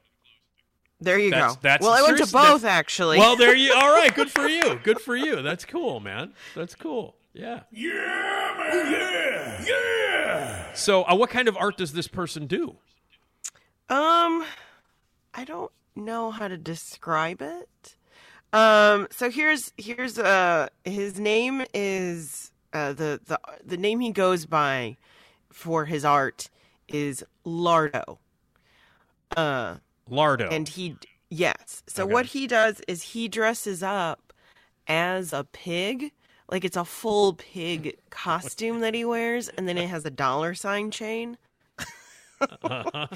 [1.02, 1.60] There you That's- go.
[1.62, 3.18] that's well, I went to both that's- actually.
[3.18, 3.74] Well, there you.
[3.76, 4.80] All right, good for you.
[4.84, 5.42] Good for you.
[5.42, 6.34] That's cool, man.
[6.56, 7.16] That's cool.
[7.34, 7.64] Yeah.
[7.72, 8.92] Yeah, man.
[8.92, 9.66] Yeah.
[9.68, 10.74] Yeah.
[10.74, 12.78] So, uh, what kind of art does this person do?
[13.90, 14.44] Um,
[15.34, 17.96] I don't know how to describe it.
[18.54, 24.46] Um, so here's here's uh his name is uh the the the name he goes
[24.46, 24.98] by
[25.52, 26.50] for his art
[26.88, 28.18] is Lardo.
[29.36, 29.76] Uh,
[30.10, 30.48] Lardo.
[30.52, 30.96] and he
[31.30, 31.84] yes.
[31.88, 32.14] So Okay.
[32.14, 34.34] what he does is he dresses up
[34.88, 36.12] as a pig.
[36.50, 40.54] Like it's a full pig costume that he wears, and then it has a dollar
[40.54, 41.38] sign chain.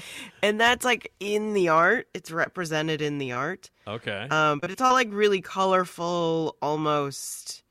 [0.42, 2.08] and that's like in the art.
[2.14, 3.70] It's represented in the art.
[3.86, 4.26] okay.
[4.30, 7.62] Um, but it's all like really colorful, almost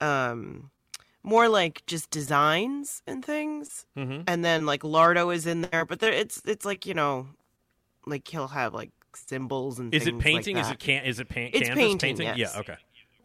[0.00, 0.70] um
[1.22, 3.86] more like just designs and things.
[3.96, 4.24] Mhm.
[4.26, 7.28] And then like Lardo is in there, but there it's it's like, you know,
[8.06, 10.56] like he'll have like symbols and is it things like painting?
[10.56, 11.04] is it can?
[11.04, 11.54] Is it paint?
[11.54, 12.34] It's canvas painting, Yeah.
[12.36, 12.56] yes.
[12.56, 12.76] Okay.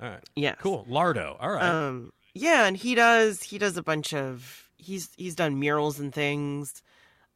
[0.02, 0.24] All right.
[0.36, 0.54] Yeah.
[0.56, 0.86] Cool.
[0.90, 1.36] Lardo.
[1.40, 1.64] All right.
[1.64, 6.14] Um yeah, and he does he does a bunch of he's he's done murals and
[6.14, 6.84] things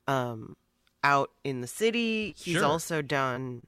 [0.08, 0.56] um
[1.04, 2.34] out in the city.
[2.38, 2.66] He's Sure.
[2.66, 3.64] also done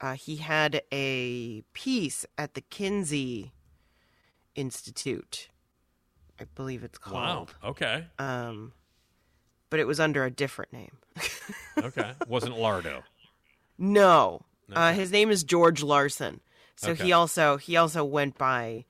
[0.00, 3.52] uh he had a piece at the Kinsey
[4.54, 5.48] Institute.
[6.40, 7.14] I believe it's called.
[7.14, 7.46] wow.
[7.64, 8.06] Okay.
[8.18, 8.72] Um
[9.70, 10.96] but it was under a different name.
[11.78, 12.10] Okay.
[12.26, 13.02] Wasn't Lardo.
[13.78, 14.42] No.
[14.72, 16.40] Uh, his name is George Larson.
[16.74, 17.04] So Okay.
[17.04, 18.84] he also he also went by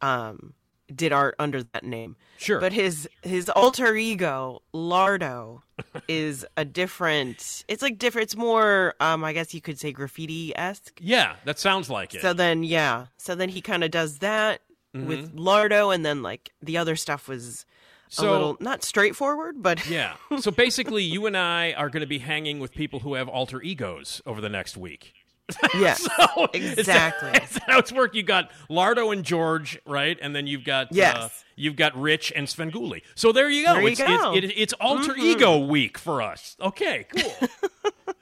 [0.00, 0.54] um
[0.94, 2.16] did art under that name.
[2.38, 2.60] Sure.
[2.60, 5.62] But his his alter ego, Lardo,
[6.08, 10.56] is a different it's like different it's more um I guess you could say graffiti
[10.56, 10.98] esque.
[11.00, 12.20] Yeah, that sounds like it.
[12.22, 13.06] So then yeah.
[13.16, 14.60] So then he kinda does that
[14.92, 17.64] with Lardo and then like the other stuff was
[18.10, 18.22] Mm-hmm.
[18.22, 20.14] So- a little not straightforward, but Yeah.
[20.38, 23.60] So basically, you and I are going to be hanging with people who have alter
[23.62, 25.14] egos over the next week.
[25.74, 25.94] yeah.
[25.94, 27.30] So, Exactly.
[27.42, 28.14] Is that how it's worked?
[28.14, 30.18] You got Lardo and George, right?
[30.20, 31.44] And then you've got uh, Yes.
[31.56, 33.02] you've got Rich and Svengoolie.
[33.14, 33.74] So there you go.
[33.74, 34.06] There you it's, go.
[34.06, 34.38] Mm-hmm.
[34.38, 36.56] It's, it, it's alter ego week for us.
[36.60, 37.48] Okay, cool.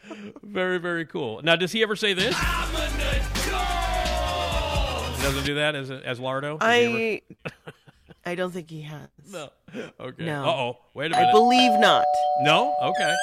[0.42, 1.40] very very cool.
[1.42, 2.36] Now, does he ever say this?
[2.36, 2.42] He
[5.22, 6.58] doesn't do that as as Lardo.
[6.58, 7.22] Does I
[8.24, 9.08] I don't think he has.
[9.30, 9.50] No.
[10.00, 10.24] Okay.
[10.24, 10.44] No.
[10.44, 10.78] Uh oh.
[10.94, 11.28] Wait a minute.
[11.28, 12.04] I believe not.
[12.42, 12.74] no.
[12.82, 13.14] Okay.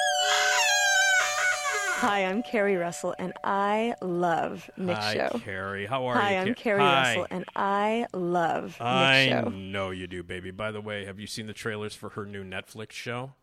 [2.00, 5.38] Hi, I'm Keri Russell, and I love Nick Hi, Show.
[5.44, 5.84] Keri.
[5.84, 6.20] How are you?
[6.20, 6.38] Hi, you?
[6.38, 7.08] I'm Ca- Keri Hi.
[7.08, 9.48] Russell, and I love Nick I Show.
[9.50, 10.50] know you do, baby.
[10.50, 13.34] By the way, have you seen the trailers for her new Netflix show?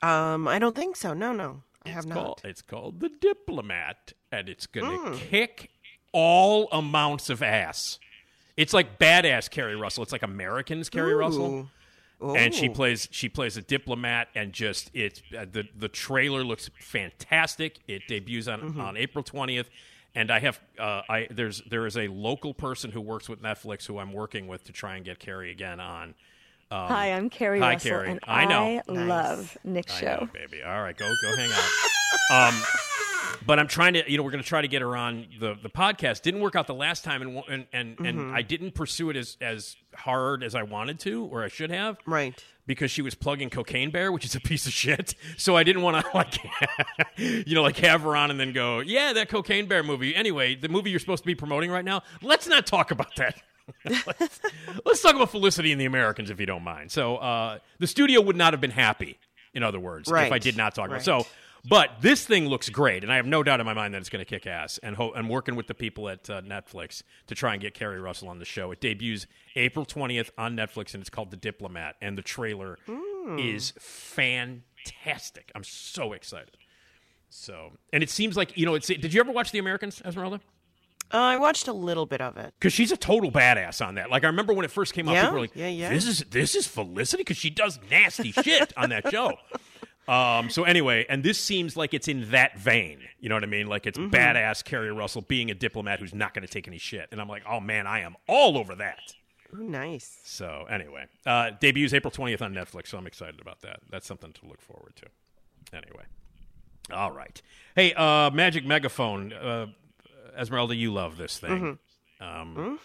[0.00, 1.12] Um, I don't think so.
[1.12, 2.14] No, no, I have It's not.
[2.14, 5.12] called, it's called The Diplomat, and it's going Hmm.
[5.12, 5.70] to kick
[6.12, 7.98] all amounts of ass.
[8.56, 10.04] It's like badass Keri Russell.
[10.04, 11.68] It's like Americans Keri Russell.
[12.22, 12.34] Ooh.
[12.36, 16.68] and she plays she plays a diplomat and just it's uh, the the trailer looks
[16.80, 18.80] fantastic it debuts on Mm-hmm.
[18.80, 19.66] on April 20th
[20.14, 23.86] and I have uh, I there's there is a local person who works with Netflix
[23.86, 26.14] who I'm working with to try and get Keri again on
[26.72, 28.10] um, Hi, I'm Keri hi, Russell, Keri.
[28.12, 28.64] and I know.
[28.88, 29.08] I Nice.
[29.08, 30.06] love Nick I Show.
[30.20, 32.62] know, baby all right go go hang out um
[33.46, 35.56] but I'm trying to, you know, we're going to try to get her on the,
[35.62, 36.22] the podcast.
[36.22, 38.04] Didn't work out the last time, and and and, Mm-hmm.
[38.06, 41.70] and I didn't pursue it as as hard as I wanted to, or I should
[41.70, 42.42] have, Right.
[42.66, 45.14] because she was plugging Cocaine Bear, which is a piece of shit.
[45.36, 46.38] So I didn't want to like,
[47.16, 50.14] you know, like have her on and then go, yeah, that Cocaine Bear movie.
[50.14, 52.02] Anyway, the movie you're supposed to be promoting right now.
[52.22, 53.40] Let's not talk about that.
[53.84, 54.40] let's,
[54.84, 56.90] let's talk about Felicity and the Americans, if you don't mind.
[56.90, 59.18] So uh, the studio would not have been happy,
[59.54, 60.96] in other words, if I did not talk about.
[60.96, 61.02] Right.
[61.04, 61.26] So,
[61.68, 64.08] but this thing looks great, and I have no doubt in my mind that it's
[64.08, 64.78] going to kick ass.
[64.82, 68.00] And ho- I'm working with the people at uh, Netflix to try and get Keri
[68.00, 68.70] Russell on the show.
[68.70, 69.26] It debuts
[69.56, 71.96] April 20th on Netflix, and it's called The Diplomat.
[72.00, 72.78] And the trailer
[73.38, 75.50] is fantastic.
[75.54, 76.56] I'm so excited.
[77.28, 78.86] So, and it seems like you know, it's.
[78.88, 80.40] Did you ever watch The Americans, Esmeralda?
[81.12, 82.54] Uh, I watched a little bit of it.
[82.58, 84.10] because she's a total badass on that.
[84.10, 85.22] Like I remember when it first came out, Yeah?
[85.22, 85.88] people were like, Yeah, yeah.
[85.90, 89.32] "This is this is Felicity," because she does nasty shit on that show.
[90.10, 92.98] Um, so anyway, and this seems like it's in that vein.
[93.20, 93.66] You know what I mean?
[93.68, 94.14] Like it's Mm-hmm.
[94.14, 97.08] badass Keri Russell being a diplomat who's not going to take any shit.
[97.12, 98.98] And I'm like, oh man, I am all over that.
[99.54, 100.18] Ooh, nice.
[100.24, 103.80] So anyway, uh, debuts April 20th on Netflix, so I'm excited about that.
[103.90, 105.06] That's something to look forward to.
[105.76, 106.04] Anyway,
[106.92, 107.40] all right.
[107.76, 109.66] Hey, uh, Magic Megaphone, uh,
[110.36, 111.78] Esmeralda, you love this thing.
[112.20, 112.78] Um,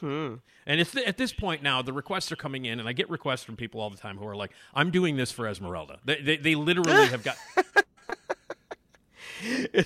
[0.67, 3.43] And it's at this point now, the requests are coming in, and I get requests
[3.43, 6.37] from people all the time who are like, "I'm doing this for Esmeralda." They, they,
[6.37, 7.37] they literally have got.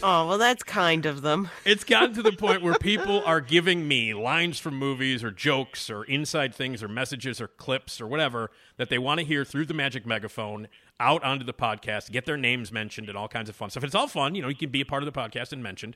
[0.04, 1.50] Oh well, that's kind of them.
[1.66, 5.90] It's gotten to the point where people are giving me lines from movies or jokes
[5.90, 9.66] or inside things or messages or clips or whatever that they want to hear through
[9.66, 10.68] the magic megaphone
[11.00, 13.84] out onto the podcast, get their names mentioned and all kinds of fun stuff.
[13.84, 15.96] It's all fun, you know, you can be a part of the podcast and mentioned.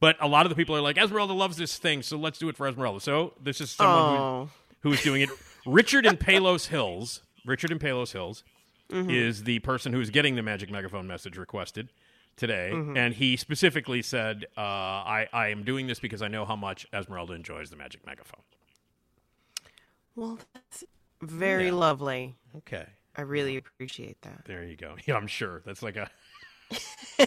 [0.00, 2.48] But a lot of the people are like, Esmeralda loves this thing, so let's do
[2.48, 3.00] it for Esmeralda.
[3.00, 4.50] So this is someone Oh.
[4.80, 5.28] who, who is doing it.
[5.66, 8.42] Richard in Palos Hills, Richard in Palos Hills
[8.92, 11.90] is the person who's getting the magic megaphone message requested
[12.36, 16.56] today, and he specifically said, uh, I, "I am doing this because I know how
[16.56, 18.40] much Esmeralda enjoys the magic megaphone."
[20.16, 20.82] Well, that's
[21.22, 21.72] very Yeah.
[21.74, 22.34] lovely.
[22.56, 24.44] Okay, I really appreciate that.
[24.46, 24.96] there you go.
[25.06, 26.10] Yeah, I'm sure that's like a.
[27.18, 27.26] oh,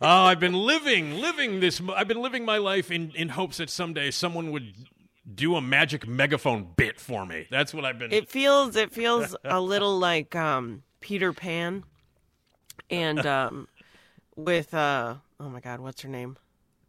[0.00, 1.80] I've been living, living this.
[1.94, 4.74] I've been living my life in in hopes that someday someone would
[5.32, 7.46] do a magic megaphone bit for me.
[7.50, 8.12] That's what I've been.
[8.12, 11.84] It feels it feels a little like um, Peter Pan,
[12.90, 13.68] and um,
[14.36, 16.36] with uh, oh my God, what's her name?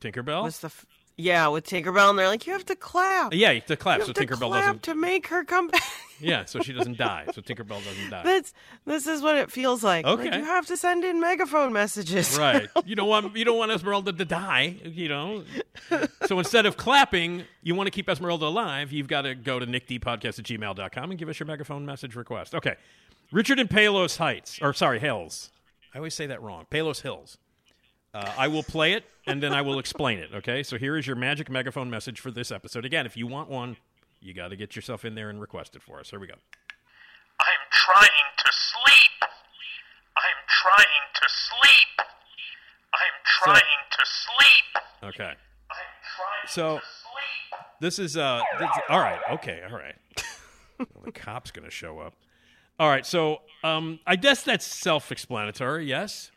[0.02, 0.44] Tinkerbell.
[0.44, 0.86] What's the f-
[1.18, 3.34] yeah with Tinkerbell, and they're like, you have to clap.
[3.34, 3.52] yeah.
[3.52, 4.84] You have to clap so Tinkerbell clap doesn't.
[4.84, 5.82] to make her come back.
[6.22, 7.26] Yeah, so she doesn't die.
[7.34, 8.24] So Tinkerbell doesn't die.
[8.24, 8.54] That's
[8.86, 10.06] this is what it feels like.
[10.06, 10.38] Like, Okay.
[10.38, 12.38] you have to send in megaphone messages.
[12.40, 12.70] Right.
[12.86, 15.44] You don't want you don't want Esmeralda to die, you know.
[16.28, 19.68] So instead of clapping, you want to keep Esmeralda alive, you've got to go to
[19.68, 22.56] nickdpodcast at gmail.com and give us your megaphone message request.
[22.56, 22.76] Okay.
[23.34, 24.58] Richard in Palos Heights.
[24.62, 25.50] Or sorry, Hills.
[25.94, 26.66] I always say that wrong.
[26.70, 27.38] Palos Hills.
[28.16, 30.30] Uh, I will play it and then I will explain it.
[30.34, 30.64] Okay.
[30.64, 32.86] So here is your magic megaphone message for this episode.
[32.86, 33.76] Again, if you want one,
[34.22, 36.10] you got to get yourself in there and request it for us.
[36.12, 36.34] Here we go.
[36.34, 39.30] I'm trying to sleep.
[40.16, 42.08] I'm trying to sleep.
[42.94, 43.62] I'm trying
[43.92, 45.14] to sleep.
[45.14, 45.34] Okay.
[45.34, 45.78] I'm
[46.16, 47.60] trying So- to sleep.
[47.82, 49.20] This is uh this, all right.
[49.32, 49.96] Okay, all right.
[50.80, 52.14] well, the cop's going to show up.
[52.80, 53.06] All right.
[53.06, 56.32] So, um I guess that's self-explanatory, yes?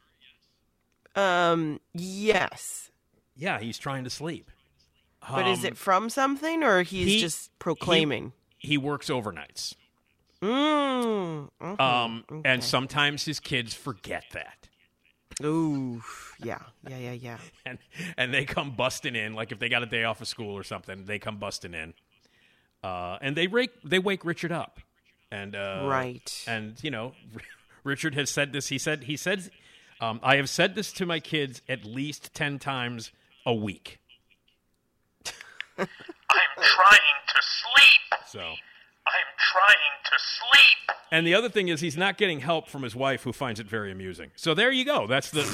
[1.18, 1.80] Um.
[1.94, 2.90] Yes.
[3.36, 4.50] Yeah, he's trying to sleep.
[5.28, 8.32] But is Um, it from something, or he's he- just proclaiming?
[8.56, 9.74] he works overnights.
[10.42, 11.48] Mm.
[11.80, 12.48] Um okay.
[12.48, 14.68] and sometimes his kids forget that.
[15.44, 16.02] Ooh.
[16.38, 16.58] Yeah.
[16.88, 16.98] Yeah.
[16.98, 17.12] Yeah.
[17.12, 17.38] Yeah.
[17.66, 17.78] And
[18.16, 20.62] and they come busting in like if they got a day off of school or
[20.62, 21.94] something, they come busting in.
[22.82, 24.80] Uh and they wake they wake Richard up.
[25.30, 26.44] And uh Right.
[26.46, 27.12] And you know,
[27.84, 28.68] Richard has said this.
[28.68, 29.50] He said he said,
[30.00, 33.12] um, "I have said this to my kids at least ten times
[33.44, 33.98] a week."
[35.78, 35.86] I'm
[36.56, 38.20] trying to sleep.
[38.26, 40.96] So, I'm trying to sleep.
[41.12, 43.66] and the other thing is, he's not getting help from his wife, who finds it
[43.66, 44.30] very amusing.
[44.36, 45.06] So there you go.
[45.06, 45.44] That's the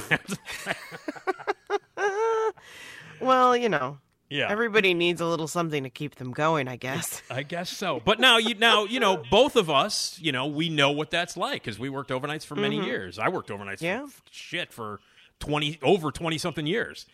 [3.21, 3.99] Well, you know,
[4.35, 4.51] yeah.
[4.51, 7.23] everybody needs a little something to keep them going, I guess.
[7.31, 8.01] I guess so.
[8.05, 10.19] But now you now you know both of us.
[10.21, 13.19] You know we know what that's like because we worked overnights for many years.
[13.19, 13.81] I worked overnights.
[13.81, 13.85] Mm-hmm.
[13.85, 14.07] Yeah.
[14.07, 15.01] For, shit for
[15.39, 17.07] twenty over twenty something years.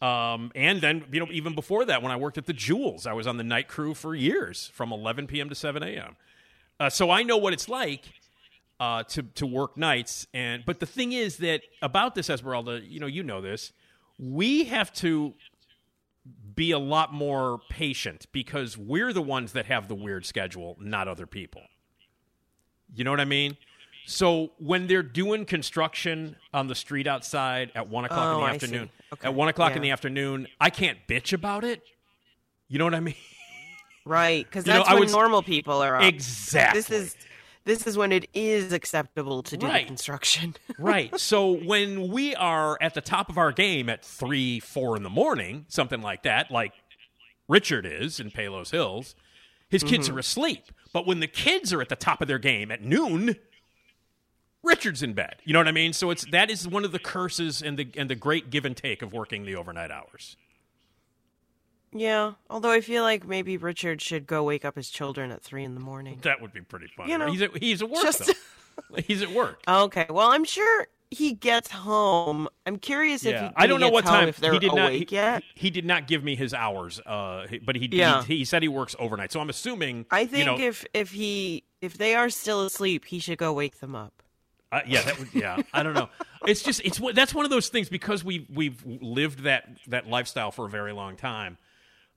[0.00, 3.12] Um, and then you know even before that, when I worked at the Jewels, I
[3.12, 5.48] was on the night crew for years, from 11 p.m.
[5.48, 6.16] to 7 a.m.
[6.80, 8.06] Uh, so I know what it's like
[8.80, 10.26] uh, to to work nights.
[10.34, 13.72] And but the thing is that about this Esmeralda, you know, you know this,
[14.18, 15.34] we have to
[16.54, 21.08] be a lot more patient because we're the ones that have the weird schedule, not
[21.08, 21.62] other people.
[22.94, 23.56] You know what I mean?
[24.04, 28.42] So when they're doing construction on the street outside at one o'clock Oh, in the
[28.42, 31.82] oh, I afternoon, Okay, at one o'clock in the afternoon, I can't bitch about it.
[32.68, 33.14] You know what I mean?
[34.04, 36.02] Right, because know, that's I when normal people are up.
[36.02, 36.80] Exactly.
[36.80, 37.16] This is
[37.64, 39.82] this is when it is acceptable to do Right.
[39.84, 40.54] the construction.
[40.78, 41.18] right.
[41.20, 45.10] So when we are at the top of our game at three, four in the
[45.10, 46.72] morning, something like that, like
[47.48, 49.14] Richard is in Palos Hills,
[49.68, 50.16] his kids Mm-hmm.
[50.16, 50.64] are asleep.
[50.92, 53.36] But when the kids are at the top of their game at noon,
[54.62, 55.36] Richard's in bed.
[55.44, 55.92] You know what I mean?
[55.92, 58.76] So it's that is one of the curses and the and the great give and
[58.76, 60.36] take of working the overnight hours.
[61.92, 65.64] Yeah, although I feel like maybe Richard should go wake up his children at three
[65.64, 66.18] in the morning.
[66.22, 67.12] That would be pretty funny.
[67.12, 68.96] You know, he's at, he's at work just- though.
[69.06, 69.60] he's at work.
[69.68, 72.48] Okay, well I'm sure he gets home.
[72.64, 74.88] I'm curious if he, I don't know he what time if they're he did not.
[74.92, 75.42] awake He, yet.
[75.54, 78.24] he did not give me his hours, uh, but he, Yeah.
[78.24, 79.30] he he said he works overnight.
[79.30, 80.06] So I'm assuming.
[80.10, 83.52] I you think know, if if he if they are still asleep, he should go
[83.52, 84.22] wake them up.
[84.70, 85.60] Uh, yeah, that would, yeah.
[85.74, 86.08] I don't know.
[86.44, 90.50] It's just it's that's one of those things because we we've lived that that lifestyle
[90.50, 91.56] for a very long time.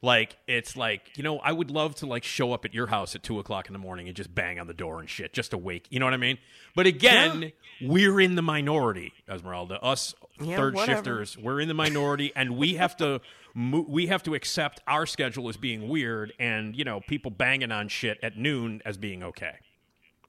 [0.05, 3.15] Like it's like you know I would love to like show up at your house
[3.15, 5.49] at two o'clock in the morning and just bang on the door and shit just
[5.49, 5.87] to wake.
[5.89, 6.37] You know what I mean?
[6.75, 7.51] But again,
[7.81, 9.81] we're in the minority, Esmeralda.
[9.81, 10.95] Us Yeah, third whatever.
[10.97, 13.19] shifters, we're in the minority, and we have to
[13.55, 17.87] we have to accept our schedule as being weird, and you know people banging on
[17.87, 19.55] shit at noon as being okay.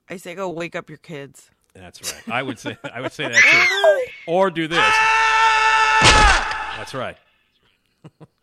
[0.09, 1.51] I say go wake up your kids.
[1.75, 2.35] That's right.
[2.35, 4.13] I would say I would say that too.
[4.33, 4.79] Or do this.
[4.81, 6.75] Ah!
[6.79, 7.19] That's right.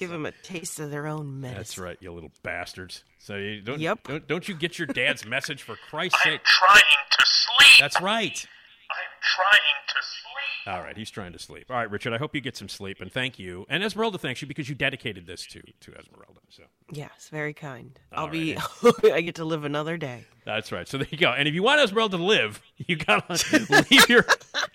[0.00, 1.58] Give them a taste of their own medicine.
[1.58, 3.04] That's right, you little bastards.
[3.18, 4.04] So you don't Yep.
[4.08, 6.32] don't, don't you get your dad's message for Christ's sake?
[6.32, 6.44] I'm sake?
[6.44, 7.80] trying to sleep.
[7.80, 8.46] That's right.
[8.90, 10.74] I'm trying to sleep.
[10.74, 11.66] All right, he's trying to sleep.
[11.70, 13.66] All right, Richard, I hope you get some sleep and thank you.
[13.68, 16.40] And Esmeralda thanks you because you dedicated this to to Esmeralda.
[16.48, 17.98] So Yes, very kind.
[18.12, 18.56] All I'll be.
[19.04, 20.24] I get to live another day.
[20.46, 20.88] That's right.
[20.88, 21.30] So there you go.
[21.30, 23.38] And if you want Esmeralda to live, you gotta
[23.90, 24.24] leave your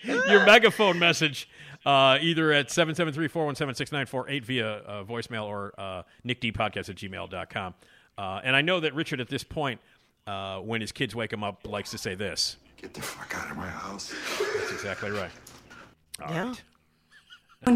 [0.03, 1.49] your megaphone message
[1.85, 7.73] uh, either at 773-417-6948 via uh, voicemail or uh, nickdpodcast at gmail.com.
[8.17, 9.79] Uh, and I know that Richard at this point,
[10.25, 12.57] uh, when his kids wake him up, likes to say this.
[12.77, 14.13] Get the fuck out of my house.
[14.57, 15.31] That's exactly right.
[16.23, 16.47] All yeah.
[16.47, 16.61] right.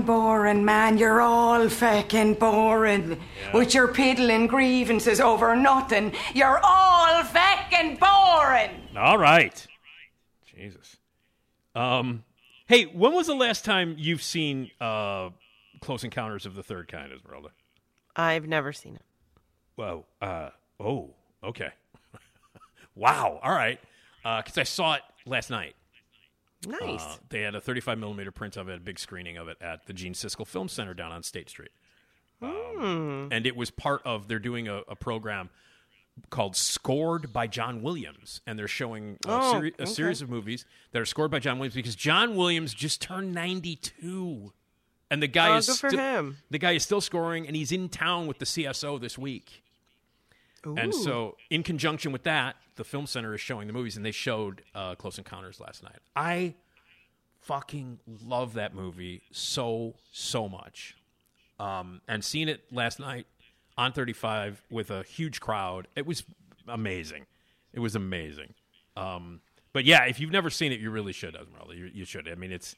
[0.06, 3.20] Boring, man, you're all fucking boring.
[3.54, 8.70] With your piddling grievances over nothing, you're all fucking boring.
[8.96, 9.66] All right.
[10.46, 10.98] Jesus.
[11.74, 12.24] Um,
[12.70, 15.30] hey, when was the last time you've seen uh,
[15.82, 17.50] Close Encounters of the Third Kind, Esmeralda?
[18.16, 19.02] I've never seen it.
[19.76, 20.06] Whoa.
[20.22, 21.70] Uh, oh, okay.
[22.96, 23.40] wow.
[23.44, 23.80] All right.
[24.24, 25.76] Because I saw it last night.
[26.68, 27.02] Nice.
[27.02, 29.86] Uh, they had a 35 millimeter print of it, a big screening of it at
[29.86, 31.72] the Gene Siskel Film Center down on State Street.
[32.42, 35.50] Um, And it was part of, they're doing a, a program
[36.30, 38.42] called Scored by John Williams.
[38.48, 39.92] And they're showing a, Oh, seri- a okay.
[39.92, 44.54] series of movies that are scored by John Williams because John Williams just turned 92.
[45.12, 48.28] And the guy Oh, is still, the guy is still scoring, and he's in town
[48.28, 49.64] with the CSO this week.
[50.64, 54.12] And so, in conjunction with that, the film center is showing the movies, and they
[54.12, 56.00] showed uh, Close Encounters last night.
[56.18, 56.56] I
[57.42, 60.98] fucking love that movie so so much,
[61.60, 63.26] um, and seeing it last night
[63.80, 66.24] on 35 with a huge crowd, it was
[66.68, 67.26] amazing.
[67.72, 68.54] It was amazing.
[68.98, 69.40] Um,
[69.72, 71.76] but yeah, if you've never seen it, you really should, Esmeralda.
[71.76, 72.28] You, you should.
[72.28, 72.76] I mean, it's.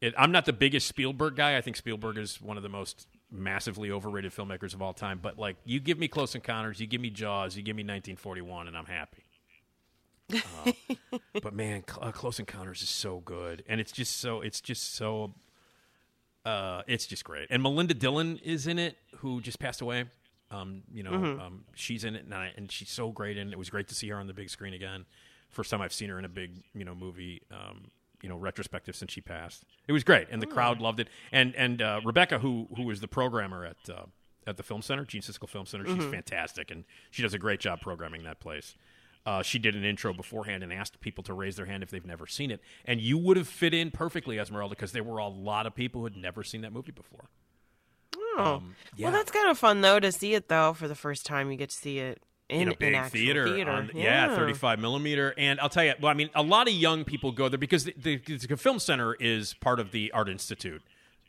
[0.00, 1.56] It, I'm not the biggest Spielberg guy.
[1.56, 5.18] I think Spielberg is one of the most massively overrated filmmakers of all time.
[5.20, 8.68] But like, you give me Close Encounters, you give me Jaws, you give me 1941,
[8.68, 9.24] and I'm happy.
[10.32, 14.60] Uh, but man, Cl- uh, Close Encounters is so good, and it's just so it's
[14.60, 15.34] just so
[16.44, 17.48] uh, it's just great.
[17.50, 20.04] And Melinda Dillon is in it, who just passed away.
[20.50, 21.40] Um, you know, Mhm.
[21.40, 23.36] um, she's in it, and, I, and she's so great.
[23.36, 25.04] And it It was great to see her on the big screen again.
[25.50, 27.42] First time I've seen her in a big, you know, movie.
[27.50, 29.62] Um, you know, retrospective since she passed.
[29.86, 31.08] It was great, and the crowd loved it.
[31.30, 34.06] And and uh, Rebecca, who who was the programmer at uh,
[34.44, 36.10] at the Film Center, Gene Siskel Film Center, she's Mhm.
[36.10, 38.74] fantastic, and she does a great job programming that place.
[39.24, 42.04] Uh, she did an intro beforehand and asked people to raise their hand if they've
[42.06, 45.28] never seen it, and you would have fit in perfectly, Esmeralda, because there were a
[45.28, 47.28] lot of people who had never seen that movie before.
[48.38, 48.54] Oh.
[48.56, 49.06] Um, yeah.
[49.08, 51.50] Well, that's kind of fun though to see it though for the first time.
[51.50, 53.70] You get to see it in, in a big actual theater, theater.
[53.70, 54.34] on- yeah.
[54.34, 55.34] 35 millimeter.
[55.36, 57.84] And I'll tell you, well, I mean, a lot of young people go there because
[57.84, 60.82] the, the, the Film Center is part of the Art Institute,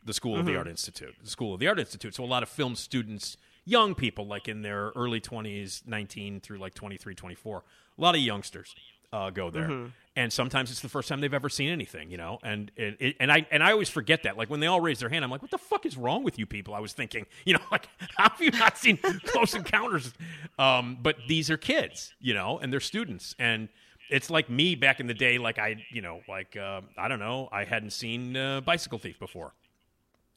[0.06, 0.58] the School of the Mhm.
[0.60, 2.16] Art Institute, the School of the Art Institute.
[2.16, 6.58] So a lot of film students, young people, like in their early 20s, 19 through
[6.60, 7.64] like 23, 24,
[7.98, 8.74] a lot of youngsters
[9.12, 9.68] uh, go there.
[9.68, 9.92] Mhm.
[10.16, 12.40] And sometimes it's the first time they've ever seen anything, you know.
[12.44, 14.36] And it, it, and I and I always forget that.
[14.38, 16.38] Like when they all raise their hand, I'm like, "What the fuck is wrong with
[16.38, 17.88] you people?" I was thinking, you know, like
[18.18, 20.14] how have you not seen Close Encounters?
[20.58, 23.70] Um, but these are kids, you know, and they're students, and
[24.10, 25.38] It's like me back in the day.
[25.38, 29.20] Like I, you know, like uh, I don't know, I hadn't seen uh, Bicycle Thief
[29.20, 29.54] before.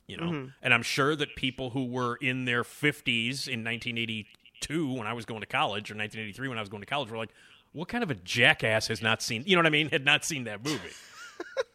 [0.06, 0.52] You know, Mhm.
[0.62, 5.24] and I'm sure that people who were in their 50s in 1982 when I was
[5.24, 7.30] going to college, or 1983 when I was going to college, were like,
[7.72, 9.88] "What kind of a jackass has not seen?" You know what I mean?
[9.90, 10.90] Had not seen that movie.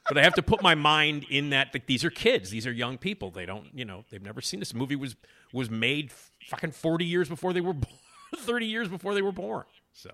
[0.07, 1.69] but I have to put my mind in that.
[1.73, 2.49] Like, these are kids.
[2.49, 3.31] These are young people.
[3.31, 4.95] They don't, you know, they've never seen this movie.
[4.95, 5.15] Was
[5.53, 6.11] was made
[6.47, 7.93] fucking 40 years before they were, born,
[8.37, 9.63] 30 years before they were born.
[9.93, 10.11] So,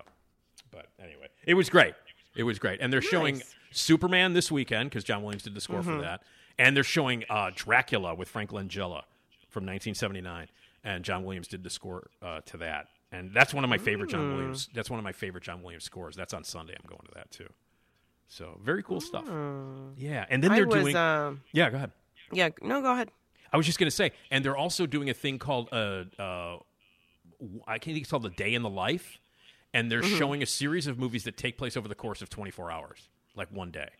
[0.70, 1.94] but anyway, it was great.
[2.36, 5.82] It was great, and they're showing Superman this weekend because John Williams did the score
[5.84, 6.00] for Mhm.
[6.02, 6.22] that,
[6.58, 9.02] and they're showing uh, Dracula with Frank Langella
[9.50, 10.48] from 1979,
[10.82, 14.10] and John Williams did the score uh, to that, and that's one of my favorite
[14.10, 14.36] John Mm.
[14.36, 14.68] Williams.
[14.74, 16.16] That's one of my favorite John Williams scores.
[16.16, 16.74] That's on Sunday.
[16.74, 17.48] I'm going to that too.
[18.28, 19.24] So very cool stuff.
[19.96, 20.96] Yeah, and then I they're was, doing.
[20.96, 21.92] um, yeah, go ahead.
[22.32, 23.10] Yeah, no, go ahead.
[23.52, 26.58] I was just going to say, and they're also doing a thing called uh, uh,
[27.66, 29.18] I can't think it's called the Day in the Life,
[29.72, 30.18] and they're Mhm.
[30.18, 33.48] showing a series of movies that take place over the course of 24 hours, like
[33.52, 33.90] one day.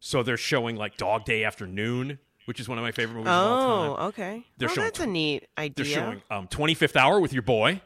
[0.00, 3.34] So they're showing like Dog Day Afternoon, which is one of my favorite movies of
[3.34, 4.06] all Oh, time.
[4.08, 4.46] okay.
[4.58, 5.84] They're oh, showing that's a neat idea.
[5.84, 7.80] They're showing um, 25th Hour with your boy,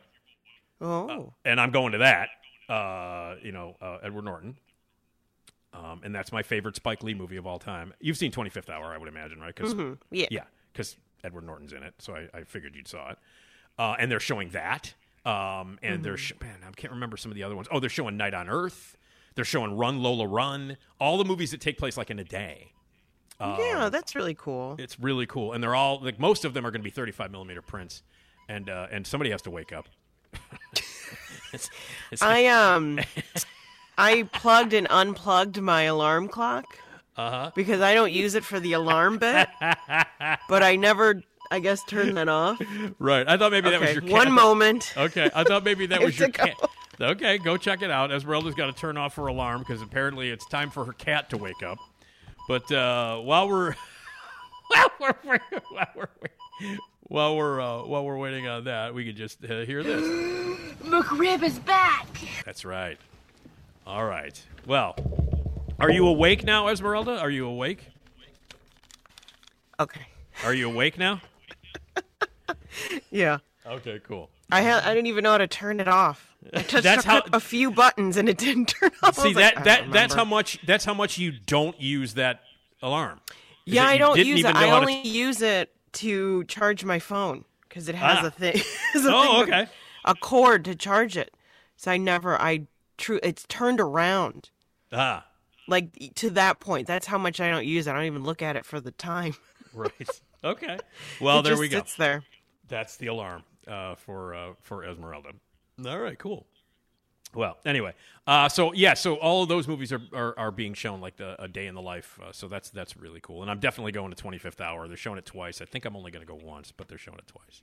[0.80, 2.28] Oh, and I'm going to that.
[2.68, 4.56] Uh, you know, uh, Edward Norton.
[5.72, 7.92] Um, and that's my favorite Spike Lee movie of all time.
[8.00, 9.54] You've seen 25th Hour, I would imagine, right?
[9.54, 9.98] 'Cause- Mhm.
[10.10, 10.26] Yeah.
[10.30, 13.18] Yeah, because Edward Norton's in it, so I, I figured you'd saw it.
[13.78, 14.94] Uh, and they're showing that.
[15.24, 16.18] Um, and they're, Mhm.
[16.18, 17.68] sh- man, I can't remember some of the other ones.
[17.70, 18.96] Oh, they're showing Night on Earth.
[19.34, 20.78] They're showing Run, Lola, Run.
[20.98, 22.72] All the movies that take place like in a day.
[23.40, 24.74] yeah, Um, that's really cool.
[24.80, 27.30] it's really cool, and they're all like most of them are going to be 35
[27.30, 28.02] millimeter prints,
[28.48, 29.88] and uh, and somebody has to wake up.
[32.20, 33.00] I um,
[33.98, 36.78] I plugged and unplugged my alarm clock
[37.16, 37.50] uh-huh.
[37.54, 39.48] because I don't use it for the alarm bit,
[40.48, 42.60] but I never, I guess, turned that off.
[42.98, 43.28] Right.
[43.28, 44.10] I thought maybe that was your cat.
[44.10, 44.94] one moment.
[44.96, 45.30] Okay.
[45.34, 46.30] I thought maybe that was your
[47.00, 48.10] Okay, go check it out.
[48.10, 51.36] Esmeralda's got to turn off her alarm because apparently it's time for her cat to
[51.36, 51.78] wake up.
[52.48, 53.74] But uh, while we're
[54.68, 54.90] while
[55.24, 55.40] we're
[55.70, 56.08] while we're
[57.08, 60.02] while we're, uh, while we're waiting on that, we could just uh, hear this.
[60.82, 62.06] McRib is back.
[62.44, 62.98] That's right.
[63.86, 64.40] All right.
[64.66, 64.94] Well,
[65.80, 67.18] are you awake now, Esmeralda?
[67.18, 67.88] Are you awake?
[69.80, 70.06] Okay.
[70.44, 71.20] Are you awake now?
[73.10, 73.38] Yeah.
[73.66, 74.30] Okay, cool.
[74.50, 76.34] I had, I didn't even know how to turn it off.
[76.54, 79.16] I touched That's a, how- a few buttons and it didn't turn off.
[79.18, 82.40] See that like, that that's how much that's how much you don't use that
[82.80, 83.20] alarm.
[83.66, 84.54] Is Yeah, I don't didn't use even it.
[84.54, 88.26] know I how to- only use it to charge my phone because it has Ah.
[88.26, 88.56] a thing.
[88.94, 89.66] a Oh, thing okay.
[90.04, 91.34] A cord to charge it.
[91.76, 92.40] So I never.
[92.40, 92.66] I
[92.96, 93.20] true.
[93.22, 94.50] It's turned around
[94.92, 95.24] ah
[95.66, 96.86] like to that point.
[96.86, 97.90] That's how much I don't use it.
[97.90, 99.34] I don't even look at it for the time.
[99.74, 99.92] right.
[100.42, 100.78] Okay.
[101.20, 101.78] Well, It there we go.
[101.78, 102.22] sits there.
[102.68, 105.30] That's the alarm uh, for uh, for Esmeralda.
[105.86, 106.46] All right, cool.
[107.34, 107.94] Well, anyway,
[108.26, 111.40] uh, so yeah, so all of those movies are, are, are being shown like the,
[111.42, 112.18] a day in the life.
[112.22, 114.88] Uh, so that's that's really cool, and I'm definitely going to 25th Hour.
[114.88, 115.60] They're showing it twice.
[115.60, 117.62] I think I'm only going to go once, but they're showing it twice.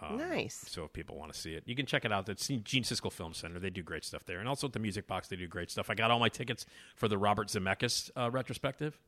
[0.00, 0.64] Um, Nice.
[0.66, 2.28] So if people want to see it, you can check it out.
[2.28, 3.58] It's Gene Siskel Film Center.
[3.58, 5.90] They do great stuff there, and also at the Music Box, they do great stuff.
[5.90, 8.98] I got all my tickets for the Robert Zemeckis uh, retrospective.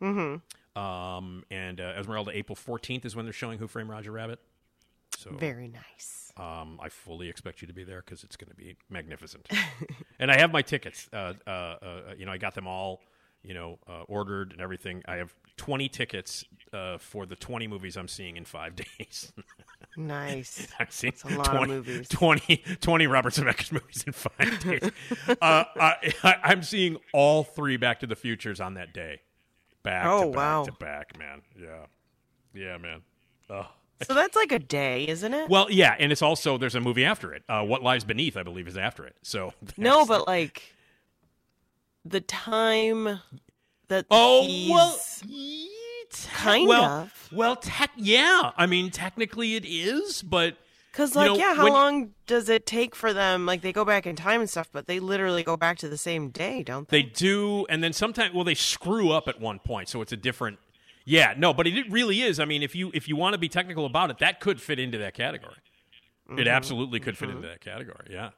[0.00, 0.80] Mm-hmm.
[0.80, 4.40] Um, and uh, Esmeralda, April 14th is when they're showing Who Framed Roger Rabbit.
[5.22, 6.32] So Very nice.
[6.36, 9.46] um, I fully expect you to be there because it's going to be magnificent.
[10.18, 11.08] and I have my tickets.
[11.12, 13.00] Uh, uh, uh, you know, I got them all,
[13.42, 15.02] you know, uh, ordered and everything.
[15.06, 19.32] I have 20 tickets uh, for the 20 movies I'm seeing in five days.
[19.96, 20.66] Nice.
[20.80, 22.08] I'm seeing That's a lot of 20, movies.
[22.08, 24.90] 20, 20 Robert Zemeckis movies in five days.
[25.28, 29.20] uh, I, I, I'm seeing all three Back to the Futures on that day.
[29.84, 30.64] Back Oh, to back wow.
[30.64, 31.42] to back, man.
[31.60, 31.86] Yeah.
[32.54, 33.02] Yeah, man.
[33.50, 33.66] Ugh.
[34.06, 35.48] So that's like a day, isn't it?
[35.48, 37.42] Well, yeah, and it's also there's a movie after it.
[37.48, 39.16] Uh, what Lies Beneath, I believe, is after it.
[39.22, 40.74] So no, but like
[42.04, 43.20] the time
[43.88, 44.98] that Oh, well,
[46.34, 48.52] kind well, of well, tech, yeah.
[48.56, 50.56] I mean, technically it is, but
[50.90, 53.46] because you like know, yeah, how when- long does it take for them?
[53.46, 55.96] Like they go back in time and stuff, but they literally go back to the
[55.96, 57.02] same day, don't they?
[57.02, 60.16] They do, and then sometimes, well, they screw up at one point, so it's a
[60.16, 60.58] different.
[61.04, 62.38] Yeah, no, but it really is.
[62.38, 64.78] I mean, if you if you want to be technical about it, that could fit
[64.78, 65.54] into that category.
[66.30, 68.06] It Mhm, absolutely could fit into that category.
[68.10, 68.30] Yeah.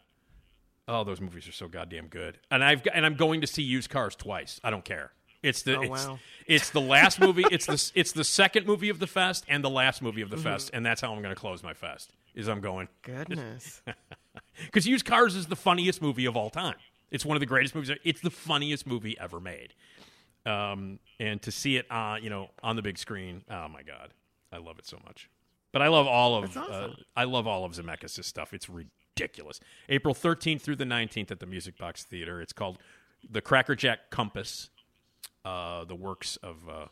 [0.88, 3.90] Oh, those movies are so goddamn good, and I've and I'm going to see used
[3.90, 4.60] cars twice.
[4.64, 5.12] I don't care.
[5.42, 6.18] It's the Oh, it's, wow.
[6.46, 7.44] it's the last movie.
[7.50, 10.36] It's the it's the second movie of the fest and the last movie of the
[10.36, 10.42] Mhm.
[10.42, 12.10] fest, and that's how I'm going to close my fest.
[12.34, 13.82] Is I'm going Goodness.
[14.64, 16.76] because Used Cars is the funniest movie of all time.
[17.10, 17.96] It's one of the greatest movies.
[18.02, 19.74] It's the funniest movie ever made.
[20.46, 24.12] Um, and to see it, uh, you know, on the big screen, oh my god,
[24.52, 25.30] I love it so much.
[25.72, 26.90] But I love all of That's awesome.
[26.92, 28.52] uh, I love all of Zemeckis' stuff.
[28.52, 29.58] It's ridiculous.
[29.88, 32.40] April 13th through the 19th at the Music Box Theater.
[32.40, 32.78] It's called
[33.28, 34.70] the Cracker Jack Compass,
[35.44, 36.86] uh, the works of uh,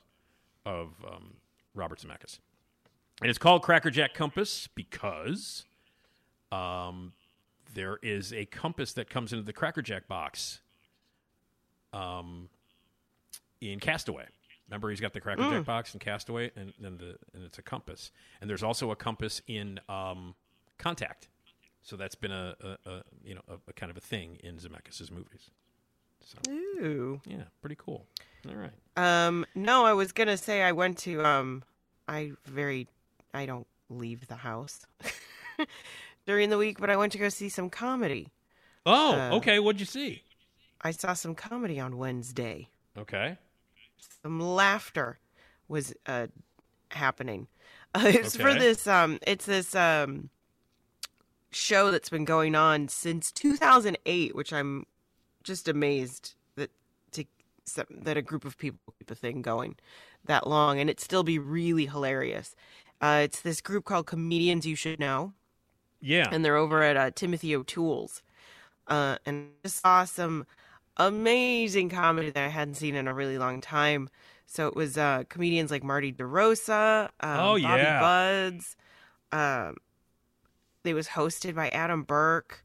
[0.65, 1.35] of um,
[1.75, 2.39] Robert Zemeckis.
[3.21, 5.65] And it's called Cracker Jack Compass because
[6.51, 7.13] um,
[7.75, 10.61] there is a compass that comes into the Cracker Jack box
[11.93, 12.49] um,
[13.71, 14.27] in Castaway.
[14.69, 15.65] Remember, he's got the Cracker Jack Mm.
[15.67, 18.11] box in Castaway, and then the, and it's a compass.
[18.41, 20.35] And there's also a compass in um,
[20.79, 21.29] Contact.
[21.83, 24.57] So that's been a, a, a you know a, a kind of a thing in
[24.57, 25.51] Zemeckis' movies.
[26.21, 27.21] So Ooh.
[27.27, 28.07] yeah, pretty cool.
[28.49, 28.71] All right.
[28.97, 31.65] Um, no, I was gonna say I went to um,
[32.09, 32.87] I very,
[33.35, 34.87] I don't leave the house
[36.27, 38.29] during the week, but I went to go see some comedy.
[38.87, 39.59] Oh, Uh, okay.
[39.59, 40.23] What'd you see?
[40.81, 42.69] I saw some comedy on Wednesday.
[42.97, 43.37] Okay.
[44.23, 45.19] Some laughter
[45.69, 46.29] was uh
[46.91, 47.49] happening.
[47.95, 50.31] Uh, it's for this um, it's this um
[51.51, 54.87] show that's been going on since 2008, which I'm
[55.43, 56.71] just amazed that
[57.13, 57.25] to
[57.91, 59.77] that a group of people keep a thing going
[60.25, 62.55] that long and it still be really hilarious.
[63.01, 65.33] Uh, it's this group called Comedians You Should Know,
[66.01, 66.29] Yeah.
[66.31, 68.23] and they're over at uh, Timothy O'Toole's.
[68.87, 70.47] Uh, and I just saw some
[70.97, 74.09] amazing comedy that I hadn't seen in a really long time.
[74.47, 78.01] So it was uh, comedians like Marty DeRosa, um, Oh, Bobby yeah.
[78.01, 78.77] Buds.
[79.33, 79.77] Um,
[80.85, 82.65] it was hosted by Adam Burke.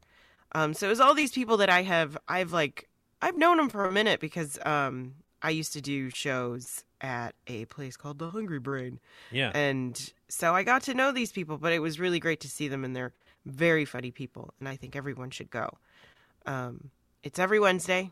[0.52, 2.88] Um, so it was all these people that I have, I've like,
[3.22, 7.64] I've known them for a minute because um, I used to do shows at a
[7.66, 8.98] place called the Hungry Brain.
[9.30, 9.50] Yeah.
[9.54, 12.68] And so I got to know these people, but it was really great to see
[12.68, 13.12] them, and they're
[13.46, 15.70] very funny people, and I think everyone should go.
[16.44, 16.90] Um,
[17.22, 18.10] it's every Wednesday,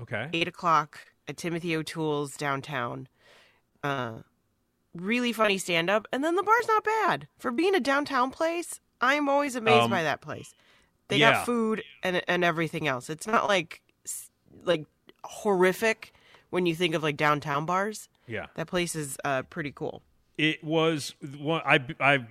[0.00, 0.28] Okay.
[0.32, 3.08] eight o'clock at Timothy O'Toole's downtown.
[3.82, 4.18] Uh,
[4.94, 8.80] really funny stand up, and then the bar's not bad for being a downtown place.
[9.00, 10.54] I'm always amazed Um, by that place.
[11.08, 11.32] They yeah.
[11.32, 13.08] got food and and everything else.
[13.08, 13.80] It's not like
[14.64, 14.84] like
[15.24, 16.12] horrific
[16.50, 18.08] when you think of like downtown bars.
[18.26, 18.46] Yeah.
[18.56, 20.02] That place is uh, pretty cool.
[20.36, 21.62] It was one.
[21.64, 22.26] I I've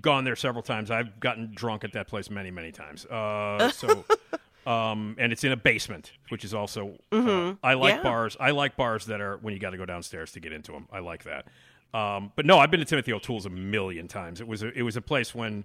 [0.00, 0.90] gone there several times.
[0.90, 3.04] I've gotten drunk at that place many many times.
[3.06, 4.04] Uh, so,
[4.68, 6.98] um, and it's in a basement, which is also.
[7.10, 7.58] uh, Mhm.
[7.62, 8.02] I like Yeah.
[8.02, 8.36] bars.
[8.38, 10.86] I like bars that are when you got to go downstairs to get into them.
[10.92, 11.46] I like that.
[11.94, 14.40] Um, but no, I've been to Timothy O'Toole's a million times.
[14.42, 15.64] It was a, it was a place when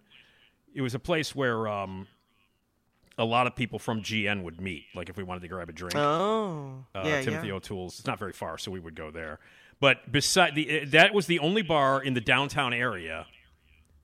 [0.74, 2.08] it was a place where um,
[3.18, 4.86] a lot of people from GN would meet.
[4.96, 5.96] Like if we wanted to grab a drink.
[5.98, 7.54] Oh, uh, yeah, Timothy yeah.
[7.56, 8.00] O'Toole's.
[8.00, 9.40] It's not very far, so we would go there.
[9.82, 13.28] But beside the uh, that was the only bar in the downtown area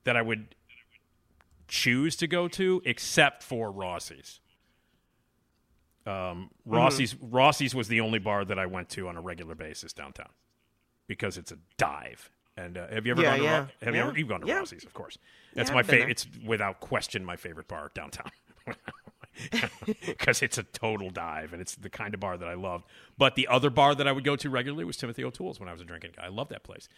[0.04, 0.54] that I would
[1.68, 4.40] choose to go to, except for Rossi's.
[6.06, 9.92] Um, Rossi's Rossi's was the only bar that I went to on a regular basis
[9.92, 10.30] downtown
[11.06, 12.30] because it's a dive.
[12.56, 13.58] And uh, have you ever Yeah, gone to yeah.
[13.58, 14.58] Ro- have you ever you've gone to Yeah.
[14.58, 14.84] Rossi's?
[14.84, 15.18] Of course,
[15.54, 16.10] that's Yeah, my favorite.
[16.10, 18.30] It's without question my favorite bar downtown.
[20.06, 22.82] because it's a total dive and it's the kind of bar that I love.
[23.16, 25.72] But the other bar that I would go to regularly was Timothy O'Toole's when I
[25.72, 26.24] was a drinking guy.
[26.26, 26.88] I love that place.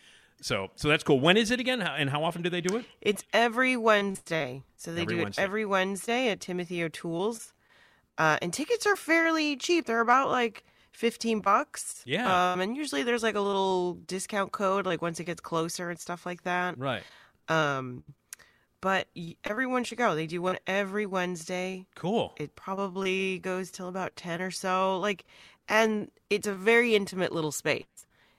[0.41, 1.21] So so that's cool.
[1.21, 1.83] When is it again?
[1.83, 2.87] And how often do they do it?
[3.01, 4.63] It's every Wednesday.
[4.77, 5.43] So they Every do Wednesday.
[5.43, 7.52] it every Wednesday at Timothy O'Toole's.
[8.19, 9.87] Uh, and tickets are fairly cheap.
[9.87, 12.03] They're about like 15 bucks.
[12.05, 12.53] Yeah.
[12.53, 15.99] Um, and usually there's like a little discount code, like once it gets closer and
[15.99, 16.79] stuff like that.
[16.79, 17.03] Right.
[17.49, 18.05] Um,
[18.81, 19.09] but
[19.45, 20.15] everyone should go.
[20.15, 21.87] They do one every Wednesday.
[21.95, 22.35] Cool.
[22.37, 24.99] It probably goes till about 10 or so.
[24.99, 25.25] Like,
[25.69, 27.85] and it's a very intimate little space.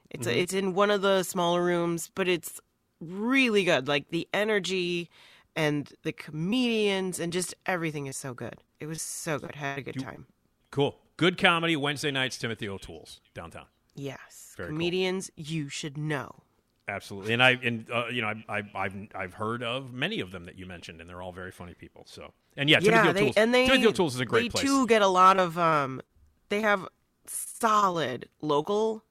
[0.10, 0.32] It's Mhm.
[0.32, 2.60] a, it's in one of the smaller rooms, but it's
[3.02, 3.88] really good.
[3.88, 5.10] Like the energy
[5.56, 8.56] and the comedians and just everything is so good.
[8.80, 9.56] It was so good.
[9.56, 10.26] Had a good time.
[10.72, 10.98] Cool.
[11.18, 12.38] Good comedy Wednesday nights.
[12.38, 13.66] Timothy O'Toole's downtown.
[13.96, 14.76] Yes, Very cool.
[14.76, 16.44] comedians you should know.
[16.88, 20.32] Absolutely, and I and uh, you know I, I, I've I've heard of many of
[20.32, 22.04] them that you mentioned, and they're all very funny people.
[22.08, 23.38] So and yeah, Timothy they, O'Toole's.
[23.38, 24.64] and they Timothy O'Toole's is a great they place.
[24.66, 26.02] too get a lot of um.
[26.50, 26.88] They have
[27.26, 29.04] solid local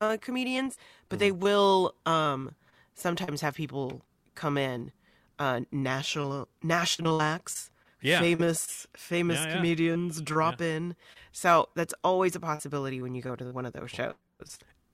[0.00, 0.76] uh, comedians,
[1.08, 1.20] but Mm-hmm.
[1.20, 2.54] they will um
[2.94, 4.02] sometimes have people
[4.34, 4.90] come in,
[5.38, 7.70] uh, national national acts,
[8.02, 8.20] Yeah.
[8.20, 9.52] famous famous Yeah, yeah.
[9.52, 10.96] comedians drop in.
[11.32, 14.14] So that's always a possibility when you go to one of those shows.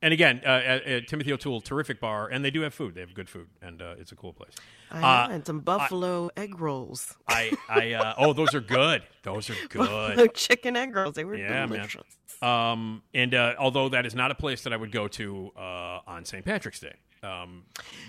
[0.04, 2.96] And again, uh, at, at Timothy O'Toole, terrific bar, and they do have food.
[2.96, 4.50] They have good food, and uh, it's a cool place.
[4.90, 7.14] I know, Uh, and some buffalo egg rolls.
[7.28, 9.02] I, I, uh, oh, those are good.
[9.22, 10.34] Those are Buffalo good.
[10.34, 11.14] chicken egg rolls.
[11.14, 12.02] They were Yeah, delicious.
[12.42, 12.50] man.
[12.74, 16.00] Um, and uh, although that is not a place that I would go to uh,
[16.06, 16.44] on St.
[16.44, 17.64] Patrick's Day, um,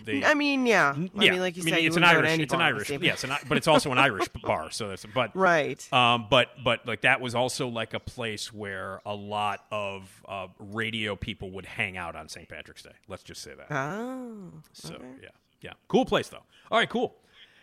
[0.05, 0.93] they, I mean, yeah.
[0.95, 2.39] I yeah, mean, like you I mean, said, you it's an wouldn't go Irish.
[2.39, 3.03] It's an bar at the Irish.
[3.03, 4.71] Yes, an, but it's also an Irish bar.
[4.71, 5.93] So that's but Right.
[5.93, 10.47] Um, but but like that was also like a place where a lot of uh,
[10.57, 12.49] radio people would hang out on St.
[12.49, 12.93] Patrick's Day.
[13.07, 13.71] Let's just say that.
[13.71, 14.51] Oh.
[14.73, 15.29] So yeah,
[15.61, 16.43] yeah, cool place though.
[16.71, 17.15] All right, cool.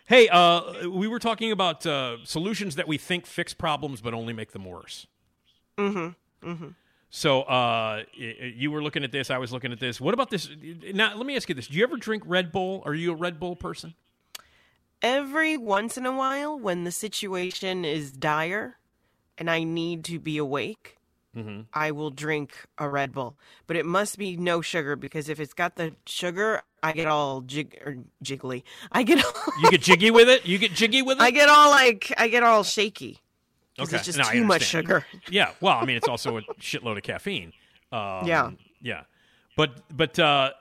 [0.07, 4.33] Hey, uh, we were talking about uh, solutions that we think fix problems but only
[4.33, 5.05] make them worse.
[5.77, 6.49] Mm-hmm.
[6.49, 6.67] Mm-hmm.
[7.11, 9.29] So uh, you were looking at this.
[9.29, 9.99] I was looking at this.
[9.99, 10.49] What about this?
[10.93, 12.81] Now, let me ask you this: Do you ever drink Red Bull?
[12.85, 13.93] Are you a Red Bull person?
[15.01, 18.77] Every once in a while, when the situation is dire
[19.37, 20.97] and I need to be awake,
[21.35, 21.61] Mm-hmm.
[21.73, 23.37] I will drink a Red Bull.
[23.65, 27.41] But it must be no sugar because if it's got the sugar, I get all
[27.41, 28.63] jig or jiggly.
[28.91, 30.45] I get all, You get jiggy with it.
[30.45, 31.23] You get jiggy with it.
[31.23, 33.21] I get all like I get all shaky.
[33.81, 35.05] Okay, It's just no, too much sugar.
[35.29, 35.51] Yeah.
[35.61, 37.53] Well, I mean, it's also a shitload of caffeine.
[37.91, 38.51] Um, Yeah.
[38.81, 39.01] Yeah.
[39.57, 40.51] But but uh,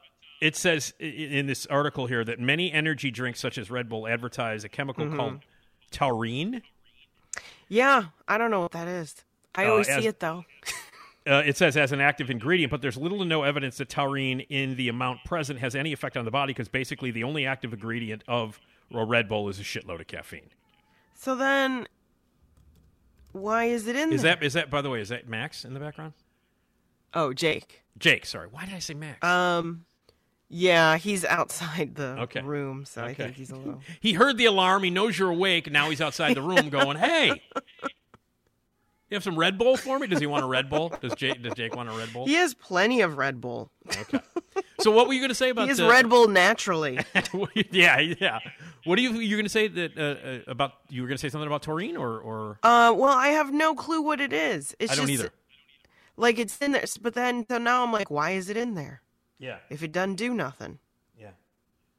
[0.40, 4.64] it says in this article here that many energy drinks, such as Red Bull, advertise
[4.64, 5.16] a chemical Mhm.
[5.16, 5.40] called
[5.90, 6.62] taurine.
[7.68, 9.14] Yeah, I don't know what that is.
[9.55, 10.44] I Uh, always as- see it though.
[11.26, 14.40] Uh, it says as an active ingredient, but there's little to no evidence that taurine
[14.40, 17.74] in the amount present has any effect on the body because basically the only active
[17.74, 18.59] ingredient of
[18.90, 20.48] a Red Bull is a shitload of caffeine.
[21.14, 21.86] So then,
[23.32, 24.36] why is it in Is there?
[24.36, 26.12] that is that by the way is that Max in the background?
[27.15, 27.82] Oh, Jake.
[27.98, 28.48] Jake, sorry.
[28.51, 29.27] Why did I say Max?
[29.27, 29.85] Um,
[30.48, 32.40] yeah, he's outside the Okay.
[32.40, 33.24] room, so I Okay.
[33.24, 33.81] think he's a little.
[34.01, 34.82] He heard the alarm.
[34.85, 35.70] He knows you're awake.
[35.70, 37.43] Now he's outside the room going, "Hey,
[39.09, 40.07] you have some Red Bull for me?
[40.07, 40.97] Does he want a Red Bull?
[41.01, 42.27] Does Jake does Jake want a Red Bull?
[42.27, 43.70] He has plenty of Red Bull.
[44.01, 44.20] Okay.
[44.81, 46.98] So what were you going to say about He has the- Red Bull naturally.
[47.70, 48.39] yeah, yeah.
[48.85, 50.73] What are you you going to say that uh, uh, about?
[50.89, 53.74] You were going to say something about taurine or or Uh, well, I have no
[53.74, 54.74] clue what it is.
[54.78, 55.32] It's I don't just either.
[56.16, 59.02] like it's in there, but then so now I'm like, why is it in there?
[59.39, 59.59] Yeah.
[59.70, 60.78] If it doesn't do nothing.
[61.19, 61.31] Yeah,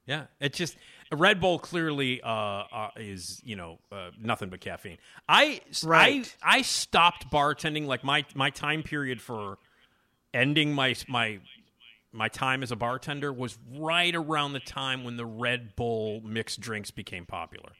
[0.06, 0.24] Yeah.
[0.40, 0.76] it's just
[1.12, 4.98] Red Bull clearly uh, uh, is you know uh, nothing but caffeine.
[5.28, 6.34] I Right.
[6.42, 9.58] I I stopped bartending like my my time period for
[10.34, 11.38] ending my my
[12.12, 16.60] my time as a bartender was right around the time when the Red Bull mixed
[16.60, 17.72] drinks became popular.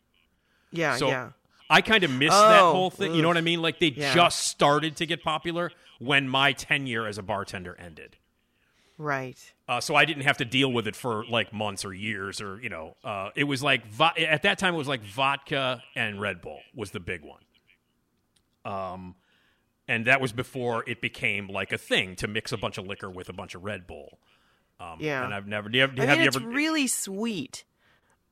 [0.71, 1.31] Yeah, so yeah.
[1.69, 3.15] I kind of missed that Oh, whole thing.
[3.15, 3.61] You know what I mean?
[3.63, 4.15] Like they Yeah.
[4.15, 8.17] just started to get popular when my tenure as a bartender ended.
[8.99, 9.39] Right.
[9.69, 12.61] Uh, so I didn't have to deal with it for like months or years or
[12.61, 16.21] you know uh, it was like vo- at that time it was like vodka and
[16.21, 17.41] Red Bull was the big one.
[18.65, 19.15] Um,
[19.93, 23.10] and that was before it became like a thing to mix a bunch of liquor
[23.10, 24.19] with a bunch of Red Bull.
[24.81, 25.24] Um, Yeah.
[25.24, 25.69] and I've never.
[25.69, 26.48] Do you have, I have mean, you it's ever?
[26.48, 27.64] really sweet.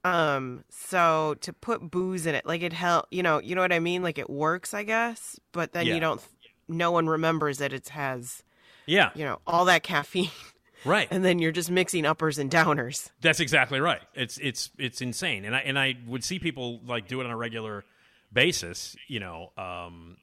[0.03, 3.73] Um, so to put booze in it, like it help, you know, you know what
[3.73, 4.03] I mean?
[4.03, 5.95] Like it works, I guess, but then Yeah.
[5.95, 6.20] you don't.
[6.69, 8.43] No one remembers that it has,
[8.87, 10.31] yeah, you know, all that caffeine,
[10.87, 11.07] right.
[11.11, 13.11] and then you're just mixing uppers and downers.
[13.20, 14.01] That's exactly right.
[14.15, 17.31] It's it's it's insane, and I and I would see people like do it on
[17.31, 17.85] a regular
[18.32, 18.97] basis.
[19.09, 20.16] You know, um,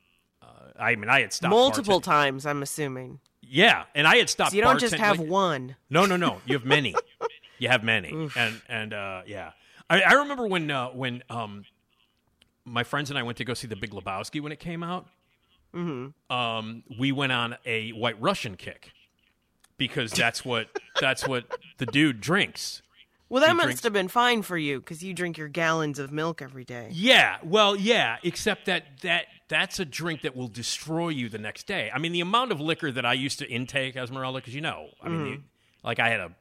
[0.79, 3.19] I mean, I had stopped Multiple bartending- times, I'm assuming.
[3.41, 4.51] Yeah, and I had stopped.
[4.51, 5.75] So you don't just have like- one.
[5.89, 6.41] No, no, no.
[6.45, 6.93] You have many.
[7.59, 9.51] you have many, and and uh, yeah,
[9.89, 11.65] I, I remember when uh, when um,
[12.65, 15.07] my friends and I went to go see the Big Lebowski when it came out.
[15.73, 16.34] Mm-hmm.
[16.35, 18.91] Um, we went on a White Russian kick
[19.77, 20.67] because that's what
[20.99, 21.45] that's what
[21.77, 22.81] the dude drinks.
[23.30, 26.12] Well, that must drinks- have been fine for you because you drink your gallons of
[26.12, 26.90] milk every day.
[26.91, 31.68] Yeah, well, yeah, except that that that's a drink that will destroy you the next
[31.68, 31.91] day.
[31.94, 34.90] I mean, the amount of liquor that I used to intake, Esmeralda, because you know,
[35.02, 35.36] I mean, Mhm.
[35.38, 35.44] the-
[35.88, 36.32] like I had a,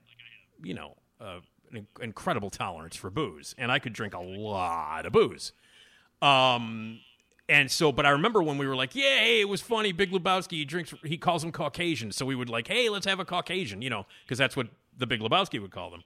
[0.63, 1.41] you know, uh,
[1.73, 5.53] an incredible tolerance for booze, and I could drink a lot of booze.
[6.23, 7.01] Um,
[7.49, 10.11] and so, but I remember when we were like, "Yeah, hey, it was funny." Big
[10.11, 10.95] Lebowski, he drinks.
[11.05, 14.07] He calls them Caucasian, so we would like, "Hey, let's have a Caucasian," you know,
[14.25, 16.03] because that's what the Big Lebowski would call them.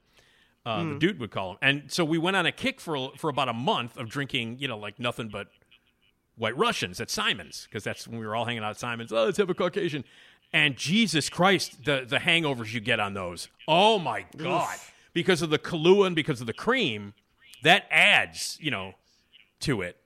[0.66, 0.98] Uh, The Mhm.
[0.98, 3.54] dude would call them, and so we went on a kick for for about a
[3.54, 5.48] month of drinking, you know, like nothing but
[6.36, 9.10] White Russians at Simon's because that's when we were all hanging out at Simon's.
[9.12, 10.04] Oh, let's have a Caucasian.
[10.52, 13.48] And Jesus Christ, the the hangovers you get on those.
[13.66, 14.76] Oh my God!
[15.14, 17.14] Because of the Kahlua and because of the cream,
[17.62, 18.94] that adds, you know,
[19.60, 19.96] to it.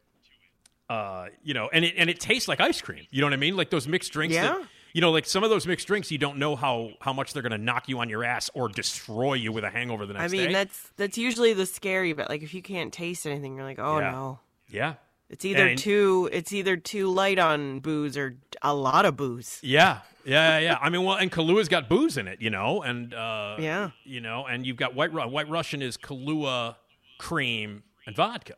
[0.89, 3.07] Uh, you know, and it and it tastes like ice cream.
[3.11, 3.57] You know what I mean?
[3.57, 4.37] Like those mixed drinks.
[4.37, 4.67] that- Yeah.
[4.95, 7.43] You know, like some of those mixed drinks, you don't know how how much they're
[7.43, 10.33] going to knock you on your ass or destroy you with a hangover the next
[10.33, 10.39] day.
[10.39, 10.55] I mean, day.
[10.55, 12.31] that's that's usually the scary bit.
[12.31, 14.11] Like if you can't taste anything, you're like, oh Yeah.
[14.11, 14.39] no.
[14.71, 14.95] yeah.
[15.31, 19.59] It's either And- too it's either too light on booze or a lot of booze.
[19.63, 20.79] Yeah, yeah, yeah.
[20.81, 23.91] I mean, well, and Kahlua has got booze in it, you know, and uh, Yeah.
[24.05, 26.77] you know, and you've got white white Russian is Kahlua,
[27.19, 28.55] cream, and vodka.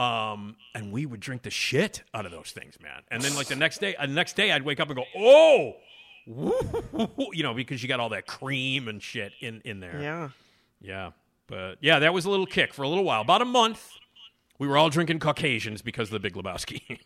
[0.00, 3.02] Um, and we would drink the shit out of those things, man.
[3.10, 5.04] And then like the next day, uh, the next day, I'd wake up and go,
[5.16, 5.74] oh,
[7.32, 10.00] you know, because you got all that cream and shit in in there.
[10.00, 10.28] Yeah.
[10.80, 11.10] Yeah.
[11.46, 13.20] But yeah, that was a little kick for a little while.
[13.20, 13.90] About a month,
[14.58, 16.98] we were all drinking Caucasians because of the Big Lebowski.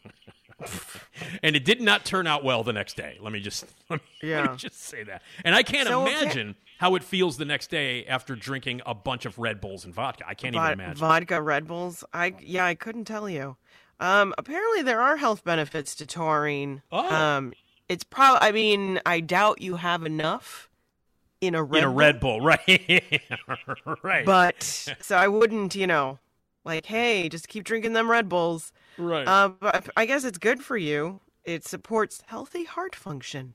[1.42, 3.16] and it did not turn out well the next day.
[3.20, 4.50] Let me just let me, let Yeah.
[4.52, 5.22] me just say that.
[5.44, 9.24] And I can't So, imagine how it feels the next day after drinking a bunch
[9.26, 10.24] of Red Bulls and vodka.
[10.26, 10.96] I can't even Vod- imagine.
[10.96, 12.04] Vodka, Red Bulls.
[12.12, 13.56] I yeah, I couldn't tell you.
[14.00, 16.82] Um, apparently there are health benefits to taurine.
[16.90, 17.14] Oh.
[17.14, 17.52] Um,
[17.88, 18.48] it's probably.
[18.48, 20.68] I mean, I doubt you have enough
[21.40, 23.02] in a Red in a Bull, Red Bull, right?
[24.02, 24.26] right.
[24.26, 24.62] But
[25.00, 26.18] so I wouldn't, you know,
[26.64, 28.72] like, hey, just keep drinking them Red Bulls.
[28.98, 29.26] Right.
[29.26, 31.20] Uh, but I guess it's good for you.
[31.44, 33.54] It supports healthy heart function.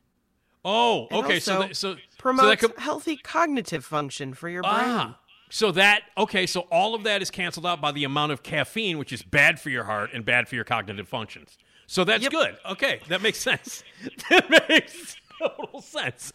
[0.65, 1.39] Oh, and okay.
[1.39, 4.73] So that, so Promotes so that could, healthy cognitive function for your brain.
[4.75, 5.19] ah,
[5.49, 6.45] so that okay.
[6.45, 9.59] So all of that is canceled out by the amount of caffeine, which is bad
[9.59, 11.57] for your heart and bad for your cognitive functions.
[11.87, 12.57] So that's good.
[12.69, 13.83] Okay, that makes sense.
[14.29, 16.33] that makes total sense.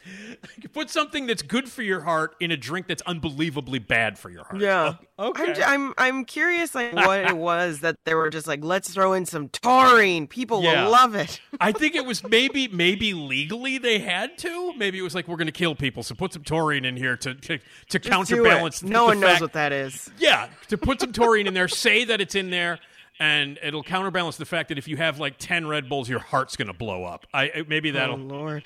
[0.61, 4.31] You put something that's good for your heart in a drink that's unbelievably bad for
[4.31, 4.61] your heart.
[4.61, 4.95] Yeah.
[5.19, 5.45] Okay.
[5.51, 8.93] I'm, j- I'm I'm curious like what it was that they were just like let's
[8.93, 10.27] throw in some taurine.
[10.27, 10.85] People Yeah.
[10.85, 11.41] will love it.
[11.61, 14.73] I think it was maybe maybe legally they had to.
[14.77, 17.17] Maybe it was like we're going to kill people, so put some taurine in here
[17.19, 18.11] to to, to Just do it.
[18.11, 18.83] counterbalance.
[18.83, 20.11] No the one knows what that is.
[20.19, 22.79] Yeah, to put some taurine in there, say that it's in there,
[23.21, 26.57] and it'll counterbalance the fact that if you have like ten Red Bulls, your heart's
[26.57, 27.27] going to blow up.
[27.33, 28.15] I I- maybe oh, that'll.
[28.17, 28.65] Oh Lord.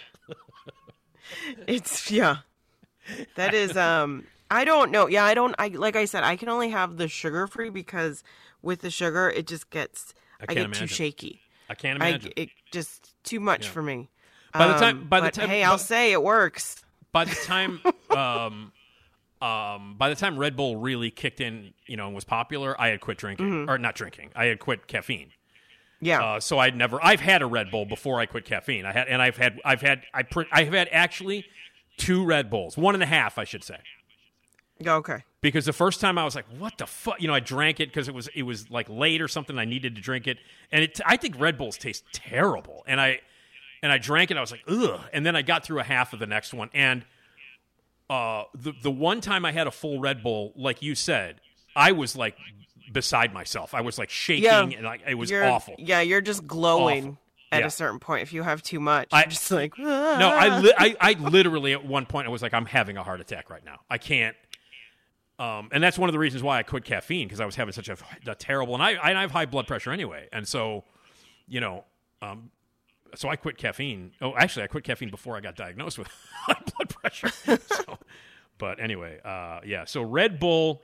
[1.67, 2.39] It's yeah.
[3.37, 5.07] That is um I don't know.
[5.09, 8.23] Yeah, I don't I like I said I can only have the sugar free because
[8.63, 10.89] with the sugar it just gets I I, get imagine.
[10.89, 11.41] too shaky.
[11.71, 12.33] I can't imagine.
[12.37, 13.71] I it just too much Yeah.
[13.73, 14.09] for me.
[14.53, 16.83] By the time- Um, by the time- hey, I'll say it works.
[17.13, 17.81] by the time
[18.11, 18.73] um
[19.41, 22.89] um by the time Red Bull really kicked in, you know, and was popular, I
[22.89, 24.31] had quit drinking or not drinking.
[24.35, 25.31] I had quit caffeine.
[26.01, 26.23] Yeah.
[26.23, 27.03] Uh, so I'd never.
[27.05, 28.87] I've had a Red Bull before I quit caffeine.
[28.87, 31.45] I had, and I've had, I've had, I, pr- I've had actually
[31.97, 33.79] two Red Bulls, one and a half, I should say.
[34.87, 35.25] okay.
[35.41, 37.89] Because the first time I was like, "What the fuck?" You know, I drank it
[37.89, 39.57] because it was, it was like late or something.
[39.57, 40.39] I needed to drink it,
[40.73, 41.01] and it.
[41.07, 43.21] I think Red Bulls taste terrible, and I,
[43.81, 44.37] and I drank it.
[44.37, 45.01] I was like, ugh.
[45.13, 47.05] And then I got through a half of the next one, and
[48.11, 51.41] uh, the the one time I had a full Red Bull, like you said,
[51.77, 52.37] I was like
[52.93, 53.75] beside myself.
[53.75, 54.61] I was like shaking, Yeah.
[54.63, 55.75] and like it was awful.
[55.79, 57.19] Yeah, you're just glowing Awful.
[57.53, 57.67] at Yeah.
[57.67, 58.23] a certain point.
[58.23, 61.13] If you have too much, I- you're just like No, I, "Ah." li- I, I
[61.15, 63.81] literally at one point I was like, I'm having a heart attack right now.
[63.91, 64.37] I can't.
[65.39, 67.73] Um, and that's one of the reasons why I quit caffeine because I was having
[67.73, 67.97] such a,
[68.27, 70.83] a terrible, and I, I have high blood pressure anyway, and so,
[71.47, 71.85] you know,
[72.21, 72.51] um,
[73.15, 74.11] so I quit caffeine.
[74.21, 76.09] Oh, actually, I quit caffeine before I got diagnosed with
[76.47, 77.29] high blood pressure.
[77.67, 77.99] so,
[78.59, 79.85] but anyway, uh, yeah.
[79.85, 80.83] So Red Bull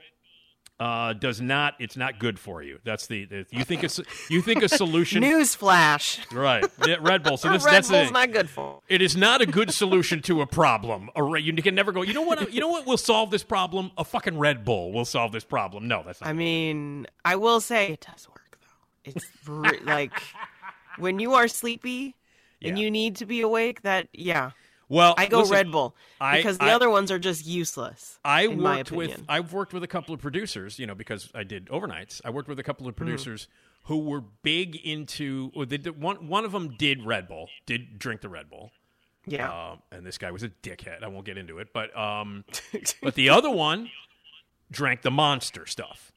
[0.79, 1.75] uh, does not.
[1.79, 2.79] It's not good for you.
[2.83, 5.23] That's the, the you think a s- you think a solution.
[5.59, 6.19] Newsflash.
[6.33, 7.37] Right, yeah, Red Bull.
[7.37, 8.81] So this, Red that's Bull's not good for.
[8.89, 11.09] It is not a good solution to a problem.
[11.15, 12.01] A you can never go.
[12.01, 12.51] You know what?
[12.53, 13.91] You know what will solve this problem?
[13.97, 15.87] A fucking Red Bull will solve this problem.
[15.87, 16.29] No, that's not.
[16.29, 19.11] I mean, I will say it does work though.
[19.11, 20.11] It's re- like
[20.97, 22.15] when you are sleepy
[22.61, 22.83] and Yeah.
[22.83, 23.81] you need to be awake.
[23.83, 24.51] That yeah,
[24.89, 28.19] well, I go listen, Red Bull I- because the I- other ones are just useless.
[28.23, 29.23] I worked with.
[29.27, 32.21] I've worked with a couple of producers, you know, because I did overnights.
[32.25, 32.89] I worked with a couple Mm-hmm.
[32.89, 33.47] of producers
[33.83, 35.51] who were big into.
[35.67, 38.71] They did, one one of them did Red Bull, did drink the Red Bull.
[39.27, 39.71] Yeah.
[39.71, 41.01] Um, and this guy was a dickhead.
[41.03, 42.45] I won't get into it, but um,
[43.01, 43.89] but the other one
[44.71, 46.11] drank the monster stuff.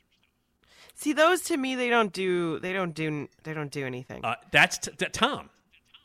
[0.95, 2.59] See, those to me, they don't do.
[2.59, 3.29] They don't do.
[3.45, 4.25] They don't do anything.
[4.25, 5.49] Uh, that's t- t- Tom,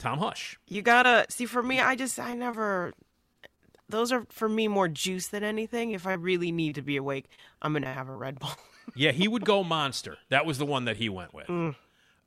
[0.03, 0.59] Tom Hush.
[0.67, 1.45] you gotta see.
[1.47, 2.93] For me, I just I never.
[3.89, 5.91] Those are for me more juice than anything.
[5.91, 7.25] If I really need to be awake,
[7.61, 8.51] I'm gonna have a Red Bull.
[8.95, 10.17] Yeah, he would go monster.
[10.29, 11.47] That was the one that he went with.
[11.47, 11.73] Mm.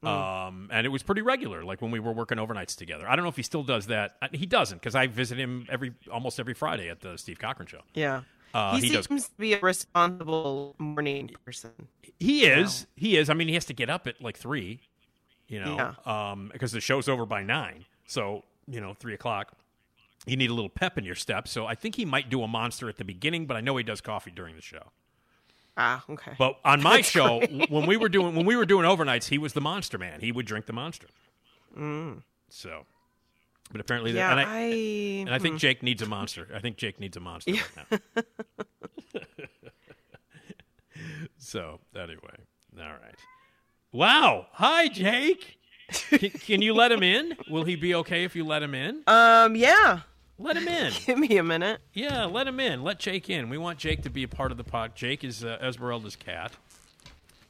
[0.03, 3.07] Um, and it was pretty regular, like when we were working overnights together.
[3.07, 4.17] I don't know if he still does that.
[4.23, 7.67] Uh, He doesn't because I visit him every almost every Friday at the Steve Cochran
[7.69, 7.83] show.
[7.93, 8.23] Yeah.
[8.55, 11.73] Uh, he, he does- seems to be a responsible morning person.
[12.19, 12.87] He is.
[12.97, 13.29] He is.
[13.29, 14.81] I mean, he has to get up at like three,
[15.49, 16.31] you know, Yeah.
[16.31, 17.85] um, because the show's over by nine.
[18.07, 19.53] So you know, three o'clock.
[20.27, 21.47] You need a little pep in your step.
[21.47, 23.85] So I think he might do a monster at the beginning, but I know he
[23.85, 24.91] does coffee during the show.
[25.77, 26.33] Ah, okay.
[26.37, 27.71] But on my That's show, great.
[27.71, 30.21] when we were doing when we were doing overnights, he was the monster man.
[30.21, 31.07] He would drink the monster.
[31.79, 32.23] Mm.
[32.49, 32.87] So,
[33.71, 34.59] but apparently, Yeah, and I, I-
[35.27, 35.59] and I think hmm.
[35.59, 36.49] Jake needs a monster.
[36.55, 38.23] I think Jake needs a monster right now.
[41.39, 42.37] so anyway,
[42.79, 43.15] all right.
[43.97, 44.49] Wow.
[44.53, 45.57] Hi, Jake.
[46.11, 47.35] Can, can you let him in?
[47.49, 49.03] Will he be okay if you let him in?
[49.07, 50.01] Um, yeah.
[50.39, 50.93] Let him in.
[51.07, 51.81] Give me a minute.
[51.95, 52.83] Yeah, let him in.
[52.83, 53.49] Let Jake in.
[53.49, 54.95] We want Jake to be a part of the pod.
[54.97, 56.53] Jake is uh, Esmeralda's cat,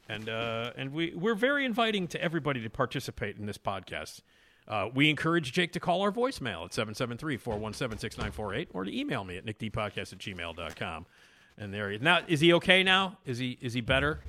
[0.07, 4.21] and uh, and we we're very inviting to everybody to participate in this podcast.
[4.69, 9.45] Uh, we encourage Jake to call our voicemail at 773-417-6948 or to email me at
[9.45, 11.05] nickdpodcast at gmail.com.
[11.57, 13.17] And there he now is he okay now?
[13.25, 14.21] Is he is he better?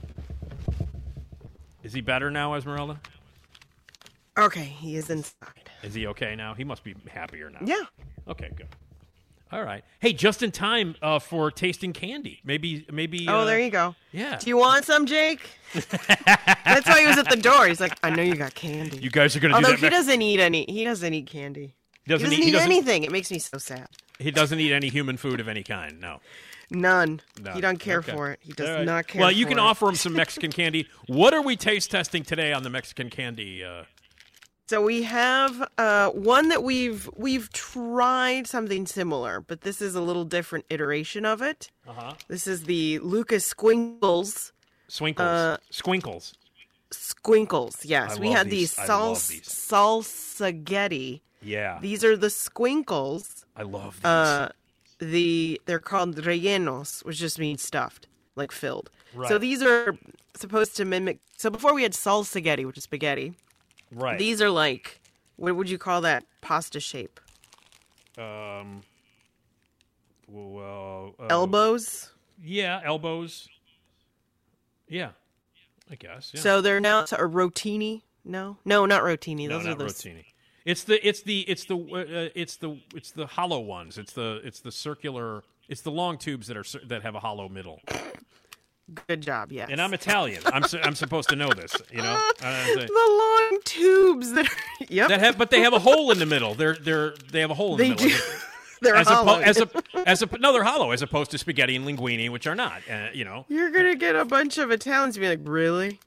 [1.89, 3.01] Is he better now, Esmeralda?
[4.37, 5.71] Okay, he is inside.
[5.83, 6.53] Is he okay now?
[6.53, 7.61] He must be happier now.
[7.65, 7.85] Yeah.
[8.29, 8.67] Okay, good.
[9.51, 9.83] All right.
[9.99, 12.41] Hey, just in time uh, for tasting candy.
[12.45, 13.27] Maybe, maybe.
[13.27, 13.95] Oh, uh, there you go.
[14.13, 14.37] Yeah.
[14.37, 15.49] Do you want some, Jake?
[15.73, 17.67] That's why he was at the door.
[17.67, 18.99] He's like, I know you got candy.
[18.99, 20.67] You guys are gonna do Although that he next- doesn't eat any.
[20.69, 21.75] He doesn't eat candy.
[22.07, 23.05] Doesn't he eat- doesn't he eat doesn't- anything.
[23.05, 23.89] It makes me so sad.
[24.19, 25.99] He doesn't eat any human food of any kind.
[26.03, 26.21] No.
[26.71, 27.21] None.
[27.43, 27.55] None.
[27.55, 28.13] He doesn't care Okay.
[28.13, 28.41] for it.
[28.43, 28.85] He does right.
[28.85, 29.21] not care.
[29.21, 29.63] Well, you can it.
[29.63, 30.87] offer him some Mexican candy.
[31.07, 33.65] What are we taste testing today on the Mexican candy?
[33.65, 33.85] Uh,
[34.69, 40.03] So we have uh, one that we've we've tried something similar, but this is a
[40.03, 41.71] little different iteration of it.
[41.89, 42.13] uh-huh.
[42.29, 44.53] This is the Lucas Skwinkles.
[44.91, 45.21] Swinkles.
[45.21, 46.35] Uh, Skwinkles.
[46.91, 48.17] Skwinkles, yes.
[48.17, 48.75] I we had these.
[48.75, 49.43] these I sal- love these.
[49.49, 51.21] Salsagheti.
[51.43, 51.79] Yeah.
[51.81, 53.45] These are the Skwinkles.
[53.57, 54.05] I love these.
[54.05, 54.49] Uh,
[54.99, 58.07] the they're called rellenos, which just means stuffed,
[58.37, 58.91] like filled.
[59.15, 59.29] Right.
[59.29, 59.97] So these are
[60.35, 61.19] supposed to mimic.
[61.37, 63.35] So before we had Salsagheti, which is spaghetti.
[63.93, 64.19] right.
[64.19, 65.01] These are like,
[65.37, 67.21] what would you call that pasta shape?
[68.17, 68.83] Um.
[70.27, 72.11] Well, uh, Elbows.
[72.43, 73.49] Yeah, elbows.
[74.89, 75.11] Yeah,
[75.91, 76.33] I guess.
[76.35, 76.41] Yeah.
[76.41, 78.03] So they're now a rotini.
[78.25, 79.49] No, no, not rotini.
[79.49, 80.25] no, Those are not the rotini.
[80.69, 83.97] It's the it's the it's the uh, it's the it's the hollow ones.
[83.97, 85.43] It's the it's the circular.
[85.67, 87.81] It's the long tubes that are that have a hollow middle.
[89.07, 89.51] good job.
[89.51, 89.71] Yes.
[89.73, 90.43] And I'm Italian.
[90.45, 91.75] I'm su- I'm supposed to know this.
[91.91, 92.13] You know.
[92.43, 94.57] I the long tubes that are.
[94.91, 95.09] Yep.
[95.09, 96.55] that have but they have a hole in the middle.
[96.55, 98.09] They're they're they have a hole in They the middle.
[98.19, 98.25] do.
[98.83, 99.41] They're as hollow.
[99.41, 99.69] Oppo- as a
[100.07, 102.83] as a no, they're hollow as opposed to spaghetti and linguine, which are not.
[102.89, 103.47] Uh, you know.
[103.49, 105.99] You're gonna get a bunch of Italians to be like, really?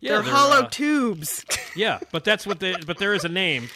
[0.00, 1.44] Yeah, they're, they're, hollow uh, tubes.
[1.74, 2.76] Yeah, but that's what they.
[2.86, 3.68] But there is a name.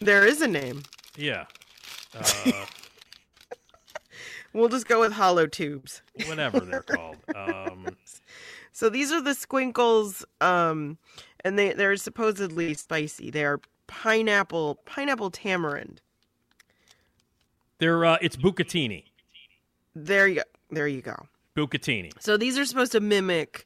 [0.00, 0.82] There is a name.
[1.16, 1.46] Yeah.
[2.18, 2.52] Uh,
[4.52, 6.00] We'll just go with hollow tubes.
[6.28, 7.16] whatever they're called.
[7.34, 7.88] Um,
[8.72, 10.98] So these are the Skwinkles, um,
[11.44, 13.30] and they they're supposedly spicy.
[13.30, 16.02] They are pineapple pineapple tamarind.
[17.78, 19.04] they're uh, it's bucatini.
[19.94, 20.42] There you go.
[20.70, 21.26] There you go.
[21.56, 22.12] Bucatini.
[22.20, 23.64] So these are supposed to mimic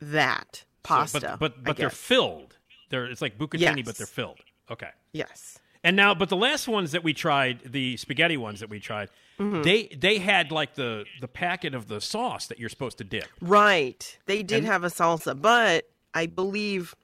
[0.00, 1.36] that So- pasta.
[1.38, 2.56] but but I but they're filled.
[2.90, 3.82] They're it's like bucatini, Yes.
[3.84, 4.38] but they're filled.
[4.70, 4.90] Okay.
[5.12, 5.58] yes.
[5.86, 9.10] And now, but the last ones that we tried, the spaghetti ones that we tried,
[9.38, 9.62] Mm-hmm.
[9.62, 13.26] they they had like the the packet of the sauce that you're supposed to dip.
[13.40, 14.16] Right.
[14.26, 16.94] They did And- have a salsa, but I believe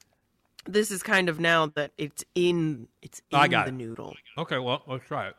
[0.64, 3.74] this is kind of now that it's in it's in I got the it.
[3.74, 4.14] noodle.
[4.38, 5.34] Okay, well, let's try it.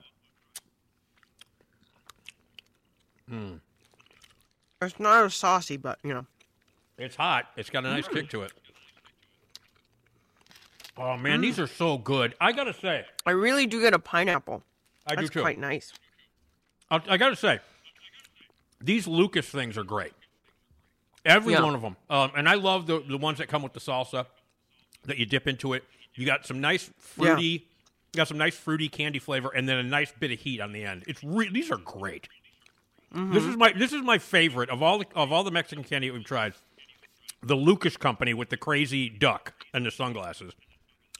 [4.81, 6.25] It's not as saucy, but you know.
[6.97, 7.45] It's hot.
[7.55, 8.13] It's got a nice Mm.
[8.13, 8.51] kick to it.
[11.01, 12.35] Oh man, these are so good.
[12.39, 14.61] I gotta say, I really do get a pineapple.
[15.07, 15.41] I do That's too.
[15.41, 15.93] quite nice.
[16.91, 17.59] I, I gotta say,
[18.79, 20.13] these Lucas things are great.
[21.25, 21.63] Every Yeah.
[21.63, 24.27] one of them, um, and I love the the ones that come with the salsa
[25.05, 25.83] that you dip into it.
[26.13, 27.65] You got some nice fruity,
[28.13, 30.71] you got some nice fruity candy flavor, and then a nice bit of heat on
[30.71, 31.03] the end.
[31.07, 32.27] It's re- these are great.
[33.13, 33.33] Mm-hmm.
[33.33, 36.09] This is my this is my favorite of all the, of all the Mexican candy
[36.09, 36.53] that we've tried.
[37.43, 40.53] The Lucas Company with the crazy duck and the sunglasses.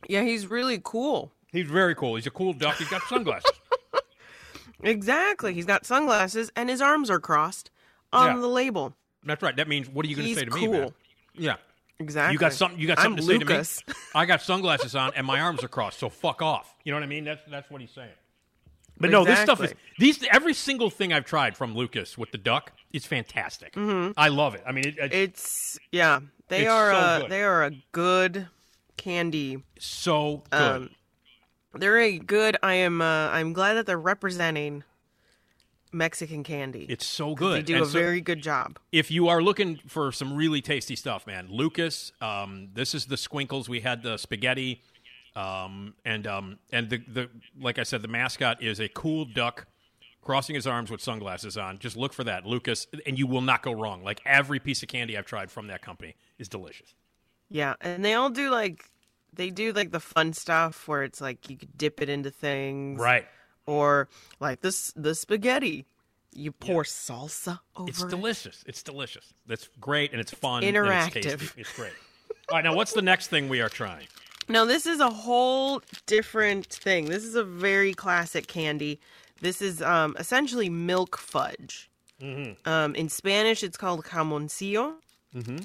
[0.09, 1.31] Yeah, he's really cool.
[1.51, 2.15] He's very cool.
[2.15, 2.77] He's a cool duck.
[2.77, 3.51] He's got sunglasses.
[4.83, 5.53] Exactly.
[5.53, 7.69] He's got sunglasses and his arms are crossed
[8.11, 8.41] on Yeah.
[8.41, 8.95] the label.
[9.23, 9.55] That's right.
[9.55, 10.71] That means what are you going to say to me, cool.
[10.71, 10.93] man?
[11.35, 11.55] Yeah.
[11.99, 12.33] Exactly.
[12.33, 12.79] You got something.
[12.79, 13.93] You got I'm something to say to me.
[14.15, 15.99] I got sunglasses on and my arms are crossed.
[15.99, 16.73] So fuck off.
[16.83, 17.23] You know what I mean?
[17.25, 18.09] That's that's what he's saying.
[18.99, 20.23] But no, this stuff is these.
[20.31, 23.73] Every single thing I've tried from Lucas with the duck is fantastic.
[23.77, 24.63] I love it.
[24.65, 25.13] I mean, it, it- Mm-hmm.
[25.21, 26.21] It's yeah.
[26.47, 27.31] They It's are so a, good.
[27.31, 28.47] they are a good
[29.01, 29.63] candy.
[29.79, 30.61] so good.
[30.61, 30.89] Um,
[31.73, 32.57] they're a good.
[32.63, 33.01] I am.
[33.01, 34.83] Uh, I'm glad that they're representing
[35.93, 36.85] Mexican candy.
[36.89, 37.57] it's so good.
[37.57, 38.79] They do And a so very good job.
[38.91, 43.15] if you are looking for some really tasty stuff, man, Lucas, um, this is the
[43.15, 43.67] Skwinkles.
[43.67, 44.81] We had the spaghetti,
[45.35, 47.29] um, and um, and the the
[47.59, 49.67] like I said, the mascot is a cool duck
[50.21, 51.79] crossing his arms with sunglasses on.
[51.79, 54.03] Just look for that, Lucas, and you will not go wrong.
[54.03, 56.93] Like every piece of candy I've tried from that company is delicious.
[57.49, 58.85] Yeah, and they all do like
[59.33, 62.99] they do like the fun stuff where it's like you could dip it into things,
[62.99, 63.25] Right.
[63.65, 64.09] Or
[64.39, 65.85] like this the spaghetti,
[66.33, 67.89] you pour salsa over.
[67.89, 68.09] It's it.
[68.09, 68.63] delicious.
[68.65, 69.33] It's delicious.
[69.47, 70.63] That's great, and it's fun.
[70.63, 71.15] Interactive.
[71.31, 71.93] And it's, it's great.
[72.49, 74.07] All right, now what's the next thing we are trying?
[74.49, 77.05] Now this is a whole different thing.
[77.05, 78.99] This is a very classic candy.
[79.41, 81.89] This is um, essentially milk fudge.
[82.21, 82.67] Mm-hmm.
[82.69, 84.95] Um, in Spanish, it's called jamoncillo.
[85.35, 85.57] Mm-hmm.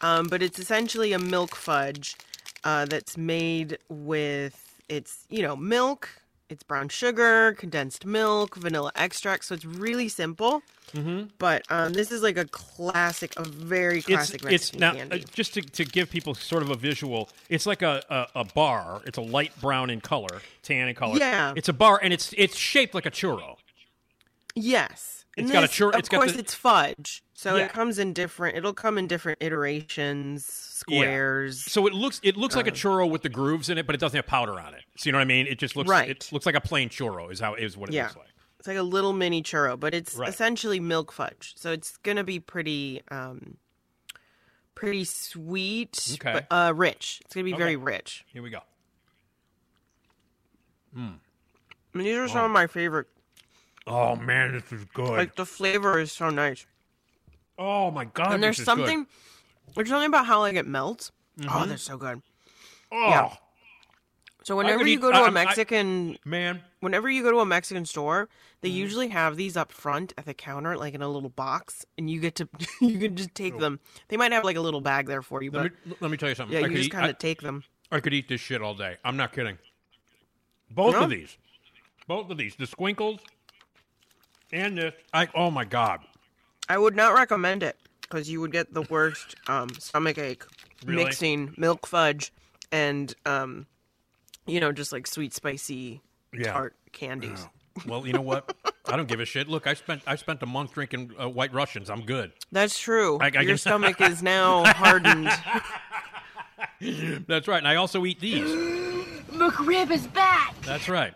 [0.00, 2.16] Um, but it's essentially a milk fudge
[2.64, 6.08] uh, that's made with it's you know milk
[6.50, 9.44] it's brown sugar, condensed milk, vanilla extract.
[9.44, 10.62] So it's really simple.
[10.94, 11.24] Mm-hmm.
[11.38, 15.24] But um, this is like a classic, a very classic it's, Mexican it's now candy.
[15.24, 17.28] uh, just to, to give people sort of a visual.
[17.50, 19.02] It's like a, a, a bar.
[19.04, 21.18] It's a light brown in color, tan in color.
[21.18, 21.52] Yeah.
[21.54, 23.56] it's a bar, and it's it's shaped like a churro.
[24.54, 25.26] Yes.
[25.36, 27.66] It's And got a this, chur- Of it's got course, the- it's fudge, so Yeah.
[27.66, 28.56] it comes in different.
[28.56, 31.64] It'll come in different iterations, squares.
[31.70, 32.74] So it looks it looks like a Uh.
[32.74, 34.82] churro with the grooves in it, but it doesn't have powder on it.
[34.96, 35.46] So you know what I mean?
[35.46, 36.08] It just looks Right.
[36.10, 37.30] It looks like a plain churro.
[37.30, 38.28] Is how is what it yeah, looks like.
[38.58, 40.28] it's like a little mini churro, but it's Right.
[40.28, 41.54] essentially milk fudge.
[41.56, 43.58] So it's gonna be pretty, um,
[44.74, 46.32] pretty sweet, Okay.
[46.32, 47.20] but uh, rich.
[47.24, 47.62] It's gonna be Okay.
[47.62, 48.24] very rich.
[48.32, 48.62] Here we go.
[50.94, 51.20] And
[51.94, 53.06] these are some of my favorite.
[53.86, 55.10] Oh man, this is good.
[55.16, 56.66] Like the flavor is so nice.
[57.58, 58.78] Oh my god, and there's this is good.
[58.78, 59.06] something,
[59.74, 61.10] there's something about how like it melts.
[61.42, 61.68] Oh, Mhm.
[61.68, 62.22] they're so good.
[62.92, 63.34] Oh, Yeah.
[64.44, 67.40] So whenever you eat- go to I- a I- Mexican man, whenever you go to
[67.40, 68.30] a Mexican store,
[68.62, 68.76] they Mm-hmm.
[68.78, 72.18] usually have these up front at the counter, like in a little box, and you
[72.20, 72.48] get to
[72.80, 73.78] you can just take them.
[74.08, 76.16] They might have like a little bag there for you, let but me let me
[76.16, 76.54] tell you something.
[76.56, 77.64] yeah, I you could just kind of take them.
[77.92, 78.96] I could eat this shit all day.
[79.04, 79.58] I'm not kidding.
[80.70, 81.02] Both No?
[81.04, 81.36] of these,
[82.06, 83.20] both of these, the Skwinkles
[84.52, 84.94] and this.
[85.12, 86.00] I oh my god,
[86.68, 90.44] I would not recommend it because you would get the worst um, stomach ache
[90.84, 91.04] Really?
[91.04, 92.32] mixing milk fudge
[92.70, 93.66] and um,
[94.46, 96.00] you know just like sweet spicy
[96.32, 96.52] Yeah.
[96.52, 97.46] tart candies.
[97.86, 98.54] Well, you know what?
[98.86, 99.46] I don't give a shit.
[99.48, 101.88] Look, I spent I spent a month drinking uh, White Russians.
[101.90, 102.32] I'm good.
[102.52, 103.18] That's true.
[103.20, 105.30] I- I Your can- stomach is now hardened.
[107.26, 107.58] That's right.
[107.58, 108.48] And I also eat these.
[109.30, 110.54] McRib is back.
[110.62, 111.14] That's right.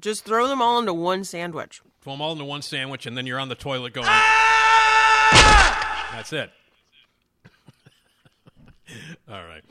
[0.00, 1.80] Just throw them all into one sandwich.
[2.00, 4.06] Throw them all into one sandwich, and then you're on the toilet going.
[5.32, 6.50] That's it.
[9.28, 9.64] all right.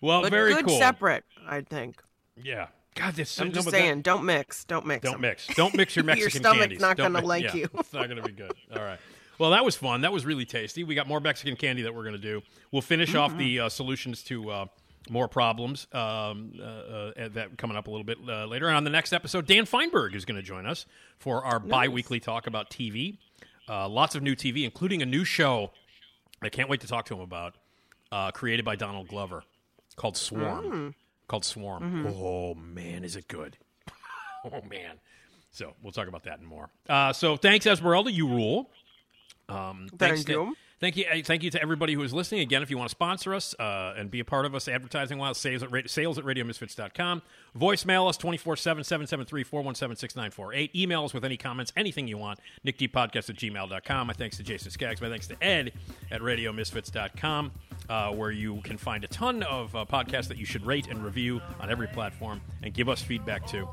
[0.00, 0.78] Well, but very good cool.
[0.78, 2.02] separate, I think.
[2.42, 2.66] Yeah.
[2.94, 3.40] God, this.
[3.40, 4.64] I'm just but that- saying, don't mix.
[4.64, 5.02] Don't mix.
[5.02, 5.20] Don't them.
[5.22, 5.46] mix.
[5.48, 6.80] Don't mix your Your Mexican stomach's candies.
[6.80, 7.68] not Don't gonna like yeah, you.
[7.74, 8.52] it's not going to be good.
[8.74, 8.98] All right.
[9.38, 10.02] Well, that was fun.
[10.02, 10.84] That was really tasty.
[10.84, 12.42] We got more Mexican candy that we're going to do.
[12.70, 14.66] We'll finish off the uh, solutions to uh,
[15.10, 18.68] more problems um, uh, uh, that coming up a little bit uh, later.
[18.68, 20.86] And on the next episode, Dan Fienberg is going to join us
[21.18, 23.18] for our bi-weekly talk about TV.
[23.68, 25.70] Uh, lots of new TV, including a new show.
[26.42, 27.54] I can't wait to talk to him about.
[28.12, 29.42] Uh, created by Donald Glover,
[29.96, 30.64] called Swarm.
[30.64, 30.94] Mm.
[31.26, 31.82] Called Swarm.
[31.82, 32.14] Mhm.
[32.14, 33.56] Oh man, is it good?
[34.44, 35.00] oh man.
[35.50, 36.68] So we'll talk about that and more.
[36.88, 38.12] Uh, so thanks, Esmeralda.
[38.12, 38.70] You rule.
[39.48, 40.56] Um, thanks Thank you.
[40.84, 41.06] Thank you.
[41.10, 42.42] uh, Thank you to everybody who is listening.
[42.42, 45.16] Again, if you want to sponsor us uh, and be a part of us advertising
[45.16, 47.22] wise, sales at, ra- sales at radiomisfits.com.
[47.58, 50.76] Voicemail us 24 7 773 417 6948.
[50.76, 52.38] Email us with any comments, anything you want.
[52.66, 54.06] NickDpodcast at gmail.com.
[54.08, 55.00] My thanks to Jason Skaggs.
[55.00, 55.72] My thanks to Ed
[56.10, 57.52] at radiomisfits.com,
[57.88, 61.02] uh, where you can find a ton of uh, podcasts that you should rate and
[61.02, 63.66] review on every platform and give us feedback to.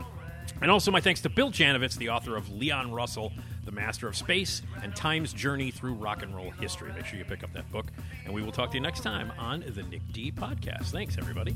[0.62, 3.34] And also, my thanks to Bill Janovitz, the author of Leon Russell,
[3.66, 6.92] The Master of Space and Time's Journey Through Rock and Roll History.
[6.94, 7.88] Make sure you pick up that book.
[8.26, 10.92] And we will talk to you next time on the Nick D Podcast.
[10.92, 11.56] Thanks, everybody.